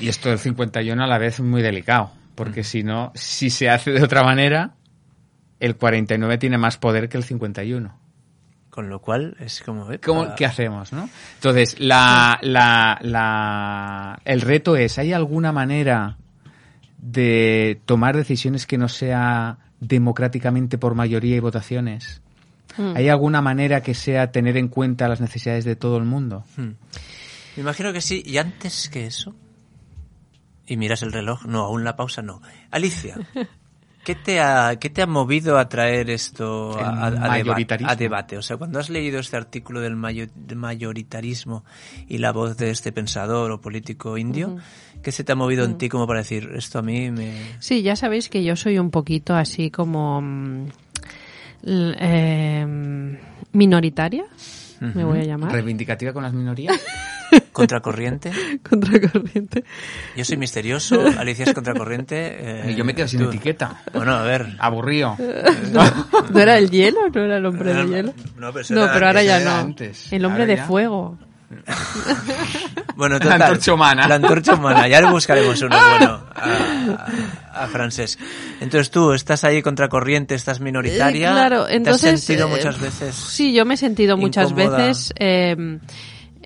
Y 0.00 0.08
esto 0.08 0.28
del 0.28 0.38
51 0.38 1.02
a 1.02 1.06
la 1.06 1.18
vez 1.18 1.34
es 1.34 1.40
muy 1.40 1.62
delicado, 1.62 2.06
Mm. 2.06 2.34
porque 2.34 2.64
si 2.64 2.82
no, 2.82 3.12
si 3.14 3.48
se 3.50 3.70
hace 3.70 3.92
de 3.92 4.02
otra 4.02 4.22
manera, 4.24 4.74
el 5.60 5.76
49 5.76 6.38
tiene 6.38 6.58
más 6.58 6.78
poder 6.78 7.08
que 7.08 7.16
el 7.16 7.24
51. 7.24 7.98
Con 8.70 8.90
lo 8.90 9.00
cual 9.00 9.36
es 9.40 9.62
como... 9.62 9.90
epa. 9.90 10.06
¿Cómo, 10.06 10.34
¿Qué 10.34 10.44
hacemos, 10.44 10.92
no? 10.92 11.08
Entonces, 11.36 11.80
la, 11.80 12.38
la, 12.42 12.98
la, 13.00 14.20
el 14.24 14.42
reto 14.42 14.76
es, 14.76 14.98
¿hay 14.98 15.12
alguna 15.14 15.50
manera 15.50 16.18
de 16.98 17.80
tomar 17.86 18.16
decisiones 18.16 18.66
que 18.66 18.76
no 18.76 18.88
sea 18.88 19.58
democráticamente 19.80 20.76
por 20.76 20.94
mayoría 20.94 21.36
y 21.36 21.40
votaciones? 21.40 22.20
Mm. 22.76 22.96
¿Hay 22.96 23.08
alguna 23.08 23.40
manera 23.40 23.82
que 23.82 23.94
sea 23.94 24.30
tener 24.30 24.56
en 24.56 24.68
cuenta 24.68 25.08
las 25.08 25.20
necesidades 25.20 25.64
de 25.64 25.76
todo 25.76 25.96
el 25.96 26.04
mundo? 26.04 26.44
Hmm. 26.56 26.72
Me 27.56 27.62
imagino 27.62 27.92
que 27.92 28.02
sí. 28.02 28.22
Y 28.24 28.36
antes 28.38 28.88
que 28.90 29.06
eso. 29.06 29.34
Y 30.66 30.76
miras 30.76 31.02
el 31.02 31.12
reloj. 31.12 31.46
No, 31.46 31.60
aún 31.60 31.84
la 31.84 31.96
pausa 31.96 32.22
no. 32.22 32.42
Alicia, 32.70 33.16
¿qué 34.06 34.14
te 34.14 34.40
ha, 34.40 34.76
qué 34.78 34.88
te 34.88 35.02
ha 35.02 35.06
movido 35.06 35.58
a 35.58 35.68
traer 35.68 36.08
esto 36.10 36.78
a, 36.78 36.90
a- 36.90 37.06
a 37.08 37.10
deba- 37.42 37.54
debate? 37.96 38.38
O 38.38 38.42
sea, 38.42 38.56
cuando 38.56 38.78
has 38.78 38.88
leído 38.88 39.18
este 39.18 39.36
artículo 39.36 39.80
del 39.80 39.96
mayo- 39.96 40.28
del 40.34 40.56
mayoritarismo 40.56 41.64
y 42.08 42.18
la 42.18 42.30
voz 42.32 42.56
de 42.56 42.70
este 42.70 42.92
pensador 42.92 43.50
o 43.50 43.60
político 43.60 44.16
indio, 44.16 44.56
¿qué 45.02 45.10
se 45.12 45.24
te 45.24 45.32
ha 45.32 45.34
movido 45.34 45.64
en 45.64 45.76
ti 45.76 45.88
como 45.88 46.06
para 46.06 46.20
decir 46.20 46.48
esto 46.54 46.78
a 46.78 46.82
mí 46.82 47.10
me. 47.10 47.32
Sí, 47.58 47.82
ya 47.82 47.96
sabéis 47.96 48.28
que 48.28 48.44
yo 48.44 48.54
soy 48.56 48.78
un 48.78 48.90
poquito 48.90 49.34
así 49.34 49.70
como 49.72 50.20
mm, 50.22 50.66
l- 51.64 51.96
minoritaria, 54.80 54.94
me 54.94 55.04
voy 55.04 55.18
a 55.20 55.24
llamar, 55.24 55.52
¿Reivindicativa 55.52 56.12
con 56.12 56.22
las 56.22 56.32
minorías? 56.32 56.80
Contracorriente. 57.52 58.30
contracorriente. 58.68 59.64
Yo 60.16 60.24
soy 60.24 60.36
misterioso, 60.36 61.00
Alicia 61.18 61.44
es 61.46 61.54
contracorriente. 61.54 62.16
eh, 62.68 62.70
y 62.72 62.74
yo 62.76 62.84
me 62.84 62.94
quedo 62.94 63.08
sin 63.08 63.20
tú- 63.20 63.28
etiqueta. 63.28 63.82
Bueno, 63.92 64.12
a 64.14 64.22
ver. 64.22 64.46
Aburrido. 64.58 65.16
¿No 66.32 66.40
era 66.40 66.56
el 66.58 66.70
hielo? 66.70 67.00
¿No 67.12 67.24
era 67.24 67.38
el 67.38 67.46
hombre 67.46 67.74
de 67.74 67.82
No, 67.84 67.88
hielo? 67.90 68.14
no, 68.38 68.52
pero 68.52 68.64
No, 68.70 68.84
era 68.84 68.92
pero 68.92 69.06
ahora 69.06 69.20
antes, 69.20 69.26
ya 69.26 69.40
no. 69.40 69.50
antes. 69.56 70.12
El 70.12 70.24
hombre 70.24 70.42
Ahora 70.42 70.52
de 70.54 70.56
ya. 70.58 70.66
fuego. 70.66 71.18
Bueno, 72.96 73.18
La 73.18 73.34
antorcha 73.34 73.74
humana. 73.74 74.08
La 74.08 74.14
antorcha 74.16 74.54
humana. 74.54 74.88
Ya 74.88 75.00
le 75.00 75.10
buscaremos 75.10 75.60
uno 75.60 75.76
bueno 75.98 76.24
a, 76.34 77.64
a 77.64 77.66
Francesc. 77.68 78.18
Entonces 78.60 78.90
tú 78.90 79.12
estás 79.12 79.44
ahí 79.44 79.60
contracorriente, 79.62 80.34
estás 80.34 80.60
minoritaria. 80.60 81.28
Eh, 81.28 81.32
claro, 81.32 81.68
entonces... 81.68 82.02
¿Te 82.02 82.14
has 82.14 82.20
sentido 82.22 82.48
eh, 82.48 82.50
muchas 82.50 82.80
veces? 82.80 83.14
Sí, 83.14 83.52
yo 83.52 83.64
me 83.64 83.74
he 83.74 83.76
sentido 83.76 84.16
muchas 84.16 84.54
veces... 84.54 85.12
eh, 85.18 85.78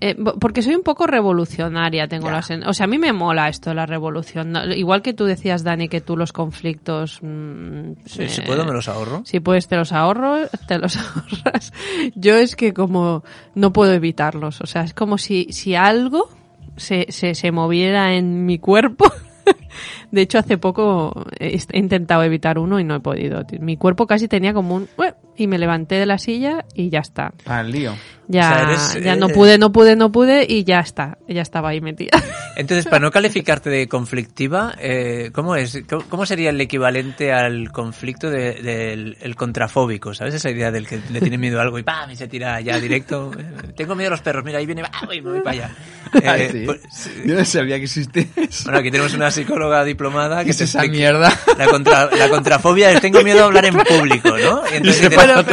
eh, 0.00 0.16
porque 0.40 0.62
soy 0.62 0.74
un 0.74 0.82
poco 0.82 1.06
revolucionaria, 1.06 2.08
tengo 2.08 2.26
Ya. 2.28 2.32
la 2.32 2.40
sen- 2.42 2.66
O 2.66 2.72
sea, 2.72 2.84
a 2.84 2.86
mí 2.86 2.98
me 2.98 3.12
mola 3.12 3.48
esto 3.48 3.74
la 3.74 3.86
revolución. 3.86 4.54
Igual 4.76 5.02
que 5.02 5.12
tú 5.12 5.24
decías, 5.24 5.62
Dani, 5.64 5.88
que 5.88 6.00
tú 6.00 6.16
los 6.16 6.32
conflictos... 6.32 7.18
mm, 7.22 7.92
Sí, 8.06 8.22
eh, 8.22 8.28
si 8.28 8.40
puedo 8.42 8.64
me 8.64 8.72
los 8.72 8.88
ahorro. 8.88 9.22
Si 9.24 9.40
puedes, 9.40 9.68
te 9.68 9.76
los 9.76 9.92
ahorro, 9.92 10.36
te 10.68 10.78
los 10.78 10.96
ahorras. 10.96 11.72
Yo 12.14 12.36
es 12.36 12.56
que 12.56 12.72
como 12.72 13.22
no 13.54 13.72
puedo 13.72 13.92
evitarlos. 13.92 14.60
O 14.60 14.66
sea, 14.66 14.82
es 14.82 14.94
como 14.94 15.18
si, 15.18 15.48
si 15.50 15.74
algo 15.74 16.28
se, 16.76 17.06
se, 17.10 17.34
se 17.34 17.52
moviera 17.52 18.14
en 18.14 18.46
mi 18.46 18.58
cuerpo 18.58 19.04
De 20.10 20.22
hecho, 20.22 20.38
hace 20.38 20.58
poco 20.58 21.24
he 21.38 21.58
intentado 21.72 22.22
evitar 22.22 22.58
uno 22.58 22.78
y 22.80 22.84
no 22.84 22.96
he 22.96 23.00
podido. 23.00 23.42
Mi 23.60 23.76
cuerpo 23.76 24.06
casi 24.06 24.28
tenía 24.28 24.52
como 24.52 24.74
un... 24.76 24.88
Y 25.36 25.46
me 25.46 25.58
levanté 25.58 25.94
de 25.96 26.06
la 26.06 26.18
silla 26.18 26.64
y 26.74 26.90
ya 26.90 26.98
está. 27.00 27.32
El 27.48 27.70
lío. 27.70 27.94
Ya, 28.28 28.40
O 28.40 28.54
sea, 28.54 28.62
eres, 28.62 29.04
ya 29.04 29.14
eh, 29.14 29.16
no 29.16 29.28
pude, 29.28 29.58
no 29.58 29.72
pude, 29.72 29.96
no 29.96 30.12
pude 30.12 30.46
y 30.48 30.62
ya 30.62 30.78
está. 30.78 31.18
Ya 31.26 31.42
estaba 31.42 31.70
ahí 31.70 31.80
metida. 31.80 32.10
Entonces, 32.56 32.84
para 32.86 33.00
no 33.00 33.10
calificarte 33.10 33.70
de 33.70 33.88
conflictiva, 33.88 34.72
eh, 34.78 35.30
¿cómo 35.32 35.56
es? 35.56 35.82
¿Cómo, 35.88 36.04
cómo 36.08 36.26
sería 36.26 36.50
el 36.50 36.60
equivalente 36.60 37.32
al 37.32 37.72
conflicto 37.72 38.30
de- 38.30 38.54
del 38.62 39.16
el 39.20 39.34
contrafóbico? 39.34 40.14
¿Sabes 40.14 40.34
esa 40.34 40.48
idea 40.50 40.70
del 40.70 40.86
que 40.86 41.00
le 41.10 41.20
tiene 41.20 41.38
miedo 41.38 41.58
a 41.58 41.62
algo 41.62 41.78
y 41.80 41.82
¡pam! 41.82 42.08
y 42.10 42.16
se 42.16 42.28
tira 42.28 42.60
ya 42.60 42.78
directo? 42.78 43.32
Eh, 43.36 43.72
Tengo 43.76 43.96
miedo 43.96 44.08
a 44.08 44.12
los 44.12 44.20
perros, 44.22 44.44
mira, 44.44 44.58
ahí 44.58 44.66
viene, 44.66 44.82
¡ah! 44.84 45.08
y 45.12 45.20
me 45.22 45.30
voy 45.32 45.40
para 45.40 45.50
allá. 45.50 45.70
Eh, 46.12 46.22
Ah, 46.26 46.36
sí. 46.50 46.62
pues, 46.66 46.80
sí. 46.90 47.10
Yo 47.24 47.36
no 47.36 47.44
sabía 47.44 47.76
que 47.76 47.84
existía 47.84 48.26
eso. 48.34 48.64
bueno, 48.64 48.80
aquí 48.80 48.90
tenemos 48.90 49.14
una 49.14 49.30
psicóloga 49.30 49.84
diplomada 49.84 50.38
¿Qué 50.40 50.46
que 50.46 50.50
es 50.50 50.56
te 50.58 50.64
esa 50.64 50.82
mierda? 50.82 51.32
La, 51.56 51.68
contra, 51.68 52.10
la 52.16 52.28
contrafobia 52.28 52.90
es 52.90 53.00
tengo 53.00 53.22
miedo 53.22 53.44
a 53.44 53.46
hablar 53.46 53.64
en 53.66 53.74
público, 53.76 54.30
¿no? 54.30 54.62
Y 54.72 54.76
entonces 54.78 54.96
se 54.96 55.10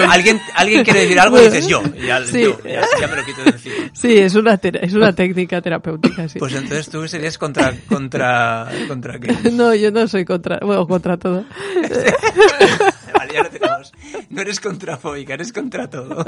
alguien, 0.09 0.41
alguien 0.55 0.83
quiere 0.83 1.01
decir 1.01 1.19
algo 1.19 1.39
y 1.39 1.45
dices 1.45 1.67
yo. 1.67 1.81
Ya, 1.95 2.23
Sí. 2.25 2.41
yo, 2.43 2.57
ya, 2.63 2.81
ya 2.99 3.07
me 3.07 3.15
lo 3.15 3.25
quito 3.25 3.43
de 3.43 3.49
encima. 3.51 3.75
Sí, 3.93 4.17
es 4.17 4.35
una, 4.35 4.57
tera- 4.57 4.79
es 4.81 4.93
una 4.93 5.13
técnica 5.13 5.61
terapéutica, 5.61 6.27
sí. 6.27 6.39
Pues 6.39 6.53
entonces 6.53 6.89
tú 6.89 7.07
serías 7.07 7.37
contra, 7.37 7.73
contra, 7.89 8.67
contra 8.87 9.19
qué? 9.19 9.27
No, 9.51 9.73
yo 9.73 9.91
no 9.91 10.07
soy 10.07 10.25
contra, 10.25 10.59
bueno, 10.61 10.87
contra 10.87 11.17
todo. 11.17 11.45
Vale, 13.13 13.33
ya 13.33 13.43
lo 13.43 13.49
tenemos. 13.49 13.91
No 14.29 14.41
eres 14.41 14.59
contrafóbica, 14.59 15.33
eres 15.33 15.51
contra 15.53 15.89
todo. 15.89 16.23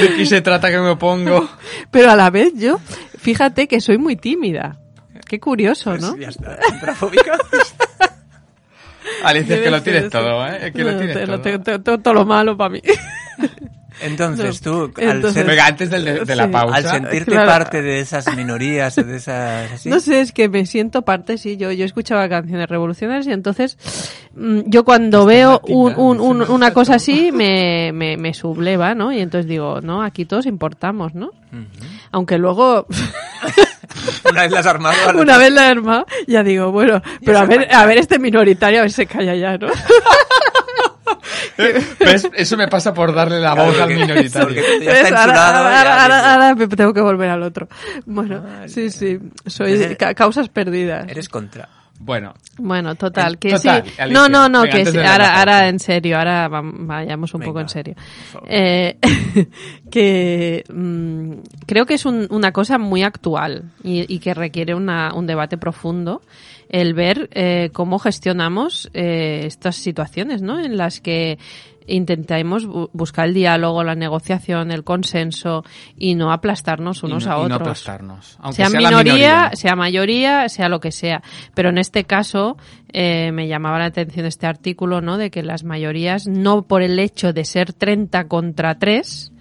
¿De 0.00 0.14
qué 0.16 0.26
se 0.26 0.40
trata 0.40 0.70
que 0.70 0.78
me 0.78 0.90
opongo? 0.90 1.48
Pero 1.90 2.10
a 2.10 2.16
la 2.16 2.30
vez 2.30 2.52
yo, 2.54 2.78
fíjate 3.18 3.66
que 3.68 3.80
soy 3.80 3.98
muy 3.98 4.16
tímida. 4.16 4.78
Qué 5.28 5.40
curioso, 5.40 5.90
Pues 5.90 6.02
¿no? 6.02 6.16
ya 6.16 6.28
está. 6.28 6.56
Contrafóbica. 6.68 7.36
Alicia, 9.24 9.56
es 9.56 9.62
que 9.62 9.70
lo 9.70 9.82
tienes 9.82 10.10
todo, 10.10 10.46
¿eh? 10.46 10.58
Es 10.66 10.72
que 10.72 10.84
lo 10.84 10.96
tienes 10.96 11.14
te- 11.42 11.58
todo. 11.58 11.80
todo, 11.80 11.98
todo 11.98 12.14
lo 12.14 12.24
malo 12.26 12.56
para 12.56 12.70
mí. 12.70 12.80
Entonces 13.98 14.60
tú, 14.60 14.92
al, 14.98 15.02
Entonces- 15.04 15.32
ser- 15.32 15.46
Venga, 15.46 15.66
antes 15.66 15.88
del- 15.88 16.26
de, 16.26 16.36
la 16.36 16.50
pausa. 16.50 16.76
al 16.76 16.84
sentirte 16.84 17.30
Claro. 17.30 17.46
parte 17.50 17.80
de 17.80 18.00
esas 18.00 18.36
minorías 18.36 18.98
o 18.98 19.02
de 19.04 19.16
esas... 19.16 19.72
así, 19.72 19.88
No 19.88 20.00
sé, 20.00 20.20
es 20.20 20.32
que 20.32 20.50
me 20.50 20.66
siento 20.66 21.00
parte, 21.00 21.38
sí, 21.38 21.56
yo, 21.56 21.72
yo 21.72 21.86
escuchaba 21.86 22.28
canciones 22.28 22.68
revolucionarias 22.68 23.26
y 23.26 23.32
entonces 23.32 23.78
mm, 24.34 24.60
yo 24.66 24.84
cuando 24.84 25.24
veo 25.24 25.62
un, 25.68 25.94
un- 26.20 26.42
una 26.42 26.74
cosa 26.74 26.96
así 26.96 27.32
me, 27.32 27.90
me, 27.94 28.18
me 28.18 28.34
subleva, 28.34 28.94
¿no? 28.94 29.12
Y 29.14 29.20
entonces 29.20 29.48
digo, 29.48 29.80
no, 29.80 30.02
aquí 30.02 30.26
todos 30.26 30.44
importamos, 30.44 31.14
¿no? 31.14 31.30
Aunque 32.12 32.36
luego, 32.36 32.86
Una 34.30 34.42
vez 34.42 34.50
las 34.52 34.66
armado... 34.66 34.96
una 35.20 35.38
vez 35.38 35.52
la 35.52 35.66
he 35.66 35.70
armado, 35.70 36.06
ya 36.26 36.42
digo, 36.42 36.70
bueno, 36.72 37.02
pero 37.24 37.38
a 37.38 37.44
ver, 37.44 37.68
a 37.74 37.86
ver 37.86 37.98
este 37.98 38.18
minoritario, 38.18 38.78
a 38.80 38.82
ver 38.82 38.90
si 38.90 38.96
se 38.96 39.06
calla 39.06 39.34
ya, 39.34 39.56
¿no? 39.58 39.68
¿Ves? 41.56 42.28
Eso 42.34 42.56
me 42.56 42.68
pasa 42.68 42.92
por 42.92 43.14
darle 43.14 43.40
la 43.40 43.52
Claro, 43.54 43.70
voz 43.70 43.80
al 43.80 43.88
minoritario. 43.88 44.62
Ahora, 44.62 45.00
enchulado. 45.00 45.58
ahora, 45.58 45.82
ya 45.84 46.02
ahora- 46.02 46.16
dices, 46.16 46.30
ahora 46.30 46.54
me 46.54 46.66
tengo 46.68 46.92
que 46.94 47.00
volver 47.00 47.30
al 47.30 47.42
otro. 47.42 47.68
Bueno, 48.04 48.42
sí, 48.66 48.90
sí, 48.90 49.18
soy 49.46 49.72
Eres- 49.72 49.96
causas 50.14 50.48
perdidas. 50.48 51.08
Eres 51.08 51.28
contra. 51.28 51.68
Bueno, 51.98 52.34
Bueno, 52.58 52.94
total, 52.94 53.34
Eh, 53.34 53.36
que 53.38 53.50
total, 53.50 53.84
sí. 53.86 53.92
Alicia, 53.98 54.06
no, 54.20 54.28
no, 54.28 54.48
no, 54.48 54.62
venga, 54.62 54.76
que 54.76 54.86
sí. 54.86 54.98
Ahora, 54.98 55.38
ahora 55.38 55.68
en 55.68 55.78
serio, 55.78 56.18
ahora 56.18 56.48
vayamos 56.50 57.32
un 57.34 57.40
poco 57.42 57.60
en 57.60 57.68
serio. 57.68 57.94
Eh, 58.46 58.98
que 59.90 60.64
mm, 60.68 61.32
creo 61.66 61.86
que 61.86 61.94
es 61.94 62.04
un- 62.06 62.26
una 62.30 62.52
cosa 62.52 62.78
muy 62.78 63.02
actual 63.02 63.72
y, 63.82 64.12
y 64.12 64.18
que 64.18 64.34
requiere 64.34 64.74
una- 64.74 65.14
un 65.14 65.26
debate 65.26 65.58
profundo 65.58 66.22
el 66.68 66.94
ver 66.94 67.28
eh, 67.32 67.70
cómo 67.72 67.98
gestionamos 67.98 68.90
eh, 68.92 69.42
estas 69.46 69.76
situaciones, 69.76 70.42
¿no? 70.42 70.58
En 70.58 70.76
las 70.76 71.00
que 71.00 71.38
intentemos 71.86 72.66
bu- 72.66 72.90
buscar 72.92 73.28
el 73.28 73.34
diálogo, 73.34 73.82
la 73.84 73.94
negociación, 73.94 74.70
el 74.70 74.84
consenso 74.84 75.64
y 75.96 76.14
no 76.14 76.32
aplastarnos 76.32 77.02
y 77.02 77.06
unos 77.06 77.26
no, 77.26 77.32
a 77.32 77.34
y 77.36 77.38
no 77.38 77.44
otros 77.56 77.60
aplastarnos. 77.60 78.36
Aunque 78.40 78.56
sea, 78.56 78.70
sea, 78.70 78.78
minoría, 78.78 79.02
minoría. 79.02 79.50
sea 79.54 79.76
mayoría, 79.76 80.48
sea 80.48 80.68
lo 80.68 80.80
que 80.80 80.92
sea. 80.92 81.22
Pero 81.54 81.68
en 81.70 81.78
este 81.78 82.04
caso 82.04 82.56
eh, 82.92 83.30
me 83.32 83.48
llamaba 83.48 83.78
la 83.78 83.86
atención 83.86 84.26
este 84.26 84.46
artículo, 84.46 85.00
¿no? 85.00 85.18
De 85.18 85.30
que 85.30 85.42
las 85.42 85.64
mayorías, 85.64 86.26
no 86.26 86.62
por 86.62 86.82
el 86.82 86.98
hecho 86.98 87.32
de 87.32 87.44
ser 87.44 87.72
30 87.72 88.26
contra 88.28 88.78
3, 88.78 89.32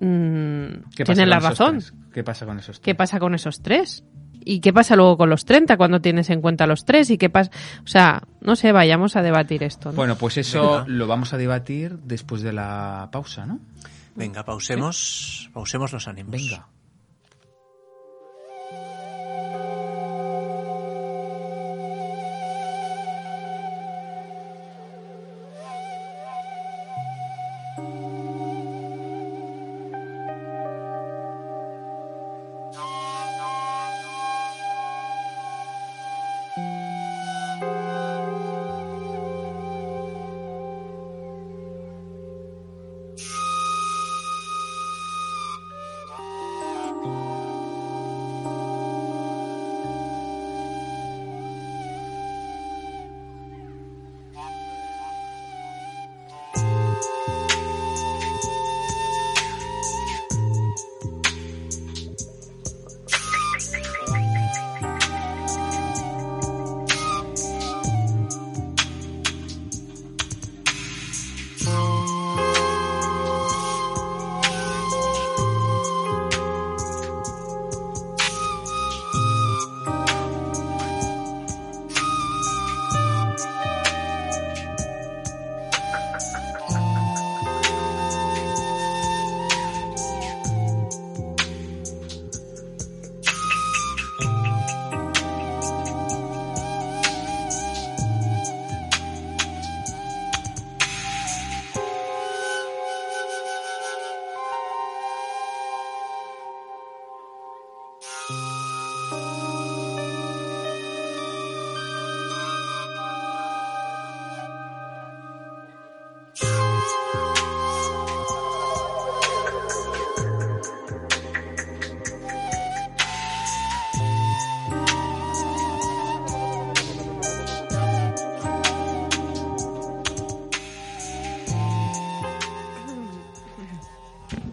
mm, 0.00 0.64
¿Qué 0.96 1.04
tienen 1.04 1.30
la 1.30 1.40
razón. 1.40 1.78
tres? 1.78 1.92
¿Qué 2.12 2.24
pasa 2.24 2.46
con 2.46 2.58
esos 2.58 2.78
¿Qué 2.80 2.84
tres? 2.94 2.96
pasa 2.96 3.18
con 3.20 3.34
esos 3.34 3.60
tres? 3.62 4.04
¿Y 4.44 4.60
qué 4.60 4.72
pasa 4.72 4.96
luego 4.96 5.16
con 5.16 5.30
los 5.30 5.44
30 5.44 5.76
cuando 5.76 6.00
tienes 6.00 6.30
en 6.30 6.40
cuenta 6.40 6.66
los 6.66 6.84
tres? 6.84 7.10
¿Y 7.10 7.18
qué 7.18 7.30
pasa? 7.30 7.50
O 7.84 7.88
sea, 7.88 8.22
no 8.40 8.56
sé, 8.56 8.72
vayamos 8.72 9.16
a 9.16 9.22
debatir 9.22 9.62
esto. 9.62 9.90
¿no? 9.90 9.96
Bueno, 9.96 10.16
pues 10.16 10.38
eso 10.38 10.62
Venga. 10.62 10.84
lo 10.86 11.06
vamos 11.06 11.32
a 11.32 11.36
debatir 11.36 11.98
después 12.04 12.42
de 12.42 12.52
la 12.52 13.08
pausa, 13.12 13.46
¿no? 13.46 13.60
Venga, 14.14 14.44
pausemos, 14.44 15.50
pausemos 15.52 15.92
los 15.92 16.08
ánimos. 16.08 16.32
Venga. 16.32 16.66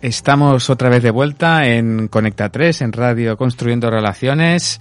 Estamos 0.05 0.69
otra 0.69 0.87
vez 0.89 1.01
de 1.01 1.09
vuelta 1.09 1.65
en 1.65 2.09
Conecta 2.09 2.49
3, 2.49 2.81
en 2.83 2.93
Radio 2.93 3.35
Construyendo 3.37 3.89
Relaciones, 3.89 4.79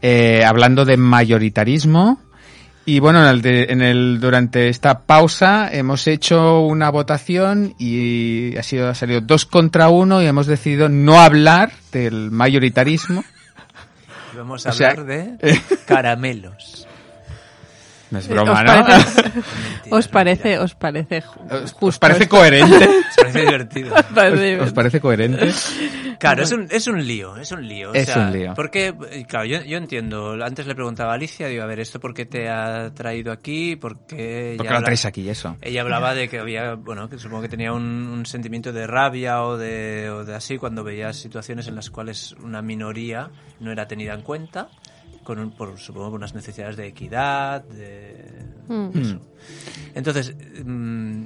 eh, 0.00 0.42
hablando 0.46 0.86
de 0.86 0.96
mayoritarismo. 0.96 2.18
Y 2.86 2.98
bueno, 2.98 3.22
en 3.22 3.28
el 3.28 3.42
de- 3.42 3.64
en 3.64 3.82
el, 3.82 4.18
durante 4.18 4.70
esta 4.70 5.00
pausa 5.00 5.68
hemos 5.70 6.06
hecho 6.06 6.60
una 6.60 6.88
votación 6.88 7.74
y 7.78 8.56
ha 8.56 8.62
sido 8.62 8.88
ha 8.88 8.94
salido 8.94 9.20
dos 9.20 9.44
contra 9.44 9.90
uno 9.90 10.22
y 10.22 10.26
hemos 10.26 10.46
decidido 10.46 10.88
no 10.88 11.20
hablar 11.20 11.72
del 11.92 12.30
mayoritarismo. 12.30 13.24
Vamos 14.34 14.66
a 14.66 14.70
O 14.70 14.72
sea- 14.72 14.92
hablar 14.92 15.04
de 15.06 15.60
caramelos. 15.86 16.88
No 18.12 18.18
es 18.18 18.26
¿Os 18.26 18.30
broma, 18.30 18.62
¿no? 18.62 18.84
parece, 18.84 19.22
os 19.90 19.98
es 20.04 20.08
parece, 20.08 20.58
os 20.58 20.74
parece 20.74 21.22
¿Os, 21.80 21.98
parece 21.98 22.28
coherente? 22.28 22.76
Os 23.12 23.16
parece 23.16 23.40
divertido. 23.40 23.94
Os 23.96 24.02
parece- 24.04 24.56
¿Os, 24.60 24.66
os 24.66 24.72
parece 24.72 25.00
coherente? 25.00 25.50
Claro, 26.18 26.42
es 26.44 26.52
un, 26.52 26.68
es 26.70 26.86
un 26.86 27.04
lío, 27.04 27.36
es 27.36 27.50
un 27.52 27.66
lío. 27.66 27.90
o 27.90 27.94
Es 27.94 28.06
sea, 28.06 28.26
un 28.26 28.32
lío. 28.32 28.54
Porque, 28.54 28.94
eh, 29.10 29.24
claro, 29.26 29.46
yo, 29.46 29.62
yo 29.62 29.78
entiendo. 29.78 30.32
Antes 30.44 30.66
le 30.66 30.74
preguntaba 30.74 31.12
a 31.12 31.14
Alicia, 31.14 31.48
digo, 31.48 31.62
a 31.62 31.66
ver, 31.66 31.80
¿esto 31.80 31.98
por 32.00 32.14
qué 32.14 32.26
te 32.26 32.48
ha 32.48 32.92
traído 32.94 33.32
aquí? 33.32 33.76
¿Por 33.76 34.06
qué 34.06 34.54
¿Por 34.56 34.66
ella 34.66 34.74
qué 34.74 34.78
lo 34.80 34.84
traes 34.84 35.04
aquí 35.06 35.28
eso? 35.28 35.56
Ella 35.62 35.80
hablaba 35.80 36.14
de 36.14 36.28
que 36.28 36.38
había, 36.38 36.74
bueno, 36.74 37.08
que 37.08 37.18
supongo 37.18 37.42
que 37.42 37.48
tenía 37.48 37.72
un, 37.72 37.82
un 37.82 38.26
sentimiento 38.26 38.72
de 38.72 38.86
rabia 38.86 39.42
o 39.42 39.56
de, 39.56 40.10
o 40.10 40.24
de 40.24 40.34
así 40.34 40.58
cuando 40.58 40.84
veía 40.84 41.12
situaciones 41.12 41.66
en 41.66 41.74
las 41.76 41.90
cuales 41.90 42.32
una 42.42 42.60
minoría 42.62 43.30
no 43.58 43.72
era 43.72 43.88
tenida 43.88 44.14
en 44.14 44.22
cuenta, 44.22 44.68
con 45.24 45.38
un- 45.38 45.50
por, 45.56 45.78
supongo 45.78 46.10
unas 46.14 46.34
necesidades 46.34 46.76
de 46.76 46.86
equidad, 46.86 47.62
de... 47.64 48.24
Mm. 48.68 49.18
Entonces, 49.94 50.34
mm, 50.64 51.22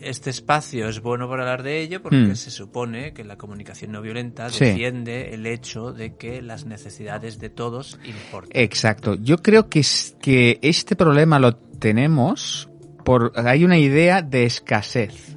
este 0.00 0.30
espacio 0.30 0.88
es 0.88 1.00
bueno 1.00 1.28
para 1.28 1.42
hablar 1.42 1.62
de 1.64 1.80
ello 1.80 2.00
porque 2.02 2.16
Mm. 2.18 2.36
se 2.36 2.50
supone 2.50 3.12
que 3.12 3.24
la 3.24 3.36
comunicación 3.36 3.90
no 3.92 4.00
violenta 4.00 4.48
Sí. 4.50 4.64
defiende 4.66 5.34
el 5.34 5.44
hecho 5.46 5.92
de 5.92 6.14
que 6.14 6.40
las 6.42 6.66
necesidades 6.66 7.38
de 7.40 7.50
todos 7.50 7.98
importan. 8.04 8.50
Exacto. 8.54 9.14
Yo 9.16 9.38
creo 9.38 9.68
que, 9.68 9.80
es, 9.80 10.16
que 10.20 10.58
este 10.62 10.94
problema 10.96 11.38
lo 11.38 11.56
tenemos 11.56 12.68
por... 13.04 13.32
Hay 13.36 13.64
una 13.64 13.78
idea 13.78 14.22
de 14.22 14.44
escasez. 14.44 15.34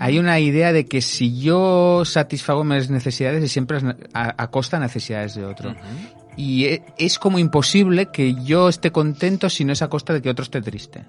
Hay 0.00 0.18
una 0.18 0.40
idea 0.40 0.72
de 0.72 0.84
que 0.86 1.00
si 1.00 1.38
yo 1.40 2.04
satisfago 2.04 2.64
mis 2.64 2.90
necesidades 2.90 3.44
es 3.44 3.52
siempre 3.52 3.78
a, 4.14 4.42
a 4.42 4.50
costa 4.50 4.78
de 4.78 4.84
necesidades 4.86 5.34
de 5.36 5.44
otro. 5.44 5.76
Y 6.36 6.66
e- 6.66 6.82
es 6.98 7.18
como 7.18 7.38
imposible 7.38 8.06
que 8.06 8.34
yo 8.44 8.68
esté 8.68 8.92
contento 8.92 9.48
si 9.48 9.64
no 9.64 9.72
es 9.72 9.82
a 9.82 9.88
costa 9.88 10.12
de 10.12 10.22
que 10.22 10.30
otro 10.30 10.42
esté 10.42 10.60
triste. 10.60 11.04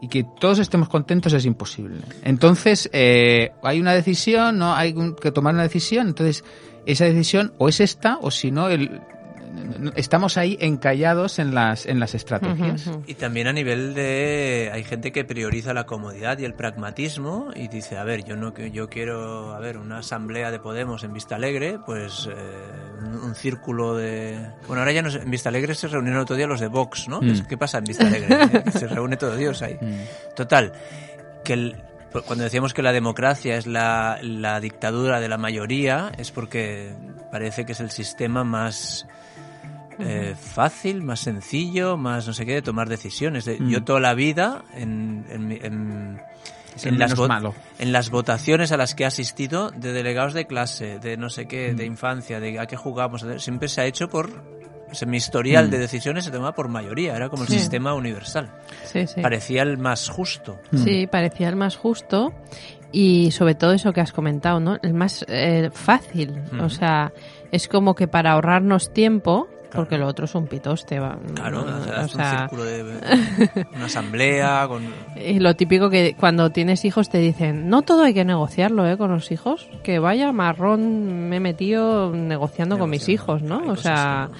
Y 0.00 0.08
que 0.08 0.24
todos 0.38 0.58
estemos 0.60 0.88
contentos 0.88 1.32
es 1.32 1.44
imposible. 1.44 2.02
Entonces, 2.22 2.88
eh, 2.92 3.52
hay 3.62 3.80
una 3.80 3.94
decisión, 3.94 4.58
¿no? 4.58 4.74
Hay 4.74 4.94
que 5.20 5.32
tomar 5.32 5.54
una 5.54 5.64
decisión. 5.64 6.08
Entonces, 6.08 6.44
esa 6.86 7.04
decisión 7.04 7.52
o 7.58 7.68
es 7.68 7.80
esta, 7.80 8.18
o 8.20 8.30
si 8.30 8.50
no, 8.50 8.68
el, 8.68 9.00
estamos 9.96 10.36
ahí 10.36 10.56
encallados 10.60 11.38
en 11.38 11.54
las, 11.54 11.86
en 11.86 12.00
las 12.00 12.14
estrategias. 12.14 12.90
Y 13.06 13.14
también 13.14 13.46
a 13.46 13.52
nivel 13.52 13.94
de 13.94 14.70
hay 14.72 14.84
gente 14.84 15.12
que 15.12 15.24
prioriza 15.24 15.74
la 15.74 15.84
comodidad 15.84 16.38
y 16.38 16.44
el 16.44 16.54
pragmatismo 16.54 17.50
y 17.54 17.68
dice, 17.68 17.96
a 17.98 18.04
ver, 18.04 18.24
yo 18.24 18.36
no 18.36 18.56
yo 18.56 18.88
quiero, 18.88 19.54
a 19.54 19.58
ver, 19.60 19.78
una 19.78 19.98
asamblea 19.98 20.50
de 20.50 20.58
Podemos 20.58 21.04
en 21.04 21.12
Vista 21.12 21.36
Alegre, 21.36 21.78
pues 21.84 22.28
eh, 22.30 22.36
un, 23.22 23.34
círculo 23.34 23.96
de 23.96 24.38
Bueno, 24.66 24.80
ahora 24.82 24.92
ya 24.92 25.02
no 25.02 25.10
sé, 25.10 25.18
en 25.18 25.30
Vista 25.30 25.48
Alegre 25.48 25.74
se 25.74 25.88
reunieron 25.88 26.20
otro 26.20 26.36
día 26.36 26.46
los 26.46 26.60
de 26.60 26.68
Vox, 26.68 27.08
¿no? 27.08 27.20
Mm. 27.20 27.46
¿Qué 27.48 27.56
pasa 27.56 27.78
en 27.78 27.84
Vista 27.84 28.06
Alegre? 28.06 28.62
Que 28.64 28.70
se 28.72 28.88
reúne 28.88 29.16
todo 29.16 29.36
Dios 29.36 29.62
ahí. 29.62 29.78
Total, 30.34 30.72
que 31.44 31.52
el- 31.52 31.76
cuando 32.26 32.44
decíamos 32.44 32.74
que 32.74 32.82
la 32.82 32.92
democracia 32.92 33.56
es 33.56 33.66
la, 33.66 34.18
la 34.22 34.60
dictadura 34.60 35.20
de 35.20 35.28
la 35.28 35.36
mayoría, 35.38 36.10
es 36.16 36.30
porque 36.30 36.92
parece 37.30 37.66
que 37.66 37.72
es 37.72 37.80
el 37.80 37.90
sistema 37.90 38.44
más 38.44 39.06
eh, 39.98 40.34
fácil, 40.40 41.02
más 41.02 41.20
sencillo, 41.20 41.96
más 41.96 42.26
no 42.26 42.32
sé 42.32 42.46
qué, 42.46 42.54
de 42.54 42.62
tomar 42.62 42.88
decisiones. 42.88 43.44
De- 43.44 43.58
Mm. 43.58 43.68
Yo 43.70 43.84
toda 43.84 44.00
la 44.00 44.14
vida 44.14 44.64
en, 44.74 45.24
en, 45.30 45.46
mi- 45.48 45.58
en- 45.62 46.20
en 46.84 46.98
las 46.98 47.18
malo. 47.18 47.54
en 47.80 47.90
las 47.92 48.10
votaciones 48.10 48.70
a 48.70 48.76
las 48.76 48.94
que 48.94 49.02
he 49.02 49.06
asistido 49.06 49.70
de 49.70 49.92
delegados 49.92 50.32
de 50.34 50.46
clase, 50.46 50.98
de 51.00 51.16
no 51.16 51.28
sé 51.30 51.46
qué, 51.46 51.72
Mm. 51.72 51.76
de 51.76 51.84
infancia, 51.86 52.38
de 52.40 52.58
a 52.60 52.66
qué 52.66 52.76
jugamos, 52.76 53.26
siempre 53.38 53.68
se 53.68 53.80
ha 53.80 53.86
hecho 53.86 54.08
por... 54.08 54.30
o 54.90 54.94
sea, 54.94 55.06
mi 55.08 55.16
historial 55.18 55.66
Mm. 55.66 55.70
de 55.70 55.78
decisiones 55.78 56.24
se 56.24 56.30
tomaba 56.30 56.54
por 56.54 56.68
mayoría, 56.68 57.14
era 57.16 57.28
como 57.28 57.42
el 57.42 57.48
Sí. 57.48 57.58
sistema 57.58 57.94
universal. 57.94 58.50
Sí, 58.84 59.06
sí. 59.06 59.20
Parecía 59.20 59.62
el 59.62 59.76
más 59.76 60.08
justo. 60.08 60.60
Sí, 60.72 61.06
parecía 61.06 61.48
el 61.48 61.56
más 61.56 61.76
justo 61.76 62.32
y 62.92 63.30
sobre 63.32 63.54
todo 63.54 63.72
eso 63.72 63.92
que 63.92 64.00
has 64.00 64.12
comentado, 64.12 64.60
¿no? 64.60 64.78
El 64.82 64.94
más 64.94 65.26
eh, 65.28 65.68
fácil. 65.74 66.40
O 66.62 66.70
sea, 66.70 67.12
es 67.52 67.68
como 67.68 67.94
que 67.94 68.08
para 68.08 68.32
ahorrarnos 68.32 68.92
tiempo, 68.94 69.48
porque 69.72 69.98
lo 69.98 70.06
otro 70.06 70.24
es 70.24 70.34
un 70.34 70.46
pitoste, 70.46 70.98
va. 70.98 71.18
Claro, 71.34 71.60
o 71.60 72.00
un 72.02 72.08
círculo 72.08 72.64
de 72.64 72.82
una 73.74 73.86
asamblea 73.86 74.66
con 74.68 74.82
y 75.16 75.38
lo 75.40 75.54
típico 75.56 75.90
que 75.90 76.14
cuando 76.18 76.50
tienes 76.50 76.84
hijos 76.84 77.10
te 77.10 77.18
dicen, 77.18 77.68
no 77.68 77.82
todo 77.82 78.04
hay 78.04 78.14
que 78.14 78.24
negociarlo, 78.24 78.88
¿eh? 78.88 78.96
Con 78.96 79.10
los 79.10 79.30
hijos, 79.30 79.68
que 79.82 79.98
vaya 79.98 80.32
marrón 80.32 81.28
me 81.28 81.36
he 81.36 81.40
metido 81.40 82.12
negociando 82.12 82.78
con 82.78 82.90
mis 82.90 83.08
hijos, 83.08 83.42
¿no? 83.42 83.60
Hay 83.60 83.68
O 83.68 83.76
sea, 83.76 84.30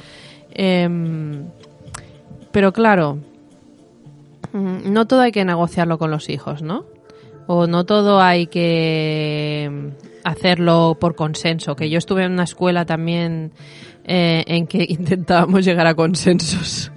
em, 0.52 1.44
pero 2.50 2.72
claro, 2.72 3.18
mm, 4.52 4.92
no 4.92 5.06
todo 5.06 5.20
hay 5.20 5.32
que 5.32 5.44
negociarlo 5.44 5.98
con 5.98 6.10
los 6.10 6.28
hijos, 6.30 6.62
¿no? 6.62 6.84
O 7.46 7.66
no 7.66 7.84
todo 7.84 8.20
hay 8.20 8.46
que 8.46 9.92
hacerlo 10.24 10.96
por 11.00 11.14
consenso. 11.14 11.76
Que 11.76 11.90
yo 11.90 11.98
estuve 11.98 12.24
en 12.24 12.32
una 12.32 12.44
escuela 12.44 12.84
también 12.84 13.52
eh, 14.08 14.42
en 14.46 14.66
que 14.66 14.84
intentábamos 14.88 15.64
llegar 15.64 15.86
a 15.86 15.94
consensos. 15.94 16.90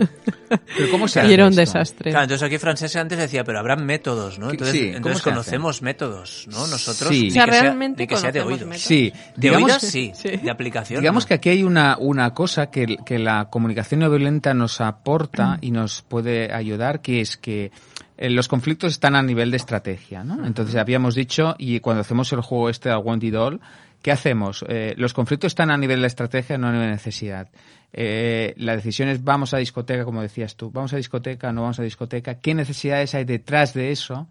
Pero 0.77 0.91
¿cómo 0.91 1.07
se 1.07 1.25
y 1.27 1.33
era 1.33 1.45
un 1.45 1.49
esto? 1.51 1.61
desastre. 1.61 2.11
Claro, 2.11 2.23
entonces 2.23 2.45
aquí 2.45 2.57
Francesa 2.57 2.99
antes 2.99 3.17
decía, 3.17 3.43
pero 3.43 3.59
habrán 3.59 3.85
métodos, 3.85 4.37
¿no? 4.39 4.49
Entonces, 4.51 4.75
sí, 4.75 4.85
¿cómo 4.87 4.97
entonces 4.97 5.21
se 5.23 5.29
hace? 5.29 5.29
conocemos 5.29 5.81
métodos, 5.81 6.47
¿no? 6.51 6.67
Nosotros, 6.67 7.09
Sí. 7.09 7.21
ni 7.23 7.27
O 7.29 7.31
sea, 7.31 7.45
que 7.45 7.51
sea- 7.51 7.61
realmente 7.61 8.03
ni 8.03 8.07
que 8.07 8.17
sea 8.17 8.31
de 8.31 8.39
conocemos 8.41 8.53
oídos. 8.53 8.67
métodos. 8.69 8.81
Sí, 8.83 9.13
De 9.35 9.41
digamos- 9.47 9.63
oídas 9.65 9.81
sí, 9.83 10.11
Sí. 10.15 10.29
de 10.37 10.51
aplicación 10.51 10.99
Digamos 11.01 11.23
no. 11.23 11.27
que 11.27 11.33
aquí 11.35 11.49
hay 11.49 11.63
una, 11.63 11.97
una 11.99 12.33
cosa 12.33 12.69
que, 12.69 12.97
que 13.05 13.19
la 13.19 13.45
comunicación 13.49 13.99
no 14.01 14.09
violenta 14.09 14.53
nos 14.53 14.81
aporta 14.81 15.57
y 15.61 15.71
nos 15.71 16.01
puede 16.01 16.53
ayudar, 16.53 17.01
que 17.01 17.21
es 17.21 17.37
que 17.37 17.71
eh, 18.17 18.29
los 18.29 18.47
conflictos 18.47 18.91
están 18.91 19.15
a 19.15 19.21
nivel 19.23 19.51
de 19.51 19.57
estrategia, 19.57 20.23
¿no? 20.23 20.45
Entonces 20.45 20.75
habíamos 20.75 21.15
dicho, 21.15 21.55
y 21.57 21.79
cuando 21.79 22.01
hacemos 22.01 22.31
el 22.33 22.41
juego 22.41 22.69
este 22.69 22.89
al 22.89 22.99
Wanted 22.99 23.35
All, 23.35 23.59
¿qué 24.01 24.11
hacemos? 24.11 24.65
Eh, 24.67 24.93
los 24.97 25.13
conflictos 25.13 25.49
están 25.49 25.71
a 25.71 25.77
nivel 25.77 26.01
de 26.01 26.07
estrategia, 26.07 26.57
no 26.57 26.67
a 26.67 26.71
nivel 26.71 26.87
de 26.87 26.93
necesidad. 26.93 27.49
Eh, 27.93 28.53
la 28.57 28.75
decisión 28.75 29.09
es 29.09 29.23
vamos 29.23 29.53
a 29.53 29.57
discoteca, 29.57 30.05
como 30.05 30.21
decías 30.21 30.55
tú, 30.55 30.71
vamos 30.71 30.93
a 30.93 30.97
discoteca, 30.97 31.51
no 31.51 31.61
vamos 31.61 31.79
a 31.79 31.83
discoteca, 31.83 32.39
¿qué 32.39 32.53
necesidades 32.53 33.15
hay 33.15 33.25
detrás 33.25 33.73
de 33.73 33.91
eso? 33.91 34.27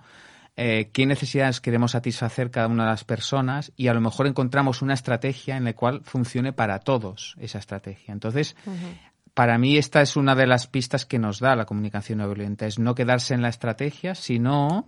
eh, 0.62 0.90
qué 0.92 1.06
necesidades 1.06 1.60
queremos 1.60 1.92
satisfacer 1.92 2.50
cada 2.50 2.66
una 2.66 2.84
de 2.84 2.90
las 2.90 3.04
personas 3.04 3.72
y 3.76 3.88
a 3.88 3.94
lo 3.94 4.00
mejor 4.02 4.26
encontramos 4.26 4.82
una 4.82 4.94
estrategia 4.94 5.56
en 5.56 5.64
la 5.64 5.72
cual 5.72 6.02
funcione 6.04 6.52
para 6.52 6.80
todos 6.80 7.34
esa 7.40 7.58
estrategia. 7.58 8.12
Entonces, 8.12 8.56
para 9.32 9.56
mí 9.56 9.78
esta 9.78 10.02
es 10.02 10.16
una 10.16 10.34
de 10.34 10.46
las 10.46 10.66
pistas 10.66 11.06
que 11.06 11.18
nos 11.18 11.40
da 11.40 11.56
la 11.56 11.64
comunicación 11.64 12.18
no 12.18 12.26
violenta, 12.26 12.66
es 12.66 12.78
no 12.78 12.94
quedarse 12.94 13.32
en 13.32 13.40
la 13.40 13.48
estrategia, 13.48 14.14
sino 14.14 14.86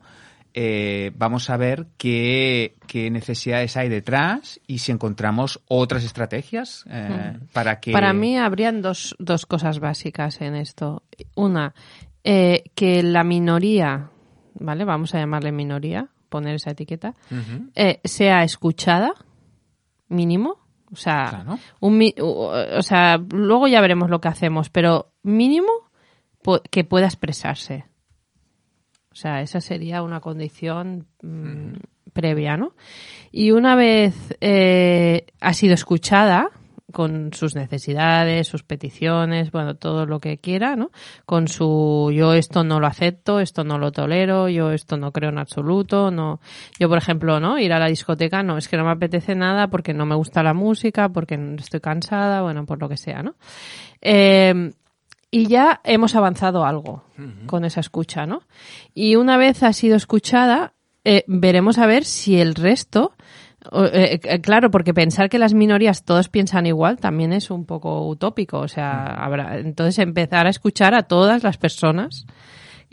eh, 0.55 1.12
vamos 1.16 1.50
a 1.50 1.57
ver 1.57 1.86
qué, 1.96 2.76
qué 2.86 3.11
necesidades 3.11 3.76
hay 3.76 3.88
detrás 3.88 4.61
y 4.66 4.78
si 4.78 4.92
encontramos 4.92 5.61
otras 5.68 6.05
estrategias 6.05 6.84
eh, 6.90 7.38
para 7.53 7.80
que... 7.80 7.92
Para 7.92 8.12
mí 8.12 8.36
habrían 8.38 8.82
dos, 8.82 9.16
dos 9.18 9.46
cosas 9.46 9.80
básicas 9.80 10.40
en 10.40 10.55
esto. 10.55 11.03
Una, 11.34 11.74
eh, 12.24 12.64
que 12.74 13.03
la 13.03 13.24
minoría, 13.24 14.11
¿vale? 14.55 14.84
Vamos 14.84 15.14
a 15.14 15.18
llamarle 15.18 15.53
minoría, 15.53 16.09
poner 16.28 16.57
esa 16.57 16.70
etiqueta, 16.70 17.14
sea 18.05 18.42
escuchada, 18.42 19.14
mínimo. 20.09 20.59
O 20.92 20.96
sea, 20.96 21.30
Claro. 21.30 21.59
un, 21.80 22.12
o 22.20 22.82
sea, 22.82 23.16
luego 23.16 23.66
ya 23.66 23.80
veremos 23.80 24.11
lo 24.11 24.20
que 24.20 24.28
hacemos, 24.28 24.68
pero 24.68 25.14
mínimo 25.22 25.72
que 26.70 26.84
pueda 26.84 27.07
expresarse. 27.07 27.86
O 29.12 29.16
sea, 29.16 29.42
esa 29.42 29.60
sería 29.60 30.02
una 30.02 30.20
condición 30.20 31.06
mm, 31.22 31.74
previa, 32.12 32.56
¿no? 32.56 32.74
Y 33.30 33.50
una 33.50 33.76
vez 33.76 34.36
eh, 34.40 35.26
ha 35.40 35.52
sido 35.52 35.74
escuchada 35.74 36.50
con 36.92 37.32
sus 37.32 37.56
necesidades, 37.56 38.46
sus 38.46 38.62
peticiones, 38.62 39.50
bueno, 39.50 39.74
todo 39.76 40.06
lo 40.06 40.20
que 40.20 40.38
quiera, 40.38 40.76
¿no? 40.76 40.90
Con 41.26 41.48
su 41.48 42.12
yo 42.14 42.34
esto 42.34 42.64
no 42.64 42.80
lo 42.80 42.86
acepto, 42.86 43.40
esto 43.40 43.64
no 43.64 43.78
lo 43.78 43.92
tolero, 43.92 44.48
yo 44.48 44.70
esto 44.70 44.96
no 44.96 45.10
creo 45.10 45.30
en 45.30 45.38
absoluto, 45.38 46.10
no. 46.10 46.40
Yo, 46.78 46.88
por 46.88 46.98
ejemplo, 46.98 47.40
¿no? 47.40 47.58
Ir 47.58 47.72
a 47.72 47.78
la 47.78 47.86
discoteca, 47.86 48.42
no, 48.42 48.58
es 48.58 48.68
que 48.68 48.76
no 48.76 48.84
me 48.84 48.92
apetece 48.92 49.34
nada 49.34 49.68
porque 49.68 49.94
no 49.94 50.06
me 50.06 50.14
gusta 50.14 50.42
la 50.42 50.54
música, 50.54 51.08
porque 51.08 51.38
estoy 51.58 51.80
cansada, 51.80 52.42
bueno, 52.42 52.66
por 52.66 52.80
lo 52.80 52.88
que 52.88 52.96
sea, 52.96 53.22
¿no? 53.22 53.34
Eh, 54.00 54.72
y 55.34 55.46
ya 55.46 55.80
hemos 55.82 56.14
avanzado 56.14 56.64
algo 56.66 57.04
con 57.46 57.64
esa 57.64 57.80
escucha, 57.80 58.26
¿no? 58.26 58.42
Y 58.94 59.16
una 59.16 59.38
vez 59.38 59.62
ha 59.62 59.72
sido 59.72 59.96
escuchada, 59.96 60.74
eh, 61.04 61.24
veremos 61.26 61.78
a 61.78 61.86
ver 61.86 62.04
si 62.04 62.38
el 62.38 62.54
resto, 62.54 63.14
o, 63.70 63.84
eh, 63.84 64.20
eh, 64.22 64.40
claro, 64.42 64.70
porque 64.70 64.92
pensar 64.92 65.30
que 65.30 65.38
las 65.38 65.54
minorías 65.54 66.04
todos 66.04 66.28
piensan 66.28 66.66
igual 66.66 66.98
también 66.98 67.32
es 67.32 67.50
un 67.50 67.64
poco 67.64 68.06
utópico, 68.06 68.58
o 68.58 68.68
sea, 68.68 69.06
habrá, 69.06 69.58
entonces 69.58 69.98
empezar 70.00 70.46
a 70.46 70.50
escuchar 70.50 70.94
a 70.94 71.04
todas 71.04 71.42
las 71.42 71.56
personas 71.56 72.26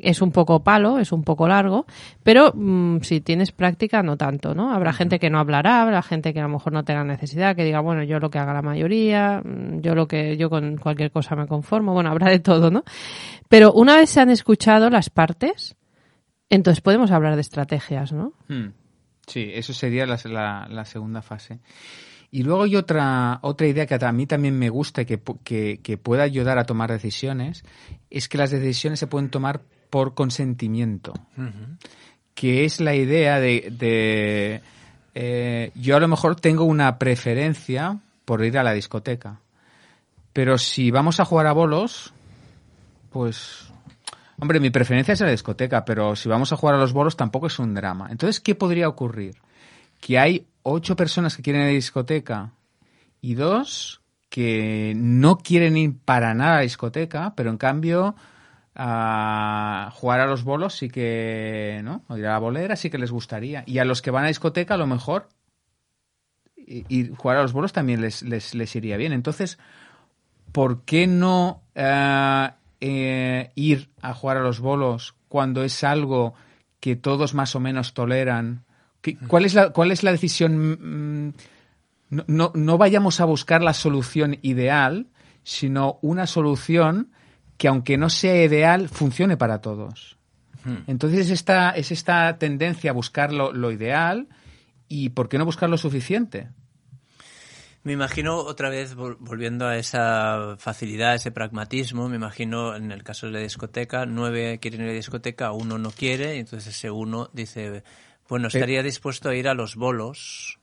es 0.04 0.22
un 0.22 0.32
poco 0.32 0.64
palo, 0.64 1.00
es 1.00 1.12
un 1.12 1.24
poco 1.24 1.48
largo, 1.48 1.86
pero 2.24 2.52
mm, 2.54 3.00
si 3.02 3.22
tienes 3.22 3.52
práctica 3.52 4.02
no 4.04 4.18
tanto, 4.18 4.54
¿no? 4.56 4.74
Habrá 4.74 4.94
gente 4.94 5.20
que 5.20 5.30
no 5.30 5.40
hablará, 5.40 5.82
habrá 5.82 6.02
gente 6.02 6.34
que 6.34 6.40
a 6.40 6.44
lo 6.44 6.50
mejor 6.50 6.74
no 6.74 6.84
tenga 6.84 7.04
necesidad, 7.04 7.56
que 7.56 7.64
diga, 7.64 7.80
bueno, 7.80 8.04
yo 8.04 8.20
lo 8.20 8.30
que 8.30 8.40
haga 8.40 8.54
la 8.54 8.62
mayoría, 8.62 9.42
mm, 9.44 9.82
yo 9.82 9.96
lo 9.96 10.08
que 10.08 10.38
yo 10.38 10.50
con 10.50 10.78
cualquier 10.78 11.12
cosa 11.12 11.36
me 11.36 11.48
conformo, 11.48 11.94
bueno, 11.94 12.10
habrá 12.10 12.30
de 12.30 12.40
todo, 12.40 12.72
¿no? 12.72 12.84
Pero 13.48 13.72
una 13.74 13.96
vez 13.96 14.10
se 14.10 14.20
han 14.22 14.30
escuchado 14.30 14.90
las 14.90 15.10
partes, 15.10 15.76
entonces 16.50 16.82
podemos 16.82 17.12
hablar 17.12 17.36
de 17.36 17.42
estrategias, 17.42 18.12
¿no? 18.12 18.34
Hmm. 18.48 18.70
Sí, 19.28 19.52
eso 19.54 19.74
sería 19.74 20.06
la, 20.08 20.18
la- 20.26 20.68
la 20.70 20.86
segunda 20.86 21.22
fase. 21.22 21.60
Y 22.32 22.44
luego 22.44 22.64
hay 22.64 22.76
otra, 22.76 23.40
otra 23.42 23.68
idea 23.68 23.86
que 23.88 23.96
a 24.04 24.12
mí 24.12 24.28
también 24.28 24.58
me 24.58 24.70
gusta 24.70 25.02
y 25.02 25.06
que, 25.06 25.20
que, 25.44 25.80
que 25.82 25.98
puede 25.98 26.22
ayudar 26.22 26.58
a 26.60 26.66
tomar 26.66 26.92
decisiones, 26.92 27.64
es 28.12 28.30
que 28.30 28.38
las 28.38 28.52
decisiones 28.52 29.00
se 29.00 29.08
pueden 29.08 29.30
tomar 29.30 29.62
por 29.90 30.14
consentimiento, 30.14 31.14
que 32.36 32.66
es 32.66 32.80
la 32.80 32.96
idea 32.96 33.40
de, 33.40 33.74
de, 33.78 34.62
eh, 35.16 35.72
yo 35.76 35.96
a 35.96 36.00
lo 36.00 36.08
mejor 36.08 36.36
tengo 36.36 36.64
una 36.64 36.98
preferencia 36.98 38.00
por 38.26 38.44
ir 38.44 38.58
a 38.58 38.64
la 38.64 38.74
discoteca, 38.74 39.40
pero 40.34 40.58
si 40.58 40.92
vamos 40.92 41.20
a 41.20 41.26
jugar 41.26 41.48
a 41.48 41.54
bolos, 41.54 42.14
pues 43.10 43.70
Hombre, 44.42 44.62
mi 44.62 44.70
preferencia 44.70 45.14
es 45.14 45.20
la 45.20 45.32
discoteca, 45.32 45.84
pero 45.84 46.16
si 46.16 46.30
vamos 46.30 46.54
a 46.54 46.56
jugar 46.56 46.76
a 46.76 46.80
los 46.80 46.94
bolos 46.94 47.18
tampoco 47.18 47.48
es 47.48 47.60
un 47.60 47.74
drama. 47.74 48.08
Entonces, 48.10 48.40
¿qué 48.40 48.56
podría 48.56 48.88
ocurrir? 48.88 49.36
Que 50.00 50.18
hay 50.18 50.48
ocho 50.64 50.96
personas 50.96 51.36
que 51.36 51.44
quieren 51.44 51.64
ir 51.64 51.68
a 51.68 51.72
la 51.72 51.76
discoteca 51.76 52.54
y 53.20 53.34
dos 53.34 54.02
que 54.30 54.94
no 54.96 55.40
quieren 55.40 55.76
ir 55.76 55.98
para 56.06 56.34
nada 56.34 56.54
a 56.54 56.56
la 56.58 56.62
discoteca, 56.62 57.34
pero 57.36 57.50
en 57.50 57.58
cambio 57.58 58.16
a 58.82 59.92
jugar 59.94 60.22
a 60.22 60.26
los 60.26 60.46
bolos 60.46 60.74
sí 60.74 60.90
que, 60.90 61.82
¿no? 61.84 62.04
O 62.08 62.16
ir 62.18 62.26
a 62.28 62.32
la 62.32 62.40
bolera 62.40 62.78
sí 62.78 62.90
que 62.90 62.98
les 62.98 63.12
gustaría. 63.12 63.64
Y 63.68 63.80
a 63.80 63.86
los 63.86 64.02
que 64.02 64.10
van 64.10 64.24
a 64.24 64.30
discoteca 64.30 64.76
a 64.76 64.78
lo 64.78 64.88
mejor 64.88 65.28
y, 66.56 66.86
y 66.88 67.12
jugar 67.16 67.38
a 67.38 67.42
los 67.42 67.52
bolos 67.54 67.74
también 67.74 68.00
les, 68.02 68.22
les, 68.22 68.56
les 68.56 68.76
iría 68.76 68.96
bien. 68.98 69.12
Entonces, 69.12 69.60
¿por 70.52 70.84
qué 70.86 71.08
no 71.08 71.62
eh, 71.76 72.50
eh, 72.80 73.52
ir 73.56 73.90
a 74.02 74.14
jugar 74.14 74.38
a 74.38 74.42
los 74.44 74.60
bolos 74.60 75.16
cuando 75.28 75.64
es 75.64 75.84
algo 75.84 76.34
que 76.80 76.96
todos 76.96 77.34
más 77.34 77.56
o 77.56 77.60
menos 77.60 77.94
toleran? 77.94 78.64
¿Qué- 79.02 79.18
¿Cuál 79.28 79.46
es 79.46 79.54
la, 79.56 79.72
cuál 79.72 79.92
es 79.92 80.04
la 80.04 80.12
decisión? 80.12 81.28
mm, 81.28 81.34
No, 82.12 82.24
no, 82.28 82.52
no 82.56 82.78
vayamos 82.78 83.20
a 83.20 83.26
buscar 83.26 83.62
la 83.62 83.74
solución 83.74 84.38
ideal, 84.42 85.08
sino 85.44 86.00
una 86.02 86.28
solución 86.28 87.12
que 87.60 87.68
aunque 87.68 87.98
no 87.98 88.10
sea 88.10 88.44
ideal, 88.44 88.90
funcione 88.90 89.38
para 89.38 89.60
todos. 89.62 90.18
Entonces 90.88 91.20
es 91.28 91.32
esta, 91.32 91.72
es 91.72 91.92
esta 91.92 92.38
tendencia 92.38 92.92
a 92.92 92.94
buscar 92.94 93.32
lo, 93.34 93.52
lo 93.52 93.72
ideal 93.72 94.28
y 94.88 95.10
¿por 95.10 95.28
qué 95.28 95.38
no 95.38 95.46
buscar 95.46 95.70
lo 95.70 95.78
suficiente? 95.78 96.50
Me 97.84 97.94
imagino 97.94 98.38
otra 98.38 98.70
vez 98.70 98.96
vol- 98.96 99.18
volviendo 99.20 99.68
a 99.68 99.78
esa 99.78 100.56
facilidad, 100.58 101.16
ese 101.16 101.32
pragmatismo. 101.32 102.08
Me 102.08 102.16
imagino 102.16 102.76
en 102.76 102.92
el 102.92 103.04
caso 103.04 103.26
de 103.26 103.34
la 103.34 103.40
discoteca, 103.40 104.06
nueve 104.06 104.60
quieren 104.62 104.82
ir 104.82 104.88
a 104.88 104.90
la 104.92 104.96
discoteca, 104.96 105.52
uno 105.52 105.78
no 105.78 105.92
quiere, 105.92 106.36
y 106.36 106.40
entonces 106.40 106.76
ese 106.76 106.92
uno 106.92 107.30
dice, 107.34 107.84
bueno, 108.28 108.48
estaría 108.48 108.84
dispuesto 108.84 109.30
a 109.30 109.36
ir 109.36 109.48
a 109.48 109.54
los 109.54 109.76
bolos. 109.76 110.59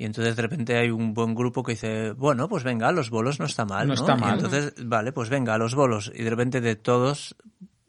Y 0.00 0.06
entonces 0.06 0.34
de 0.34 0.40
repente 0.40 0.78
hay 0.78 0.90
un 0.90 1.12
buen 1.12 1.34
grupo 1.34 1.62
que 1.62 1.72
dice, 1.72 2.12
bueno, 2.12 2.48
pues 2.48 2.64
venga, 2.64 2.88
a 2.88 2.92
los 2.92 3.10
bolos 3.10 3.38
no 3.38 3.44
está 3.44 3.66
mal. 3.66 3.86
No 3.86 3.94
No, 3.94 4.00
está 4.00 4.16
Y 4.16 4.20
mal. 4.20 4.34
entonces, 4.36 4.72
vale, 4.82 5.12
pues 5.12 5.28
venga, 5.28 5.52
a 5.52 5.58
los 5.58 5.74
bolos. 5.74 6.10
Y 6.14 6.22
de 6.22 6.30
repente 6.30 6.62
de 6.62 6.74
todos 6.74 7.36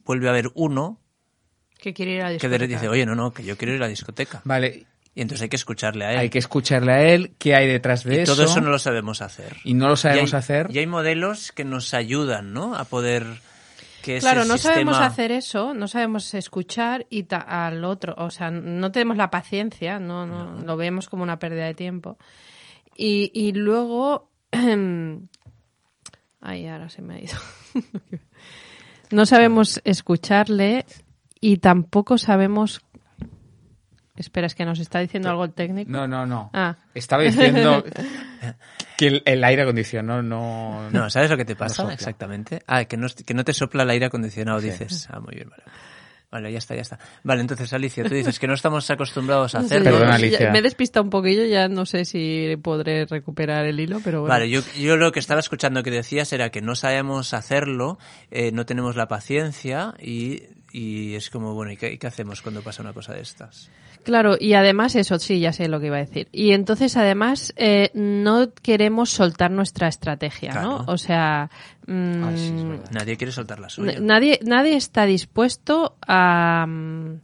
vuelve 0.03 0.28
a 0.28 0.32
haber 0.32 0.49
uno 0.55 0.99
Que 1.80 1.93
quiere 1.93 2.16
ir 2.16 2.20
a 2.22 2.24
la 2.24 2.30
que 2.32 2.34
discoteca. 2.49 2.57
de- 2.59 2.68
dice, 2.68 2.89
oye, 2.89 3.05
no, 3.05 3.16
no, 3.16 3.32
que 3.32 3.43
yo 3.45 3.55
quiero 3.57 3.74
ir 3.76 3.78
a 3.82 3.86
la 3.86 3.88
discoteca. 3.88 4.41
Vale, 4.43 4.86
Y 5.16 5.22
entonces 5.22 5.43
hay 5.43 5.49
que 5.49 5.55
escucharle 5.55 6.03
a 6.03 6.12
él. 6.12 6.18
hay 6.20 6.30
que 6.30 6.39
escucharle 6.39 6.91
a 6.91 7.01
él, 7.14 7.32
qué 7.38 7.55
hay 7.55 7.68
detrás 7.68 8.03
de 8.03 8.16
y 8.16 8.20
eso. 8.20 8.34
todo 8.36 8.43
eso 8.45 8.59
no 8.59 8.70
lo 8.72 8.80
sabemos 8.80 9.22
hacer. 9.22 9.55
y 9.64 9.74
no 9.74 9.88
lo 9.88 9.95
sabemos 9.95 10.32
y 10.32 10.36
hay, 10.36 10.39
hacer. 10.39 10.68
Y 10.70 10.80
hay 10.80 10.88
modelos 10.88 11.53
que 11.53 11.64
nos 11.64 11.93
ayudan, 11.93 12.51
¿no? 12.53 12.76
A 12.76 12.84
poder 12.84 13.26
que 14.02 14.20
Claro, 14.20 14.45
no 14.45 14.58
sabemos 14.58 14.97
hacer 14.97 15.32
eso, 15.32 15.74
no 15.74 15.88
sabemos 15.88 16.34
escuchar 16.34 17.06
y 17.10 17.26
al 17.30 17.84
otro, 17.84 18.16
o 18.18 18.30
sea, 18.30 18.52
no 18.52 18.91
tenemos 18.91 19.18
la 19.18 19.30
paciencia, 19.30 19.99
no, 19.99 20.26
no, 20.26 20.62
lo 20.62 20.78
vemos 20.78 21.10
como 21.10 21.24
una 21.24 21.39
pérdida 21.39 21.66
de 21.66 21.74
tiempo. 21.74 22.18
Y, 22.95 23.32
y 23.34 23.54
luego, 23.54 24.30
ay, 26.41 26.68
ahora 26.68 26.89
se 26.89 27.02
me 27.02 27.16
ha 27.16 27.20
ido. 27.20 27.38
no 29.12 29.26
sabemos 29.26 29.82
escucharle 29.84 30.86
y 31.39 31.58
tampoco 31.58 32.18
sabemos. 32.18 32.82
Espera, 34.22 34.47
es 34.47 34.55
que 34.55 34.63
nos 34.65 34.80
está 34.80 34.99
diciendo 34.99 35.30
algo 35.30 35.43
el 35.43 35.51
técnico. 35.53 35.91
No, 35.91 36.07
no, 36.07 36.26
no. 36.26 36.49
Ah. 36.53 36.78
Estaba 36.95 37.24
diciendo 37.24 37.84
que 38.97 39.07
el, 39.07 39.24
el 39.26 39.43
aire 39.43 39.63
acondicionado 39.63 40.22
no... 40.22 40.89
No, 40.91 41.09
¿sabes 41.09 41.30
lo 41.30 41.38
que 41.38 41.45
te 41.45 41.55
pasa 41.55 41.91
exactamente? 41.91 42.61
Ah, 42.67 42.86
que 42.86 42.97
no, 42.97 43.07
que 43.26 43.34
no 43.34 43.43
te 43.43 43.53
sopla 43.53 43.84
el 43.84 43.89
aire 43.89 44.05
acondicionado, 44.05 44.61
dices. 44.61 45.07
Ah, 45.11 45.19
muy 45.19 45.36
bien, 45.36 45.49
vale. 45.49 45.63
Vale, 46.32 46.49
ya 46.49 46.59
está, 46.59 46.76
ya 46.76 46.82
está. 46.82 46.97
Vale, 47.24 47.41
entonces, 47.41 47.74
Alicia, 47.74 48.05
tú 48.05 48.15
dices 48.15 48.39
que 48.39 48.47
no 48.47 48.53
estamos 48.53 48.89
acostumbrados 48.89 49.53
a 49.53 49.59
No 49.63 49.67
sé, 49.67 49.76
hacerlo. 49.76 49.99
Ya- 49.99 50.13
Alicia. 50.15 50.49
Me 50.51 50.59
he 50.59 50.61
despistado 50.61 51.03
un 51.03 51.09
poquillo, 51.09 51.43
ya 51.43 51.67
no 51.67 51.86
sé 51.86 52.05
si 52.05 52.55
podré 52.63 53.05
recuperar 53.05 53.65
el 53.65 53.78
hilo, 53.82 53.99
pero 54.01 54.22
bueno. 54.22 54.34
Vale, 54.34 54.49
yo, 54.49 54.61
yo 54.80 54.95
lo 54.95 55.11
que 55.11 55.19
estaba 55.19 55.41
escuchando 55.41 55.84
que 55.84 55.91
decías 55.91 56.32
era 56.32 56.49
que 56.49 56.61
no 56.61 56.76
sabemos 56.76 57.34
hacerlo, 57.34 57.97
eh, 58.30 58.53
no 58.53 58.65
tenemos 58.65 58.95
la 58.95 59.09
paciencia 59.09 59.93
y, 59.99 60.43
y 60.72 61.15
es 61.15 61.30
como, 61.30 61.53
bueno, 61.53 61.74
¿y 61.74 61.76
qué, 61.76 61.99
qué 61.99 62.07
hacemos 62.07 62.41
cuando 62.41 62.61
pasa 62.61 62.82
una 62.82 62.93
cosa 62.93 63.13
de 63.13 63.19
estas? 63.19 63.69
Claro, 64.04 64.36
y 64.39 64.54
además 64.54 64.95
eso, 64.95 65.20
sí, 65.20 65.39
ya 65.39 65.54
sé 65.54 65.68
lo 65.68 65.80
que 65.80 65.88
iba 65.88 65.97
a 65.97 65.99
decir. 65.99 66.28
Y 66.32 66.52
entonces, 66.52 66.97
además, 66.97 67.54
eh, 67.56 67.91
no 67.93 68.52
queremos 68.54 69.10
soltar 69.12 69.52
nuestra 69.52 69.88
estrategia, 69.88 70.54
¿no? 70.54 70.84
O 70.88 70.97
sea, 70.97 71.49
mm, 71.88 72.36
sí, 72.36 72.52
verdad. 72.66 72.91
Nadie 72.91 73.18
quiere 73.18 73.32
soltar 73.32 73.60
la 73.60 73.70
suya. 73.70 73.99
nadie, 73.99 74.39
nadie 74.43 74.76
está 74.76 75.06
dispuesto 75.06 75.95
a, 76.08 76.66
mm, 76.68 77.20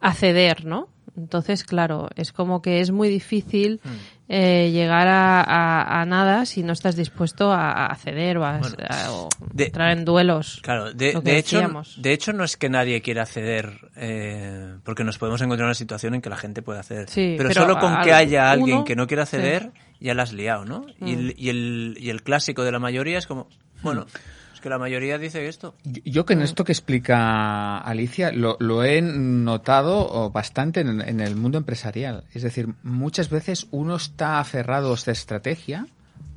a 0.00 0.14
ceder, 0.14 0.64
¿no? 0.64 0.88
Entonces, 1.16 1.64
claro, 1.64 2.08
es 2.16 2.32
como 2.32 2.62
que 2.62 2.80
es 2.80 2.90
muy 2.90 3.08
difícil 3.08 3.80
Hmm. 3.84 3.90
Eh, 4.34 4.70
llegar 4.72 5.08
a, 5.08 5.42
a- 5.42 6.00
a 6.00 6.06
nada 6.06 6.46
si 6.46 6.62
no 6.62 6.72
estás 6.72 6.96
dispuesto 6.96 7.52
a, 7.52 7.84
a 7.86 7.94
ceder 7.96 8.38
o 8.38 8.46
a, 8.46 8.56
Bueno, 8.58 8.76
a- 8.88 9.10
o 9.12 9.28
de- 9.52 9.64
entrar 9.66 9.90
en 9.96 10.06
duelos. 10.06 10.60
Claro, 10.62 10.90
de, 10.94 11.10
hecho, 11.10 11.20
decíamos. 11.20 12.00
de 12.00 12.12
hecho 12.14 12.32
no 12.32 12.42
es 12.42 12.56
que 12.56 12.70
nadie 12.70 13.02
quiera 13.02 13.26
ceder, 13.26 13.90
eh, 13.94 14.76
porque 14.84 15.04
nos 15.04 15.18
podemos 15.18 15.40
encontrar 15.42 15.64
en 15.66 15.68
una 15.68 15.74
situación 15.74 16.14
en 16.14 16.22
que 16.22 16.30
la 16.30 16.38
gente 16.38 16.62
pueda 16.62 16.82
ceder. 16.82 17.10
Sí, 17.10 17.34
pero, 17.36 17.50
pero 17.50 17.60
solo 17.62 17.78
con 17.78 18.00
que 18.02 18.12
haya 18.14 18.50
alguien 18.50 18.76
uno- 18.78 18.84
que 18.86 18.96
no 18.96 19.06
quiera 19.06 19.26
sí. 19.26 19.36
ceder, 19.36 19.70
ya 20.00 20.14
la 20.14 20.22
has 20.22 20.32
liado, 20.32 20.64
¿no? 20.64 20.86
Y, 21.00 21.12
el, 21.12 21.34
y, 21.36 21.48
el, 21.50 21.96
y 22.00 22.08
el 22.10 22.22
clásico 22.22 22.64
de 22.64 22.72
la 22.72 22.78
mayoría 22.78 23.18
es 23.18 23.26
como, 23.26 23.48
bueno, 23.82 24.06
es 24.51 24.51
que 24.62 24.70
la 24.70 24.78
mayoría 24.78 25.18
dice 25.18 25.46
esto. 25.48 25.74
Yo- 25.84 26.00
Yo 26.04 26.24
que 26.24 26.32
en 26.32 26.40
esto 26.42 26.64
que 26.64 26.72
explica 26.72 27.76
Alicia 27.78 28.32
lo, 28.32 28.56
lo 28.60 28.82
he 28.84 29.02
notado 29.02 30.30
bastante 30.30 30.80
en, 30.80 31.02
en 31.02 31.20
el 31.20 31.36
mundo 31.36 31.58
empresarial. 31.58 32.24
Es 32.32 32.42
decir, 32.42 32.68
muchas 32.82 33.28
veces 33.28 33.66
uno 33.72 33.96
está 33.96 34.38
aferrado 34.40 34.92
a 34.92 34.94
esta 34.94 35.10
estrategia 35.10 35.86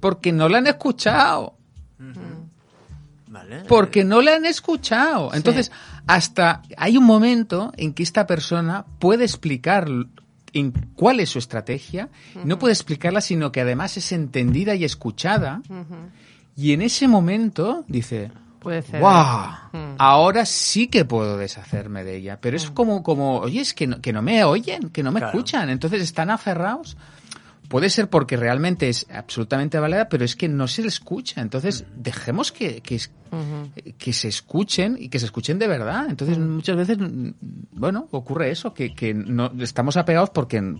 porque 0.02 0.34
no 0.34 0.50
la 0.50 0.58
han 0.58 0.68
escuchado. 0.68 1.56
¿Vale? 3.28 3.64
Porque 3.68 4.04
no 4.04 4.22
le 4.22 4.34
han 4.34 4.46
escuchado. 4.46 5.34
Entonces, 5.34 5.72
hasta 6.08 6.62
hay 6.78 6.98
un 6.98 7.04
momento 7.06 7.72
en 7.76 7.94
que 7.94 8.04
esta 8.04 8.26
persona 8.28 8.86
puede 9.00 9.24
explicar 9.26 9.88
en 10.54 10.72
cuál 10.96 11.20
es 11.20 11.32
su 11.32 11.40
estrategia, 11.40 12.08
no 12.46 12.58
puede 12.60 12.74
explicarla, 12.74 13.20
sino 13.20 13.52
que 13.52 13.60
además 13.62 13.98
es 13.98 14.12
entendida 14.14 14.74
y 14.76 14.86
escuchada. 14.86 15.62
Y 16.56 16.74
en 16.74 16.82
ese 16.82 17.08
momento 17.08 17.84
dice, 17.88 18.32
Puede 18.66 18.82
ceder. 18.82 19.04
¡Wow! 19.04 19.12
Mm. 19.74 19.96
Ahora 20.00 20.44
sí 20.44 20.88
que 20.88 21.06
puedo 21.06 21.38
deshacerme 21.38 22.04
de 22.04 22.16
ella. 22.16 22.40
Pero 22.42 22.58
es 22.58 22.72
como, 22.72 23.04
como 23.04 23.38
oye, 23.38 23.62
es 23.62 23.76
que 23.76 23.86
no, 23.86 24.02
que 24.02 24.12
no 24.12 24.24
me 24.24 24.44
oyen, 24.44 24.90
que 24.90 25.04
no 25.04 25.12
me 25.12 25.20
Claro. 25.20 25.38
escuchan. 25.38 25.70
Entonces 25.70 26.02
están 26.02 26.32
aferrados. 26.32 26.98
Puede 27.70 27.92
ser 27.92 28.10
porque 28.10 28.38
realmente 28.38 28.90
es 28.90 29.06
absolutamente 29.14 29.78
válida, 29.78 30.10
pero 30.10 30.26
es 30.26 30.36
que 30.36 30.48
no 30.48 30.68
se 30.68 30.82
le 30.82 30.88
escucha. 30.88 31.42
Entonces, 31.42 31.86
dejemos 31.96 32.52
que, 32.52 32.82
que, 32.82 34.14
se 34.14 34.28
escuchen 34.28 34.98
y 35.00 35.10
que 35.10 35.20
se 35.20 35.26
escuchen 35.26 35.60
de 35.60 35.68
verdad. 35.68 36.08
Entonces, 36.10 36.40
muchas 36.40 36.76
veces, 36.76 36.98
mm, 36.98 37.30
bueno, 37.72 38.08
ocurre 38.12 38.50
eso, 38.50 38.74
que, 38.74 38.96
que 38.96 39.14
no 39.14 39.52
estamos 39.60 39.96
apegados 39.96 40.32
porque 40.32 40.76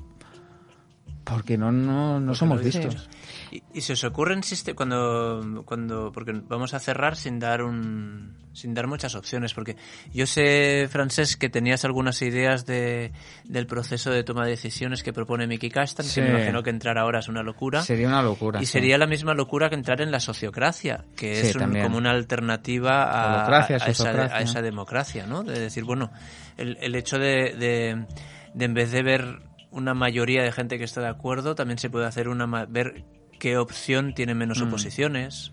porque 1.24 1.58
no, 1.58 1.72
no, 1.72 2.20
no 2.20 2.36
somos 2.36 2.64
vistos. 2.64 3.10
¿Y, 3.56 3.64
y 3.78 3.82
se 3.82 3.94
os 3.94 4.04
ocurren 4.04 4.42
siste- 4.44 4.74
cuando, 4.76 5.64
cuando 5.66 6.12
porque 6.12 6.34
vamos 6.48 6.74
a 6.74 6.80
cerrar 6.80 7.16
sin 7.16 7.40
dar 7.40 7.62
un 7.62 8.44
sin 8.54 8.74
dar 8.74 8.88
muchas 8.88 9.16
opciones 9.16 9.54
porque 9.54 9.76
yo 10.14 10.26
sé 10.26 10.88
Francés 10.90 11.36
que 11.36 11.50
tenías 11.50 11.84
algunas 11.84 12.22
ideas 12.22 12.66
de, 12.66 13.12
del 13.44 13.68
proceso 13.68 14.12
de 14.12 14.24
toma 14.24 14.46
de 14.46 14.52
decisiones 14.52 15.04
que 15.04 15.12
propone 15.12 15.46
Mickey 15.46 15.70
Castan 15.70 16.06
Sí. 16.06 16.22
que 16.22 16.28
me 16.28 16.30
imagino 16.38 16.64
que 16.64 16.70
entrar 16.70 16.98
ahora 16.98 17.20
es 17.20 17.28
una 17.28 17.44
locura 17.44 17.82
Sería 17.82 18.08
una 18.08 18.22
locura. 18.22 18.62
y 18.62 18.66
sí. 18.66 18.72
sería 18.74 18.98
la 18.98 19.08
misma 19.08 19.34
locura 19.34 19.68
que 19.70 19.76
entrar 19.76 20.00
en 20.02 20.10
la 20.10 20.22
sociocracia, 20.22 21.04
que 21.18 21.36
Sí, 21.36 21.48
es 21.48 21.56
un- 21.56 21.82
como 21.82 21.98
una 21.98 22.12
alternativa 22.12 23.04
a, 23.04 23.46
a 23.46 23.76
esa, 23.90 24.10
a 24.36 24.42
esa 24.42 24.62
democracia, 24.62 25.26
¿no? 25.28 25.44
De 25.44 25.60
decir, 25.60 25.84
bueno, 25.84 26.12
el, 26.58 26.78
el 26.82 26.96
hecho 26.96 27.18
de, 27.20 27.56
de, 27.58 28.06
de 28.54 28.66
en 28.66 28.74
vez 28.74 28.92
de 28.92 29.04
ver 29.04 29.40
una 29.72 29.94
mayoría 29.94 30.42
de 30.44 30.54
gente 30.54 30.78
que 30.78 30.86
está 30.86 31.02
de 31.02 31.10
acuerdo, 31.10 31.56
también 31.56 31.78
se 31.78 31.90
puede 31.90 32.06
hacer 32.06 32.30
una 32.30 32.46
ver 32.66 33.04
qué 33.46 33.60
opción 33.60 34.16
tiene 34.16 34.34
menos 34.34 34.60
Mm. 34.60 34.68
oposiciones. 34.70 35.52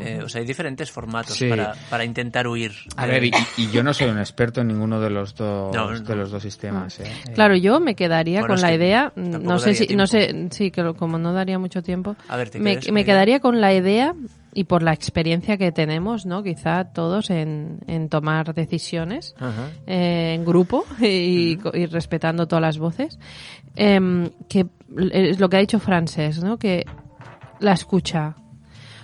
Eh, 0.00 0.20
o 0.24 0.28
sea, 0.28 0.40
hay 0.40 0.46
diferentes 0.46 0.90
formatos 0.90 1.36
Sí. 1.36 1.48
para, 1.50 1.74
para 1.90 2.04
intentar 2.04 2.48
huir. 2.48 2.72
A 2.96 3.04
ver, 3.06 3.24
y, 3.24 3.30
y 3.58 3.70
yo 3.70 3.82
no 3.82 3.92
soy 3.94 4.08
un 4.08 4.18
experto 4.18 4.62
en 4.62 4.68
ninguno 4.68 5.00
de 5.00 5.10
los 5.10 5.34
dos, 5.34 5.74
No, 5.74 5.92
no. 5.92 6.00
De 6.00 6.16
los 6.16 6.30
dos 6.30 6.42
sistemas. 6.42 6.98
¿eh? 7.00 7.04
Eh, 7.06 7.32
Claro, 7.34 7.54
yo 7.56 7.78
me 7.78 7.94
quedaría 7.94 8.40
Bueno, 8.40 8.54
con 8.54 8.62
la 8.62 8.68
que 8.70 8.74
idea, 8.76 9.12
no 9.16 9.58
sé 9.58 9.74
si, 9.74 9.94
no 9.94 10.06
tiempo. 10.06 10.06
sé, 10.06 10.48
sí, 10.50 10.70
que 10.70 10.82
lo- 10.82 10.94
como 10.96 11.18
no 11.18 11.32
daría 11.34 11.58
mucho 11.58 11.82
tiempo, 11.82 12.16
A 12.28 12.36
ver, 12.38 12.48
¿te 12.50 12.58
me, 12.58 12.78
me 12.90 13.04
quedaría 13.04 13.38
con 13.40 13.60
la 13.60 13.72
idea 13.74 14.14
y 14.54 14.64
por 14.64 14.82
la 14.82 14.92
experiencia 14.94 15.56
que 15.58 15.70
tenemos, 15.72 16.24
¿no? 16.26 16.42
Quizá 16.42 16.84
todos 16.86 17.28
en, 17.30 17.78
en 17.86 18.08
tomar 18.08 18.54
decisiones 18.54 19.34
eh, 19.86 20.32
en 20.34 20.44
grupo 20.46 20.84
y, 21.00 21.58
y 21.74 21.86
respetando 21.86 22.48
todas 22.48 22.62
las 22.62 22.78
voces, 22.78 23.18
em, 23.76 24.30
que 24.48 24.66
es 25.12 25.38
lo 25.38 25.48
que 25.48 25.56
ha 25.58 25.60
dicho 25.60 25.78
Francés, 25.78 26.42
¿no? 26.42 26.58
Que 26.58 26.84
la 27.60 27.72
escucha. 27.72 28.36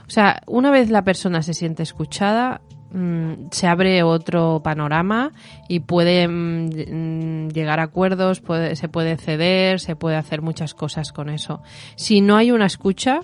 O 0.07 0.11
sea, 0.11 0.43
una 0.47 0.71
vez 0.71 0.91
la 0.91 1.05
persona 1.05 1.43
se 1.43 1.55
siente 1.55 1.83
escuchada, 1.83 2.61
mm, 2.93 3.49
se 3.51 3.67
abre 3.67 4.03
otro 4.03 4.61
panorama 4.63 5.33
y 5.69 5.81
puede 5.81 6.29
mm, 6.29 6.67
mm, 6.67 7.49
llegar 7.51 7.81
a 7.81 7.85
acuerdos, 7.85 8.41
puede, 8.41 8.77
se 8.77 8.89
puede 8.89 9.17
ceder, 9.17 9.81
se 9.81 9.97
puede 9.97 10.17
hacer 10.17 10.43
muchas 10.43 10.75
cosas 10.75 11.13
con 11.13 11.29
eso. 11.31 11.63
Si 11.97 12.21
no 12.21 12.37
hay 12.37 12.51
una 12.51 12.67
escucha, 12.67 13.21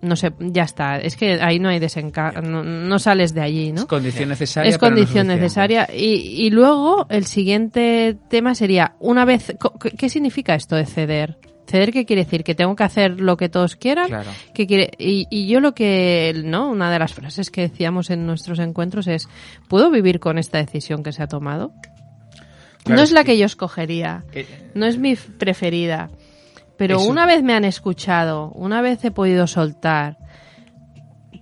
no 0.00 0.14
sé, 0.14 0.32
ya 0.38 0.62
está. 0.62 0.98
Es 0.98 1.16
que 1.16 1.40
ahí 1.42 1.58
no 1.58 1.70
hay 1.70 1.80
desenca 1.80 2.30
no, 2.40 2.62
no 2.62 2.98
sales 3.00 3.34
de 3.34 3.40
allí, 3.40 3.72
¿no? 3.72 3.80
Es 3.80 3.86
condición 3.86 4.28
necesaria. 4.28 4.68
es 4.68 4.76
no 4.76 4.80
condición 4.80 5.26
necesaria. 5.26 5.88
Y, 5.92 6.44
y 6.46 6.50
luego 6.50 7.06
el 7.10 7.24
siguiente 7.26 8.16
tema 8.28 8.54
sería, 8.54 8.94
una 9.00 9.24
vez, 9.24 9.56
co- 9.58 9.76
¿qué 9.76 9.90
qué 9.90 10.08
significa 10.08 10.54
esto 10.54 10.76
de 10.76 10.86
ceder? 10.86 11.38
¿Ceder 11.68 11.92
qué 11.92 12.06
quiere 12.06 12.24
decir? 12.24 12.42
¿Que 12.44 12.54
tengo 12.54 12.74
que 12.74 12.82
hacer 12.84 13.20
lo 13.20 13.36
que 13.36 13.48
todos 13.50 13.76
quieran? 13.76 14.06
Claro. 14.08 14.30
¿Qué 14.54 14.66
quiere? 14.66 14.90
Y, 14.98 15.26
y 15.30 15.46
yo 15.48 15.60
lo 15.60 15.74
que, 15.74 16.32
¿no? 16.44 16.70
Una 16.70 16.90
de 16.90 16.98
las 16.98 17.12
frases 17.12 17.50
que 17.50 17.60
decíamos 17.60 18.08
en 18.10 18.26
nuestros 18.26 18.58
encuentros 18.58 19.06
es, 19.06 19.28
¿puedo 19.68 19.90
vivir 19.90 20.18
con 20.18 20.38
esta 20.38 20.56
decisión 20.58 21.02
que 21.02 21.12
se 21.12 21.22
ha 21.22 21.26
tomado? 21.26 21.72
Claro, 22.84 22.96
no 22.96 23.02
es 23.02 23.10
es 23.10 23.12
la 23.12 23.22
que- 23.22 23.32
que 23.32 23.38
yo 23.38 23.44
escogería, 23.46 24.24
Eh, 24.32 24.46
no 24.74 24.86
es 24.86 24.96
mi 24.98 25.14
preferida, 25.14 26.08
pero 26.78 26.96
Eso- 26.96 27.08
una 27.10 27.26
vez 27.26 27.42
me 27.42 27.52
han 27.52 27.64
escuchado, 27.66 28.50
una 28.52 28.80
vez 28.80 29.04
he 29.04 29.10
podido 29.10 29.46
soltar, 29.46 30.16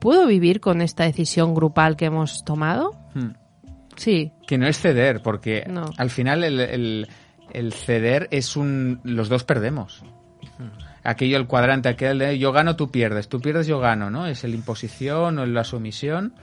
¿puedo 0.01 0.27
vivir 0.27 0.61
con 0.61 0.81
esta 0.83 1.05
decisión 1.05 1.55
grupal 1.55 1.97
que 1.97 2.07
hemos 2.07 2.45
tomado? 2.45 2.91
hmm. 3.15 3.31
Sí. 3.97 4.33
Que 4.47 4.59
no 4.59 4.67
es 4.67 4.79
ceder, 4.79 5.23
porque 5.23 5.65
No. 5.69 5.87
al 5.97 6.11
final 6.11 6.45
el, 6.45 6.61
el- 6.61 7.09
el 7.53 7.73
ceder 7.73 8.29
es 8.31 8.55
un... 8.57 9.01
Los 9.05 9.29
dos 9.31 9.45
perdemos. 9.45 10.05
Aquello, 11.07 11.37
el 11.37 11.47
cuadrante, 11.47 11.89
aquel 11.89 12.19
de 12.19 12.39
yo 12.39 12.53
gano, 12.53 12.77
tú 12.77 12.91
pierdes, 12.91 13.29
tú 13.29 13.41
pierdes, 13.41 13.67
yo 13.67 13.79
gano, 13.79 14.11
¿no? 14.11 14.27
Es 14.27 14.45
el 14.45 14.55
imposición 14.55 15.39
o 15.39 15.47
la 15.47 15.65
sumisión. 15.65 16.35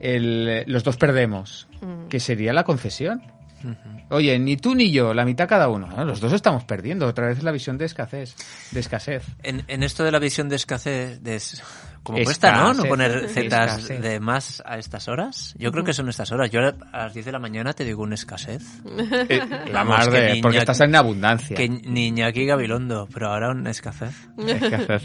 El, 0.00 0.64
los 0.66 0.84
dos 0.84 0.96
perdemos, 0.96 1.68
que 2.08 2.20
sería 2.20 2.52
la 2.52 2.64
concesión. 2.64 3.22
Oye, 4.10 4.38
ni 4.38 4.56
tú 4.56 4.74
ni 4.74 4.90
yo, 4.90 5.14
la 5.14 5.24
mitad 5.24 5.48
cada 5.48 5.68
uno. 5.68 5.86
¿no? 5.86 6.04
Los 6.04 6.20
dos 6.20 6.32
estamos 6.32 6.64
perdiendo. 6.64 7.06
Otra 7.06 7.28
vez 7.28 7.42
la 7.42 7.52
visión 7.52 7.78
de 7.78 7.84
escasez. 7.84 8.34
De 8.72 8.80
escasez. 8.80 9.24
En, 9.42 9.64
en 9.68 9.82
esto 9.82 10.04
de 10.04 10.10
la 10.10 10.18
visión 10.18 10.48
de 10.48 10.56
escasez, 10.56 11.22
de, 11.22 11.40
como 12.02 12.22
cuesta, 12.24 12.56
¿no? 12.56 12.74
No 12.74 12.84
poner 12.84 13.10
escasez. 13.24 13.32
zetas 13.34 13.88
de 13.88 14.20
más 14.20 14.62
a 14.66 14.78
estas 14.78 15.08
horas. 15.08 15.54
Yo 15.56 15.70
creo 15.70 15.84
que 15.84 15.92
son 15.92 16.08
estas 16.08 16.32
horas. 16.32 16.50
Yo 16.50 16.60
a 16.60 16.98
las 16.98 17.14
10 17.14 17.26
de 17.26 17.32
la 17.32 17.38
mañana 17.38 17.72
te 17.72 17.84
digo 17.84 18.02
un 18.02 18.12
escasez. 18.12 18.62
Eh, 19.28 19.40
la 19.66 19.84
Vamos, 19.84 19.98
más 19.98 20.10
de... 20.10 20.40
porque 20.42 20.58
estás 20.58 20.80
en 20.80 20.94
abundancia. 20.94 21.56
Que 21.56 21.68
niña 21.68 22.26
aquí 22.26 22.44
Gabilondo, 22.44 23.08
pero 23.12 23.28
ahora 23.28 23.50
un 23.50 23.66
escasez. 23.66 24.14
Escasez. 24.38 25.02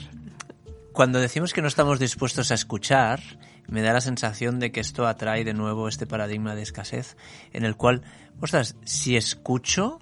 Cuando 0.91 1.20
decimos 1.20 1.54
que 1.54 1.62
no 1.62 1.68
estamos 1.68 2.00
dispuestos 2.00 2.50
a 2.52 2.56
escuchar, 2.56 3.20
me 3.68 3.82
da 3.82 3.93
la 3.93 4.02
sensación 4.02 4.60
de 4.60 4.72
que 4.72 4.80
esto 4.80 5.06
atrae 5.06 5.43
de 5.43 5.54
nuevo 5.54 5.88
este 5.88 6.08
paradigma 6.08 6.56
de 6.56 6.64
escasez, 6.64 7.16
en 7.54 7.66
el 7.66 7.76
cual, 7.76 8.02
ostras, 8.41 8.76
si 8.84 9.16
escucho, 9.16 10.00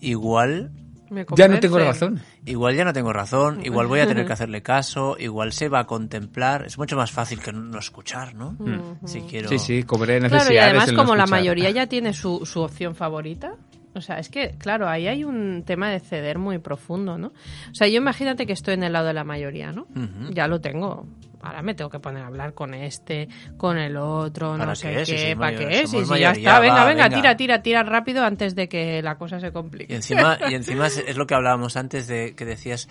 igual 0.00 0.72
Me 1.14 1.24
Ya 1.36 1.48
no 1.48 1.60
tengo 1.60 1.78
razón. 1.78 2.20
Igual 2.44 2.74
ya 2.74 2.84
no 2.84 2.92
tengo 2.92 3.12
razón, 3.12 3.64
igual 3.64 3.86
voy 3.86 4.00
a 4.00 4.06
tener 4.06 4.26
que 4.26 4.32
hacerle 4.32 4.62
caso, 4.62 5.16
igual 5.18 5.52
se 5.52 5.68
va 5.68 5.80
a 5.80 5.86
contemplar. 5.86 6.66
Es 6.66 6.76
mucho 6.76 6.96
más 6.96 7.12
fácil 7.12 7.40
que 7.40 7.52
no 7.52 7.78
escuchar, 7.78 8.34
¿no? 8.34 8.56
Si 9.04 9.20
quiero... 9.22 9.48
Sí, 9.48 9.58
sí, 9.58 9.82
cobré 9.84 10.18
Claro, 10.18 10.34
necesidades. 10.34 10.54
y 10.54 10.58
además 10.58 10.92
no 10.92 10.98
como 10.98 11.16
la 11.16 11.26
mayoría 11.26 11.70
ya 11.70 11.86
tiene 11.86 12.12
su, 12.12 12.44
su 12.44 12.60
opción 12.60 12.94
favorita, 12.94 13.56
o 13.94 14.00
sea, 14.00 14.18
es 14.18 14.28
que, 14.28 14.56
claro, 14.58 14.88
ahí 14.88 15.06
hay 15.06 15.24
un 15.24 15.62
tema 15.64 15.88
de 15.90 16.00
ceder 16.00 16.38
muy 16.38 16.58
profundo, 16.58 17.16
¿no? 17.16 17.28
O 17.28 17.74
sea, 17.74 17.86
yo 17.86 17.96
imagínate 17.96 18.44
que 18.44 18.52
estoy 18.52 18.74
en 18.74 18.82
el 18.82 18.92
lado 18.92 19.06
de 19.06 19.14
la 19.14 19.24
mayoría, 19.24 19.70
¿no? 19.72 19.86
Ya 20.30 20.48
lo 20.48 20.60
tengo. 20.60 21.06
Ahora 21.44 21.60
me 21.60 21.74
tengo 21.74 21.90
que 21.90 22.00
poner 22.00 22.22
a 22.22 22.28
hablar 22.28 22.54
con 22.54 22.72
este, 22.72 23.28
con 23.58 23.76
el 23.76 23.98
otro, 23.98 24.52
¿Para 24.52 24.64
no 24.64 24.74
sé 24.74 25.02
qué? 25.04 25.36
¿para 25.38 25.56
qué? 25.56 25.86
Somos 25.86 26.08
si 26.08 26.18
ya 26.18 26.30
está, 26.30 26.58
venga, 26.58 26.76
va, 26.76 26.84
venga, 26.86 27.04
venga. 27.04 27.16
tira, 27.16 27.36
tira, 27.36 27.62
tira 27.62 27.82
rápido 27.82 28.24
antes 28.24 28.54
de 28.54 28.66
que 28.66 29.02
la 29.02 29.18
cosa 29.18 29.38
se 29.40 29.52
complique. 29.52 29.92
Y 29.92 29.96
encima, 29.96 30.38
y 30.48 30.54
encima 30.54 30.86
es, 30.86 30.96
es 30.96 31.16
lo 31.18 31.26
que 31.26 31.34
hablábamos 31.34 31.76
antes 31.76 32.06
de 32.06 32.34
que 32.34 32.46
decías, 32.46 32.88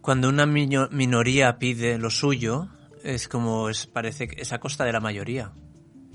cuando 0.00 0.28
una 0.28 0.46
minoría 0.46 1.58
pide 1.58 1.96
lo 1.96 2.10
suyo, 2.10 2.68
es 3.04 3.28
como, 3.28 3.68
es, 3.68 3.86
parece 3.86 4.26
que 4.26 4.42
es 4.42 4.52
a 4.52 4.58
costa 4.58 4.84
de 4.84 4.92
la 4.92 5.00
mayoría. 5.00 5.52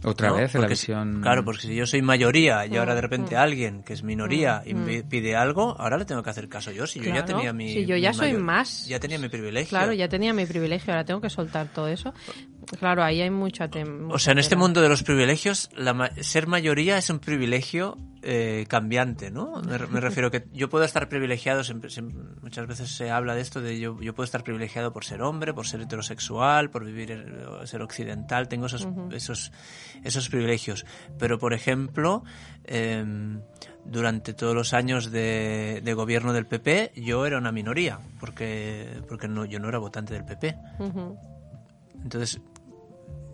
Otra 0.08 0.30
¿no? 0.30 0.36
vez 0.38 0.54
la 0.54 0.60
Porque 0.62 0.76
si- 0.76 0.88
visión. 0.92 1.20
Claro, 1.22 1.44
porque 1.46 1.62
si 1.68 1.76
yo 1.76 1.86
soy 1.86 2.02
mayoría 2.02 2.66
y 2.66 2.76
ahora 2.78 2.96
de 2.96 3.02
repente 3.02 3.36
alguien 3.38 3.84
que 3.84 3.94
es 3.94 4.04
minoría 4.04 4.64
y 4.66 4.74
me 4.74 5.04
pide 5.04 5.36
algo, 5.36 5.76
ahora 5.80 5.98
le 5.98 6.06
tengo 6.06 6.24
que 6.24 6.30
hacer 6.30 6.48
caso 6.50 6.72
yo. 6.72 6.88
Si 6.88 7.00
yo 7.00 7.14
ya 7.14 7.26
tenía 7.26 7.54
mi. 7.54 7.74
si 7.74 7.86
yo 7.86 7.96
ya 7.98 8.10
mi 8.12 8.16
soy 8.16 8.28
mayor- 8.30 8.42
más. 8.42 8.88
Ya 8.88 9.00
tenía 9.00 9.20
mi 9.20 9.30
privilegio. 9.30 9.70
Claro, 9.70 9.94
ya 9.94 10.08
tenía 10.10 10.34
mi 10.34 10.46
privilegio, 10.46 10.94
ahora 10.94 11.06
tengo 11.06 11.22
que 11.22 11.30
soltar 11.30 11.68
todo 11.68 11.88
eso. 11.88 12.14
Claro, 12.80 13.02
ahí 13.04 13.22
hay 13.22 13.30
mucha 13.30 13.70
tem- 13.70 14.12
O 14.12 14.20
sea, 14.20 14.34
en 14.34 14.40
este 14.40 14.56
mundo 14.58 14.82
de 14.82 14.90
los 14.90 15.02
privilegios, 15.04 15.70
la 15.76 15.94
ma- 15.94 16.10
ser 16.22 16.48
mayoría 16.48 16.98
es 16.98 17.10
un 17.10 17.20
privilegio 17.20 17.98
eh, 18.24 18.66
cambiante, 18.68 19.32
¿no? 19.32 19.62
Me, 19.62 19.78
re- 19.78 19.88
me 19.88 20.02
refiero 20.02 20.30
que 20.32 20.44
yo 20.52 20.68
puedo 20.70 20.84
estar 20.84 21.08
privilegiado, 21.08 21.64
siempre- 21.64 21.90
siempre- 21.90 22.18
muchas 22.42 22.68
veces 22.68 22.90
se 22.90 23.10
habla 23.10 23.36
de 23.36 23.42
esto, 23.42 23.62
de 23.62 23.80
yo, 23.80 23.98
yo 24.02 24.14
puedo 24.14 24.26
estar 24.26 24.44
privilegiado 24.44 24.92
por 24.92 25.06
ser 25.06 25.22
hombre, 25.22 25.54
por 25.54 25.66
ser 25.66 25.80
heterosexual, 25.82 26.70
por 26.70 26.84
vivir, 26.84 27.12
eh, 27.12 27.66
ser 27.68 27.82
occidental, 27.82 28.50
tengo 28.50 28.66
esos, 28.66 28.86
esos, 29.12 29.54
esos 30.04 30.28
privilegios. 30.28 30.86
Pero, 31.18 31.38
por 31.40 31.54
ejemplo, 31.54 32.24
em, 32.66 33.40
durante 33.86 34.34
todos 34.34 34.54
los 34.56 34.74
años 34.74 35.10
de, 35.12 35.82
de 35.86 35.94
gobierno 35.94 36.34
del 36.34 36.48
PP, 36.48 36.92
yo 36.98 37.26
era 37.26 37.38
una 37.38 37.54
minoría, 37.54 38.00
porque, 38.20 39.00
porque 39.08 39.30
no, 39.30 39.46
yo 39.46 39.60
no 39.60 39.70
era 39.70 39.78
votante 39.78 40.14
del 40.14 40.26
PP. 40.26 40.56
Ujú. 40.80 41.18
Entonces, 42.04 42.42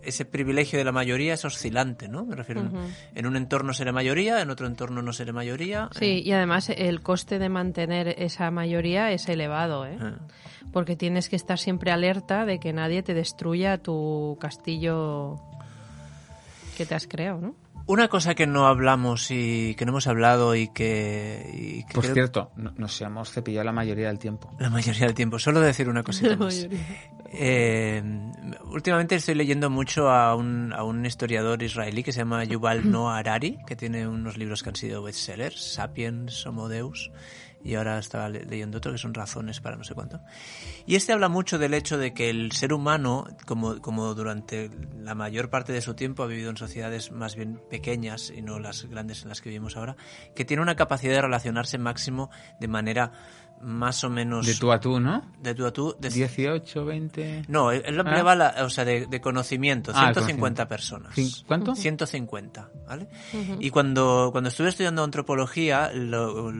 ese 0.06 0.24
privilegio 0.24 0.78
de 0.78 0.84
la 0.84 0.92
mayoría 0.92 1.34
es 1.34 1.44
oscilante, 1.44 2.08
¿no? 2.08 2.24
Me 2.24 2.36
refiero, 2.36 2.62
en 3.14 3.26
un 3.26 3.36
entorno 3.36 3.72
seré 3.72 3.92
mayoría, 3.92 4.40
en 4.40 4.50
otro 4.50 4.66
entorno 4.66 5.02
no 5.02 5.12
seré 5.12 5.32
mayoría. 5.32 5.88
Sí, 5.92 6.22
y 6.24 6.32
además 6.32 6.70
el 6.70 7.00
coste 7.00 7.38
de 7.38 7.48
mantener 7.48 8.14
esa 8.18 8.50
mayoría 8.50 9.10
es 9.12 9.28
elevado, 9.28 9.86
¿eh? 9.86 9.98
Eh, 10.00 10.12
Porque 10.72 10.96
tienes 10.96 11.28
que 11.28 11.36
estar 11.36 11.58
siempre 11.58 11.90
alerta 11.90 12.44
de 12.44 12.58
que 12.58 12.72
nadie 12.72 13.02
te 13.02 13.14
destruya 13.14 13.78
tu 13.78 14.36
castillo 14.40 15.40
que 16.76 16.86
te 16.86 16.94
has 16.94 17.06
creado, 17.06 17.40
¿no? 17.40 17.63
Una 17.86 18.08
cosa 18.08 18.34
que 18.34 18.46
no 18.46 18.66
hablamos 18.66 19.30
y 19.30 19.74
que 19.74 19.84
no 19.84 19.90
hemos 19.92 20.06
hablado 20.06 20.54
y 20.54 20.68
que... 20.68 21.50
y 21.52 21.84
que 21.84 21.92
Por 21.94 22.04
creo- 22.04 22.14
cierto, 22.14 22.50
no- 22.56 22.72
nos 22.78 22.98
hemos 23.02 23.30
cepillado 23.30 23.64
la 23.64 23.72
mayoría 23.72 24.08
del 24.08 24.18
tiempo. 24.18 24.50
La 24.58 24.70
mayoría 24.70 25.04
del 25.06 25.14
tiempo. 25.14 25.38
Solo 25.38 25.60
decir 25.60 25.88
una 25.90 26.02
cosita 26.02 26.34
más. 26.38 26.66
Eh, 27.36 28.02
últimamente 28.70 29.16
estoy 29.16 29.34
leyendo 29.34 29.68
mucho 29.68 30.08
a 30.10 30.34
un, 30.34 30.72
a 30.72 30.82
un 30.82 31.04
historiador 31.04 31.62
israelí 31.62 32.02
que 32.02 32.12
se 32.12 32.20
llama 32.20 32.44
Yuval 32.44 32.90
Noah 32.90 33.18
Harari, 33.18 33.58
que 33.66 33.76
tiene 33.76 34.08
unos 34.08 34.38
libros 34.38 34.62
que 34.62 34.70
han 34.70 34.76
sido 34.76 35.02
bestsellers, 35.02 35.74
Sapiens, 35.74 36.46
Homo 36.46 36.68
Deus, 36.68 37.10
y 37.64 37.74
ahora 37.76 37.98
estaba 37.98 38.28
le- 38.28 38.44
leyendo 38.44 38.78
otro 38.78 38.92
que 38.92 38.98
son 38.98 39.14
Razones 39.14 39.60
para 39.60 39.76
no 39.76 39.82
sé 39.84 39.94
cuánto. 39.94 40.20
Y 40.86 40.94
este 40.96 41.12
habla 41.14 41.28
mucho 41.28 41.58
del 41.58 41.72
hecho 41.74 41.96
de 41.98 42.12
que 42.12 42.28
el 42.30 42.52
ser 42.52 42.72
humano, 42.74 43.26
como, 43.46 43.80
como 43.80 44.14
durante 44.14 44.70
la 44.98 45.14
mayor 45.14 45.48
parte 45.50 45.72
de 45.72 45.80
su 45.80 45.94
tiempo 45.94 46.22
ha 46.22 46.26
vivido 46.26 46.50
en 46.50 46.56
sociedades 46.58 47.10
más 47.10 47.34
bien 47.36 47.60
pequeñas 47.70 48.30
y 48.30 48.42
no 48.42 48.58
las 48.58 48.84
grandes 48.84 49.22
en 49.22 49.30
las 49.30 49.40
que 49.40 49.48
vivimos 49.48 49.76
ahora, 49.78 49.96
que 50.36 50.44
tiene 50.44 50.62
una 50.62 50.76
capacidad 50.76 51.14
de 51.14 51.22
relacionarse 51.22 51.78
máximo 51.78 52.30
de 52.60 52.68
manera 52.68 53.12
más 53.62 54.04
o 54.04 54.10
menos 54.10 54.46
De 54.46 54.54
tú 54.56 54.70
a 54.72 54.78
tú, 54.78 55.00
¿no? 55.00 55.22
de 55.40 55.54
tú 55.54 55.64
a 55.64 55.72
tú. 55.72 55.96
de- 55.98 56.10
18, 56.10 56.84
20... 56.84 57.44
no, 57.48 57.70
él 57.70 57.82
lo 57.94 58.02
Ah. 58.02 58.04
ampliaba, 58.04 58.34
la- 58.34 58.54
o 58.64 58.68
sea, 58.68 58.84
de, 58.84 59.06
de 59.06 59.20
conocimiento, 59.22 59.90
Ah, 59.94 60.12
150 60.12 60.66
conocimiento. 60.66 60.68
personas. 60.68 61.44
¿Cuánto? 61.46 61.74
150, 61.74 62.68
¿vale? 62.86 63.08
Y 63.60 63.70
cuando, 63.70 64.28
cuando 64.32 64.48
estuve 64.48 64.68
estudiando 64.68 65.02
antropología, 65.02 65.90
lo- 65.94 66.52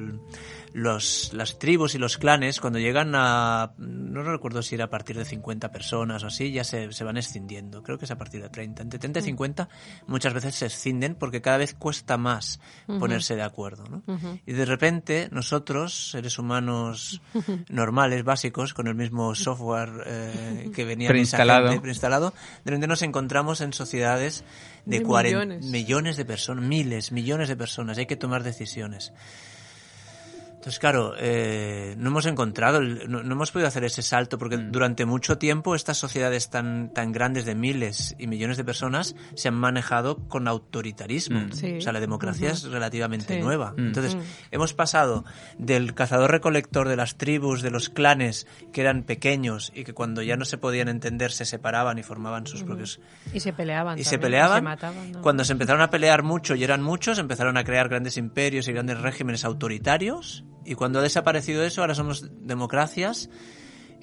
los, 0.75 1.33
las 1.33 1.61
tribus 1.61 1.95
y 1.95 1.99
los 1.99 2.19
clanes, 2.19 2.61
cuando 2.61 2.81
llegan 2.81 3.13
a, 3.15 3.75
no 3.79 4.25
recuerdo 4.25 4.61
si 4.61 4.75
era 4.75 4.87
a 4.87 4.91
partir 4.91 5.17
de 5.17 5.25
50 5.25 5.71
personas 5.71 6.25
o 6.25 6.27
así, 6.27 6.51
ya 6.51 6.65
se, 6.65 6.93
se 6.93 7.05
van 7.05 7.17
escindiendo. 7.17 7.85
Creo 7.85 7.97
que 7.97 8.07
es 8.07 8.11
a 8.11 8.19
partir 8.19 8.43
de 8.43 8.49
30. 8.49 8.83
Entre 8.83 8.99
30 8.99 9.21
y 9.21 9.23
50 9.23 9.69
muchas 10.09 10.35
veces 10.35 10.57
se 10.57 10.67
escinden 10.67 11.15
porque 11.15 11.41
cada 11.41 11.59
vez 11.59 11.75
cuesta 11.75 12.19
más 12.19 12.59
ponerse 12.87 13.37
de 13.37 13.43
acuerdo, 13.43 13.85
¿no? 13.89 14.03
Y 14.47 14.53
de 14.53 14.65
repente 14.65 15.29
nosotros, 15.31 16.11
seres 16.11 16.41
humanos 16.41 17.23
normales, 17.69 18.25
básicos, 18.25 18.75
con 18.75 18.89
el 18.89 18.97
mismo 18.97 19.33
software 19.37 20.03
eh, 20.07 20.71
que 20.75 20.85
venía 20.85 21.09
Preinstalado. 21.09 21.69
gente, 21.69 21.83
preinstalado, 21.83 22.35
de 22.65 22.71
repente 22.73 22.89
nos 22.89 23.03
encontramos 23.03 23.61
en 23.61 23.73
sociedades 23.73 24.45
de, 24.87 24.99
De 24.99 25.05
40 25.05 25.39
millones. 25.39 25.67
millones 25.67 26.17
de 26.17 26.25
personas, 26.25 26.65
miles, 26.65 27.13
millones 27.13 27.49
de 27.49 27.55
personas, 27.57 27.97
y 27.97 28.01
hay 28.01 28.07
que 28.07 28.17
tomar 28.17 28.43
decisiones. 28.43 29.13
Entonces, 30.65 30.79
claro, 30.81 31.13
eh, 31.19 31.95
no 31.99 32.09
hemos 32.09 32.25
encontrado, 32.25 32.79
el- 32.79 33.11
no, 33.11 33.23
no 33.23 33.35
hemos 33.35 33.51
podido 33.51 33.69
hacer 33.69 33.85
ese 33.85 34.01
salto 34.01 34.39
porque 34.39 34.57
Mm. 34.57 34.73
durante 34.73 35.05
mucho 35.05 35.37
tiempo 35.37 35.75
estas 35.75 35.99
sociedades 35.99 36.49
tan, 36.49 36.91
tan 36.95 37.13
grandes 37.13 37.45
de 37.45 37.55
miles 37.55 38.17
y 38.19 38.29
millones 38.29 38.57
de 38.57 38.65
personas 38.65 39.15
se 39.35 39.49
han 39.49 39.57
manejado 39.57 40.27
con 40.27 40.49
autoritarismo. 40.49 41.39
Mm. 41.41 41.53
Sí. 41.53 41.75
O 41.77 41.81
sea, 41.83 41.93
la 41.93 42.01
democracia 42.01 42.51
es 42.51 42.63
relativamente 42.65 43.35
Sí. 43.35 43.41
nueva. 43.43 43.73
Mm. 43.77 43.89
Entonces, 43.89 44.17
hemos 44.53 44.73
pasado 44.73 45.27
del 45.59 45.93
cazador-recolector 45.93 46.89
de 46.89 46.97
las 46.97 47.19
tribus, 47.19 47.61
de 47.61 47.71
los 47.71 47.91
clanes 47.91 48.47
que 48.73 48.81
eran 48.81 49.03
pequeños 49.03 49.71
y 49.75 49.85
que 49.85 49.93
cuando 49.93 50.23
ya 50.23 50.37
no 50.39 50.47
se 50.47 50.57
podían 50.57 50.89
entender 50.89 51.31
se 51.31 51.45
separaban 51.45 51.99
y 51.99 52.03
formaban 52.03 52.47
sus 52.47 52.63
propios 52.63 53.01
Y 53.35 53.41
se 53.41 53.53
peleaban. 53.53 53.99
y 53.99 54.05
se 54.05 54.19
peleaban. 54.19 54.61
Se 54.61 54.63
mataban, 54.63 55.13
¿no? 55.13 55.21
Cuando 55.21 55.45
se 55.45 55.53
empezaron 55.53 55.83
a 55.83 55.91
pelear 55.91 56.23
mucho 56.23 56.55
y 56.55 56.65
eran 56.65 56.83
muchos, 56.83 57.19
empezaron 57.19 57.59
a 57.59 57.65
crear 57.65 57.91
grandes 57.91 58.17
imperios 58.17 58.67
y 58.67 58.73
grandes 58.73 58.99
regímenes 58.99 59.45
autoritarios. 59.45 60.43
Y 60.65 60.75
cuando 60.75 60.99
ha 60.99 61.03
desaparecido 61.03 61.63
eso, 61.65 61.81
ahora 61.83 61.95
somos 61.95 62.29
democracias 62.47 63.29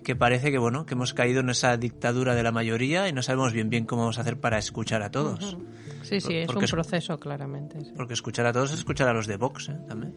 que 0.04 0.16
parece 0.16 0.50
que 0.52 0.58
bueno 0.58 0.86
que 0.88 0.96
hemos 0.96 1.14
caído 1.14 1.42
en 1.42 1.50
esa 1.52 1.78
dictadura 1.78 2.34
de 2.34 2.42
la 2.42 2.52
mayoría 2.52 3.08
y 3.08 3.14
no 3.14 3.22
sabemos 3.22 3.54
bien 3.54 3.70
bien 3.70 3.86
cómo 3.86 4.02
vamos 4.02 4.18
a 4.18 4.22
hacer 4.22 4.40
para 4.40 4.58
escuchar 4.58 5.04
a 5.04 5.12
todos. 5.12 5.58
Sí, 6.02 6.20
sí, 6.20 6.34
es 6.38 6.48
Porque 6.48 6.60
un 6.60 6.66
es- 6.66 6.72
proceso, 6.72 7.20
claramente. 7.20 7.80
sí. 7.82 7.92
Porque 7.96 8.14
escuchar 8.16 8.46
a 8.48 8.54
todos 8.54 8.72
es 8.72 8.80
escuchar 8.80 9.08
a 9.10 9.14
los 9.14 9.28
de 9.28 9.38
Vox, 9.38 9.70
¿eh? 9.70 9.78
También. 9.88 10.16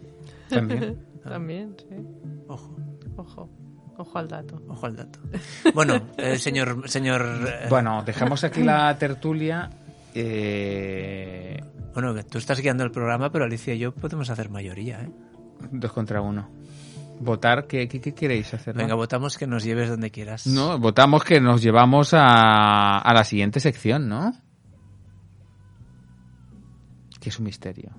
También. 0.49 0.99
También, 1.23 1.77
sí. 1.79 1.97
Ojo, 2.49 2.77
Ojo. 3.17 3.51
Ojo 3.97 4.19
al 4.19 4.27
dato. 4.27 4.61
ojo 4.69 4.87
al 4.87 4.97
dato. 4.97 5.21
Bueno, 5.75 6.01
eh, 6.17 6.37
señor, 6.39 6.89
señor. 6.89 7.23
eh, 7.47 7.67
Bueno, 7.71 8.03
dejamos 8.05 8.43
aquí 8.43 8.63
la 8.63 8.97
tertulia. 8.99 9.71
Eh, 10.15 11.61
bueno, 11.93 12.15
tú 12.25 12.39
estás 12.39 12.61
guiando 12.61 12.83
el 12.85 12.91
programa, 12.91 13.31
pero 13.31 13.45
Alicia 13.45 13.75
y 13.75 13.79
yo 13.79 13.93
podemos 13.95 14.31
hacer 14.31 14.49
mayoría, 14.51 15.03
¿eh? 15.03 15.11
Dos 15.73 15.93
contra 15.93 16.21
uno. 16.21 16.49
Votar, 17.21 17.67
¿qué, 17.67 17.87
qué, 17.89 18.01
qué 18.01 18.13
queréis 18.13 18.53
hacer? 18.55 18.75
Venga, 18.75 18.95
votamos 18.95 19.39
que 19.39 19.47
nos 19.47 19.63
lleves 19.63 19.89
donde 19.89 20.11
quieras. 20.11 20.47
No, 20.47 20.79
votamos 20.79 21.23
que 21.25 21.41
nos 21.41 21.63
llevamos 21.63 22.13
a, 22.13 22.99
a 22.99 23.15
la 23.15 23.23
siguiente 23.25 23.61
sección, 23.61 24.09
¿no? 24.09 24.33
Que 27.21 27.29
es 27.31 27.39
un 27.39 27.45
misterio. 27.47 27.91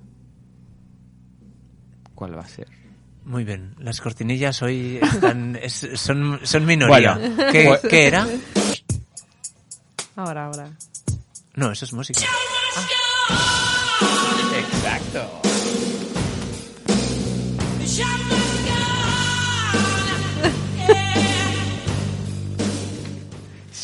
¿Cuál 2.14 2.36
va 2.36 2.42
a 2.42 2.46
ser? 2.48 2.68
Muy 3.24 3.44
bien, 3.44 3.74
las 3.78 4.00
cortinillas 4.00 4.62
hoy 4.62 5.00
están, 5.02 5.56
es- 5.62 5.88
son, 5.94 6.38
son 6.44 6.64
minoría. 6.64 7.14
Bueno, 7.18 7.36
¿Qué, 7.50 7.64
pues- 7.66 7.80
qué 7.90 8.06
era? 8.06 8.26
Ahora, 10.14 10.46
ahora. 10.46 10.70
No, 11.56 11.72
eso 11.72 11.84
es 11.86 11.92
música. 11.92 12.20
Exacto. 14.56 15.40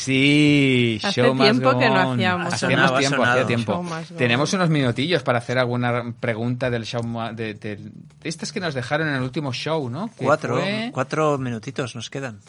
Sí, 0.05 0.99
Hace 1.03 1.23
show 1.23 1.37
tiempo 1.37 1.73
go 1.73 1.79
que 1.79 1.89
no 1.89 2.13
hacíamos. 2.13 2.53
Hacíamos 2.55 2.87
sonado, 2.87 2.99
tiempo, 2.99 3.23
hacía 3.25 3.47
tiempo. 3.47 3.85
Tenemos 4.17 4.53
unos 4.53 4.69
minutillos 4.69 5.23
para 5.23 5.39
hacer 5.39 5.59
alguna 5.59 6.15
pregunta 6.19 6.71
del 6.71 6.85
show 6.85 7.03
de, 7.35 7.55
de- 7.55 7.77
de 7.77 7.91
estas 8.25 8.53
que 8.53 8.61
nos 8.61 8.75
dejaron 8.75 9.09
en 9.09 9.15
el 9.15 9.23
último 9.23 9.53
show, 9.53 9.89
¿no? 9.89 10.11
Cuatro, 10.17 10.59
fue- 10.61 10.91
cuatro 10.93 11.39
minutitos 11.39 11.95
nos 11.95 12.11
quedan. 12.11 12.41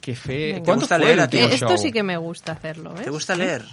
que 0.00 0.14
fue- 0.16 0.52
Venga. 0.52 0.64
¿Cuándo 0.64 0.82
gusta 0.82 0.96
fue 0.96 1.04
leer 1.04 1.18
el 1.18 1.24
a 1.24 1.28
ti? 1.28 1.36
último 1.36 1.50
Eh, 1.52 1.54
esto 1.54 1.68
show? 1.68 1.78
sí 1.78 1.92
que 1.92 2.02
me 2.02 2.16
gusta 2.16 2.52
hacerlo, 2.52 2.92
¿ves? 2.94 3.02
¿Te 3.04 3.10
gusta 3.10 3.36
leer? 3.36 3.64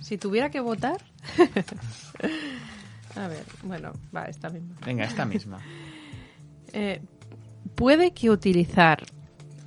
Si 0.00 0.16
tuviera 0.16 0.50
que 0.50 0.60
votar... 0.60 0.96
A 3.16 3.26
ver, 3.28 3.44
bueno, 3.62 3.92
va, 4.14 4.24
esta 4.26 4.48
misma. 4.48 4.76
Venga, 4.84 5.04
esta 5.04 5.24
misma. 5.24 5.58
Eh, 6.74 7.00
puede 7.74 8.12
que 8.12 8.28
utilizar... 8.28 9.02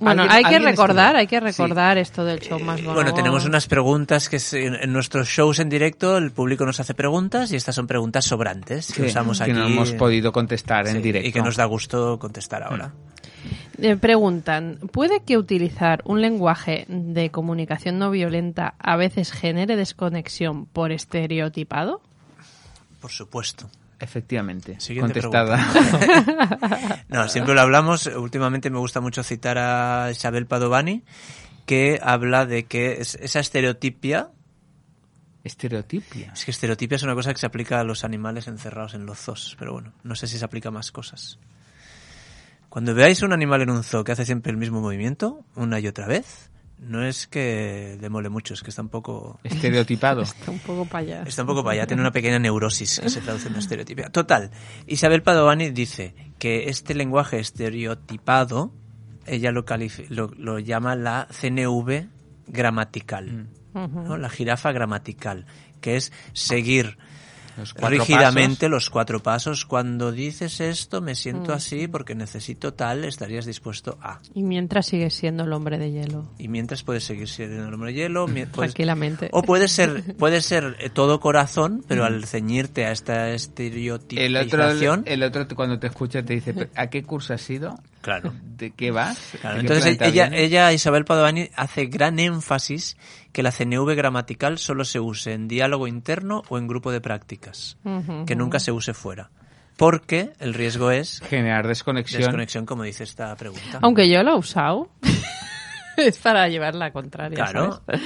Bueno, 0.02 0.24
hay 0.28 0.44
que 0.44 0.58
recordar, 0.58 1.16
hay 1.16 1.26
que 1.26 1.38
recordar 1.40 1.96
esto 1.98 2.24
del 2.24 2.40
show 2.40 2.58
más 2.58 2.80
Eh, 2.80 2.84
Bueno, 2.84 3.14
tenemos 3.14 3.44
unas 3.44 3.66
preguntas 3.66 4.28
que 4.28 4.38
se- 4.38 4.66
en, 4.66 4.74
en 4.74 4.92
nuestros 4.92 5.28
shows 5.28 5.58
en 5.60 5.68
directo 5.68 6.16
el 6.16 6.30
público 6.32 6.66
nos 6.66 6.80
hace 6.80 6.94
preguntas 6.94 7.52
y 7.52 7.56
estas 7.56 7.74
son 7.74 7.86
preguntas 7.86 8.24
sobrantes 8.24 8.88
que 8.88 9.02
Sí, 9.02 9.02
usamos 9.08 9.38
que 9.38 9.44
aquí. 9.44 9.52
no 9.52 9.66
hemos 9.66 9.92
podido 9.92 10.32
contestar 10.32 10.86
en 10.88 11.00
directo. 11.02 11.28
Y 11.28 11.32
que 11.32 11.40
nos 11.42 11.56
da 11.56 11.64
gusto 11.66 12.18
contestar 12.18 12.62
ahora. 12.62 12.92
Eh, 13.78 13.96
preguntan, 13.96 14.78
¿puede 14.92 15.20
que 15.24 15.36
utilizar 15.38 16.02
un 16.04 16.20
lenguaje 16.20 16.84
de 16.88 17.30
comunicación 17.30 17.98
no 17.98 18.10
violenta 18.10 18.74
a 18.78 18.96
veces 18.96 19.32
genere 19.32 19.76
desconexión 19.76 20.66
por 20.66 20.92
estereotipado? 20.92 22.00
Por 23.00 23.10
supuesto. 23.10 23.68
Efectivamente, 24.02 24.80
Siguiente 24.80 25.20
contestada. 25.22 25.64
No, 27.08 27.28
siempre 27.28 27.54
lo 27.54 27.60
hablamos. 27.60 28.06
Últimamente 28.06 28.68
me 28.68 28.78
gusta 28.78 29.00
mucho 29.00 29.22
citar 29.22 29.58
a 29.58 30.10
Isabel 30.10 30.46
Padovani, 30.46 31.04
que 31.66 32.00
habla 32.02 32.44
de 32.44 32.64
que 32.64 32.94
es- 33.00 33.14
esa 33.14 33.38
estereotipia, 33.40 34.30
Estereotipia. 35.44 36.32
es 36.32 36.44
que 36.44 36.50
estereotipia 36.50 36.96
es 36.96 37.02
una 37.04 37.14
cosa 37.14 37.32
que 37.32 37.38
se 37.38 37.46
aplica 37.46 37.80
a 37.80 37.84
los 37.84 38.04
animales 38.04 38.48
encerrados 38.48 38.94
en 38.94 39.06
los 39.06 39.18
zoos, 39.18 39.56
pero 39.58 39.72
bueno, 39.72 39.92
no 40.02 40.14
sé 40.16 40.26
si 40.26 40.36
se 40.38 40.44
aplica 40.44 40.68
a 40.68 40.72
más 40.72 40.90
cosas. 40.92 41.38
Cuando 42.68 42.94
veáis 42.94 43.22
un 43.22 43.32
animal 43.32 43.62
en 43.62 43.70
un 43.70 43.84
zoo 43.84 44.02
que 44.04 44.12
hace 44.12 44.24
siempre 44.24 44.50
el 44.50 44.56
mismo 44.58 44.80
movimiento, 44.80 45.44
una 45.56 45.78
y 45.78 45.86
otra 45.86 46.06
vez, 46.06 46.50
no 46.82 47.04
es 47.04 47.26
que 47.26 47.96
le 48.00 48.08
mole 48.10 48.28
mucho, 48.28 48.54
es 48.54 48.62
que 48.62 48.70
está 48.70 48.82
un 48.82 48.88
poco... 48.88 49.38
Estereotipado. 49.44 50.22
Está 50.22 50.50
un 50.50 50.58
poco 50.58 50.84
para 50.84 50.98
allá. 50.98 51.22
Está 51.22 51.42
un 51.42 51.48
poco 51.48 51.62
para 51.62 51.74
allá, 51.74 51.86
tiene 51.86 52.02
una 52.02 52.10
pequeña 52.10 52.38
neurosis 52.38 53.00
que 53.00 53.08
se 53.08 53.20
traduce 53.20 53.46
en 53.46 53.52
una 53.52 53.60
estereotipia. 53.60 54.10
Total, 54.10 54.50
Isabel 54.86 55.22
Padovani 55.22 55.70
dice 55.70 56.14
que 56.38 56.68
este 56.68 56.94
lenguaje 56.94 57.38
estereotipado, 57.38 58.72
ella 59.26 59.52
lo, 59.52 59.64
lo, 60.08 60.30
lo 60.36 60.58
llama 60.58 60.96
la 60.96 61.28
CNV 61.30 62.08
gramatical, 62.48 63.48
¿no? 63.74 64.16
la 64.16 64.28
jirafa 64.28 64.72
gramatical, 64.72 65.46
que 65.80 65.96
es 65.96 66.12
seguir 66.32 66.98
Los 67.56 67.74
rígidamente 67.74 68.68
los 68.68 68.90
cuatro 68.90 69.22
pasos. 69.22 69.64
Cuando 69.66 70.12
dices 70.12 70.60
esto, 70.60 71.00
me 71.00 71.14
siento 71.14 71.52
así 71.52 71.88
porque 71.88 72.14
necesito 72.14 72.74
tal, 72.74 73.04
estarías 73.04 73.44
dispuesto 73.46 73.98
a. 74.00 74.20
Y 74.34 74.42
mientras 74.42 74.86
sigues 74.86 75.14
siendo 75.14 75.44
el 75.44 75.52
hombre 75.52 75.78
de 75.78 75.90
hielo. 75.90 76.24
Y 76.38 76.48
mientras 76.48 76.82
puedes 76.82 77.04
seguir 77.04 77.28
siendo 77.28 77.66
el 77.66 77.74
hombre 77.74 77.92
de 77.92 77.98
hielo, 77.98 78.26
puedes- 78.52 78.52
Tranquilamente. 78.52 79.28
o 79.32 79.42
puede 79.42 79.68
ser, 79.68 80.16
puede 80.18 80.40
ser 80.40 80.76
eh, 80.80 80.90
todo 80.90 81.20
corazón, 81.20 81.84
pero 81.86 82.04
al 82.04 82.24
ceñirte 82.24 82.86
a 82.86 82.92
esta 82.92 83.28
El 83.28 83.34
estereotipización, 83.34 85.00
otro, 85.00 85.12
el 85.12 85.22
otro 85.22 85.46
cuando 85.54 85.78
te 85.78 85.86
escucha 85.88 86.22
te 86.22 86.34
dice, 86.34 86.70
¿a 86.74 86.86
qué 86.88 87.02
curso 87.02 87.34
has 87.34 87.48
ido? 87.50 87.78
claro. 88.00 88.32
¿De 88.56 88.72
qué 88.72 88.90
vas? 88.90 89.18
Claro, 89.40 89.56
¿De 89.56 89.66
qué 89.66 89.74
entonces 89.74 89.98
ella, 90.00 90.30
ella, 90.32 90.72
Isabel 90.72 91.04
Padovani, 91.04 91.48
hace 91.56 91.86
gran 91.86 92.18
énfasis 92.18 92.96
que 93.32 93.42
la 93.42 93.50
CNV 93.50 93.94
gramatical 93.96 94.58
solo 94.58 94.84
se 94.84 95.00
use 95.00 95.32
en 95.32 95.48
diálogo 95.48 95.86
interno 95.88 96.42
o 96.48 96.58
en 96.58 96.66
grupo 96.68 96.92
de 96.92 97.00
prácticas, 97.00 97.76
que 98.26 98.36
nunca 98.36 98.58
se 98.60 98.72
use 98.72 98.94
fuera. 98.94 99.30
Porque 99.76 100.32
el 100.38 100.52
riesgo 100.54 100.90
es 100.90 101.20
Generar 101.28 101.66
desconexión. 101.66 102.20
desconexión, 102.22 102.66
como 102.66 102.82
dice 102.82 103.04
esta 103.04 103.34
pregunta. 103.36 103.78
Aunque 103.80 104.08
yo 104.08 104.22
lo 104.22 104.32
he 104.34 104.38
usado. 104.38 104.90
es 105.96 106.18
para 106.18 106.46
llevar 106.48 106.74
la 106.74 106.92
contraria. 106.92 107.36
Claro. 107.36 107.80
¿sabes? 107.86 108.00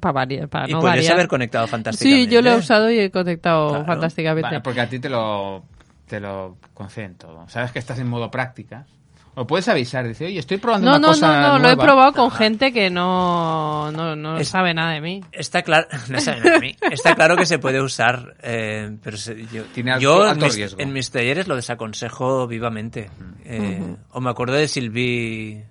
Para, 0.00 0.12
variar, 0.12 0.48
para 0.48 0.68
y 0.68 0.72
no 0.72 0.80
podrías 0.80 0.96
variar. 0.96 1.12
haber 1.14 1.28
conectado 1.28 1.66
fantásticamente. 1.68 2.24
Sí, 2.28 2.34
yo 2.34 2.42
lo 2.42 2.50
he 2.50 2.56
usado 2.56 2.90
y 2.90 2.98
he 2.98 3.10
conectado 3.10 3.68
Claro. 3.70 3.84
fantásticamente. 3.86 4.48
Vale, 4.48 4.60
porque 4.60 4.80
a 4.80 4.88
ti 4.88 4.98
te 4.98 5.08
lo, 5.08 5.64
te 6.06 6.18
lo 6.20 6.58
conceden 6.74 7.14
todo. 7.14 7.48
Sabes 7.48 7.70
que 7.72 7.78
estás 7.78 7.98
en 8.00 8.08
modo 8.08 8.30
práctica. 8.30 8.86
O 9.36 9.46
puedes 9.46 9.66
avisar, 9.68 10.06
dice, 10.06 10.26
oye, 10.26 10.38
estoy 10.38 10.58
probando 10.58 10.86
No, 10.90 10.96
una 10.96 11.00
no, 11.00 11.08
cosa 11.08 11.26
no, 11.26 11.42
no, 11.42 11.48
lo 11.58 11.58
he 11.58 11.74
nueva". 11.74 11.82
probado 11.84 12.12
con 12.12 12.30
gente 12.30 12.72
que 12.72 12.88
no, 12.90 13.90
no, 13.90 14.14
no 14.14 14.36
Es- 14.38 14.48
sabe 14.48 14.72
nada 14.74 14.92
de 14.92 15.00
mí. 15.00 15.20
Está 15.32 15.62
claro, 15.62 15.88
no 16.08 16.20
saben 16.20 16.42
de 16.44 16.60
mí. 16.60 16.76
Está 16.90 17.14
claro 17.14 17.36
que 17.36 17.44
se 17.46 17.58
puede 17.58 17.80
usar, 17.82 18.36
eh, 18.42 18.96
pero 19.02 19.16
se- 19.16 19.44
yo, 19.52 19.64
Tiene 19.74 19.92
alto- 19.92 20.02
yo 20.02 20.30
en, 20.30 20.38
mis, 20.38 20.54
riesgo. 20.56 20.80
en 20.80 20.92
mis 20.92 21.10
talleres 21.10 21.48
lo 21.48 21.56
desaconsejo 21.56 22.46
vivamente. 22.46 23.10
Eh, 23.44 23.96
O 24.12 24.20
me 24.20 24.30
acuerdo 24.30 24.54
de 24.54 24.68
Silvi, 24.68 25.64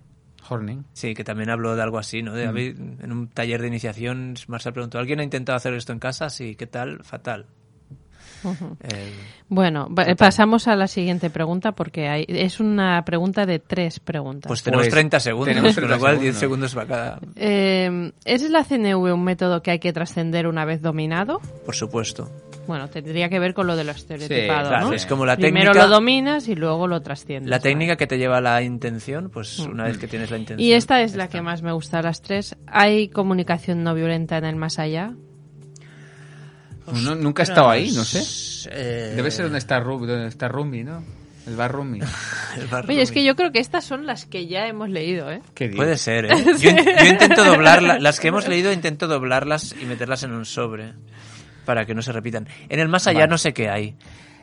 Horning. 0.49 0.83
sí, 0.91 1.13
que 1.13 1.23
también 1.23 1.49
habló 1.49 1.75
de 1.75 1.81
algo 1.83 1.97
así, 1.99 2.21
¿no? 2.21 2.33
De, 2.33 2.43
en 2.43 3.11
un 3.11 3.29
taller 3.29 3.61
de 3.61 3.67
iniciación, 3.69 4.35
Marcel 4.47 4.73
preguntó, 4.73 4.99
¿alguien 4.99 5.21
ha 5.21 5.23
intentado 5.23 5.55
hacer 5.55 5.73
esto 5.73 5.93
en 5.93 5.99
casa? 5.99 6.29
Sí, 6.29 6.55
¿qué 6.55 6.67
tal? 6.67 7.01
Fatal. 7.03 7.45
Eh, 8.83 9.11
Bueno, 9.49 9.87
va- 9.93 10.15
pasamos 10.15 10.67
a 10.67 10.75
la 10.75 10.87
siguiente 10.87 11.29
pregunta 11.29 11.73
porque 11.73 12.07
hay, 12.09 12.25
es 12.27 12.59
una 12.59 13.03
pregunta 13.05 13.45
de 13.45 13.59
tres 13.59 13.99
preguntas. 13.99 14.47
pues 14.47 14.63
tenemos 14.63 14.85
Pues 14.85 14.93
30 14.93 15.19
segundos, 15.19 15.47
tenemos 15.49 15.75
con 15.75 15.83
30 15.83 15.95
lo 15.95 15.99
cual 15.99 16.19
10 16.19 16.35
segundos. 16.37 16.73
para 16.73 16.87
cada, 16.87 17.19
Eh, 17.35 18.11
¿Es 18.25 18.49
la 18.49 18.63
CNV 18.63 19.13
un 19.13 19.23
método 19.23 19.61
que 19.61 19.71
hay 19.71 19.79
que 19.79 19.93
trascender 19.93 20.47
una 20.47 20.65
vez 20.65 20.81
dominado? 20.81 21.39
por 21.65 21.75
supuesto. 21.75 22.29
Bueno, 22.65 22.87
tendría 22.89 23.27
que 23.27 23.39
ver 23.39 23.53
con 23.53 23.67
lo 23.67 23.75
de 23.75 23.83
lo 23.83 23.91
estereotipado, 23.91 24.69
claro, 24.69 24.87
¿no? 24.87 24.93
es 24.93 25.05
como 25.05 25.25
la 25.25 25.35
Primero 25.35 25.71
técnica- 25.73 25.85
lo 25.87 25.93
dominas 25.95 26.47
y 26.47 26.55
luego 26.55 26.87
lo 26.87 27.01
trasciendes. 27.01 27.49
La 27.49 27.57
¿vale? 27.57 27.69
técnica 27.69 27.95
que 27.97 28.07
te 28.07 28.17
lleva 28.17 28.37
a 28.37 28.41
la 28.41 28.61
intención, 28.61 29.29
pues 29.29 29.59
una 29.59 29.83
vez 29.83 29.97
que 29.97 30.07
tienes 30.07 30.31
la 30.31 30.37
intención. 30.37 30.65
Y 30.65 30.71
esta 30.71 31.01
es 31.01 31.13
la 31.15 31.25
está. 31.25 31.37
que 31.37 31.41
más 31.41 31.61
me 31.61 31.73
gusta 31.73 31.97
de 31.97 32.03
las 32.03 32.21
tres. 32.21 32.55
¿Hay 32.67 33.09
comunicación 33.09 33.83
no 33.83 33.93
violenta 33.93 34.37
en 34.37 34.45
el 34.45 34.55
más 34.55 34.79
allá? 34.79 35.13
No, 36.91 37.15
nunca 37.15 37.43
he 37.43 37.45
estado 37.45 37.69
ahí, 37.69 37.91
no 37.91 38.03
sé. 38.03 38.21
Eh, 38.71 39.13
Debe 39.15 39.31
ser 39.31 39.45
donde 39.45 39.59
está, 39.59 39.79
Ru- 39.81 40.05
donde 40.05 40.27
está 40.27 40.47
Rumi, 40.49 40.83
¿no? 40.83 41.03
El 41.47 41.55
bar 41.55 41.71
Rumi. 41.71 41.99
el 42.57 42.67
bar 42.67 42.85
Oye, 42.89 43.01
es 43.01 43.11
que 43.11 43.23
yo 43.23 43.35
creo 43.35 43.51
que 43.51 43.59
estas 43.59 43.83
son 43.83 44.05
las 44.05 44.25
que 44.25 44.47
ya 44.47 44.67
hemos 44.67 44.89
leído, 44.89 45.29
¿eh? 45.31 45.41
Puede 45.75 45.97
ser, 45.97 46.25
¿eh? 46.25 46.29
Yo, 46.59 46.69
in- 46.69 46.77
yo 46.77 47.05
intento 47.05 47.43
doblarlas, 47.43 48.01
las 48.01 48.19
que 48.19 48.29
hemos 48.29 48.47
leído 48.47 48.71
intento 48.71 49.07
doblarlas 49.07 49.75
y 49.81 49.85
meterlas 49.85 50.23
en 50.23 50.31
un 50.31 50.45
sobre 50.45 50.93
para 51.65 51.85
que 51.85 51.93
no 51.95 52.01
se 52.01 52.11
repitan. 52.11 52.47
En 52.69 52.79
el 52.79 52.87
más 52.89 53.07
allá 53.07 53.19
Vale. 53.21 53.29
no 53.31 53.37
sé 53.37 53.53
qué 53.53 53.69
hay, 53.69 53.95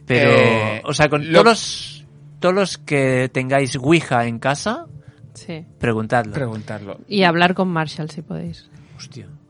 pero, 0.07 0.31
Eh, 0.31 0.83
o 0.85 0.93
sea, 0.95 1.09
con 1.09 1.27
lo- 1.27 1.43
todos 1.43 1.45
los, 1.47 2.05
todos 2.39 2.55
los 2.55 2.79
que 2.79 3.31
tengáis 3.33 3.77
Ouija 3.77 4.27
en 4.27 4.39
casa, 4.39 4.87
Sí. 5.35 5.65
preguntadlo. 5.79 6.33
Preguntarlo. 6.35 6.99
Y 7.09 7.23
hablar 7.25 7.55
con 7.55 7.69
Marshall 7.69 8.11
si 8.11 8.21
podéis. 8.23 8.69
Hostia. 8.97 9.27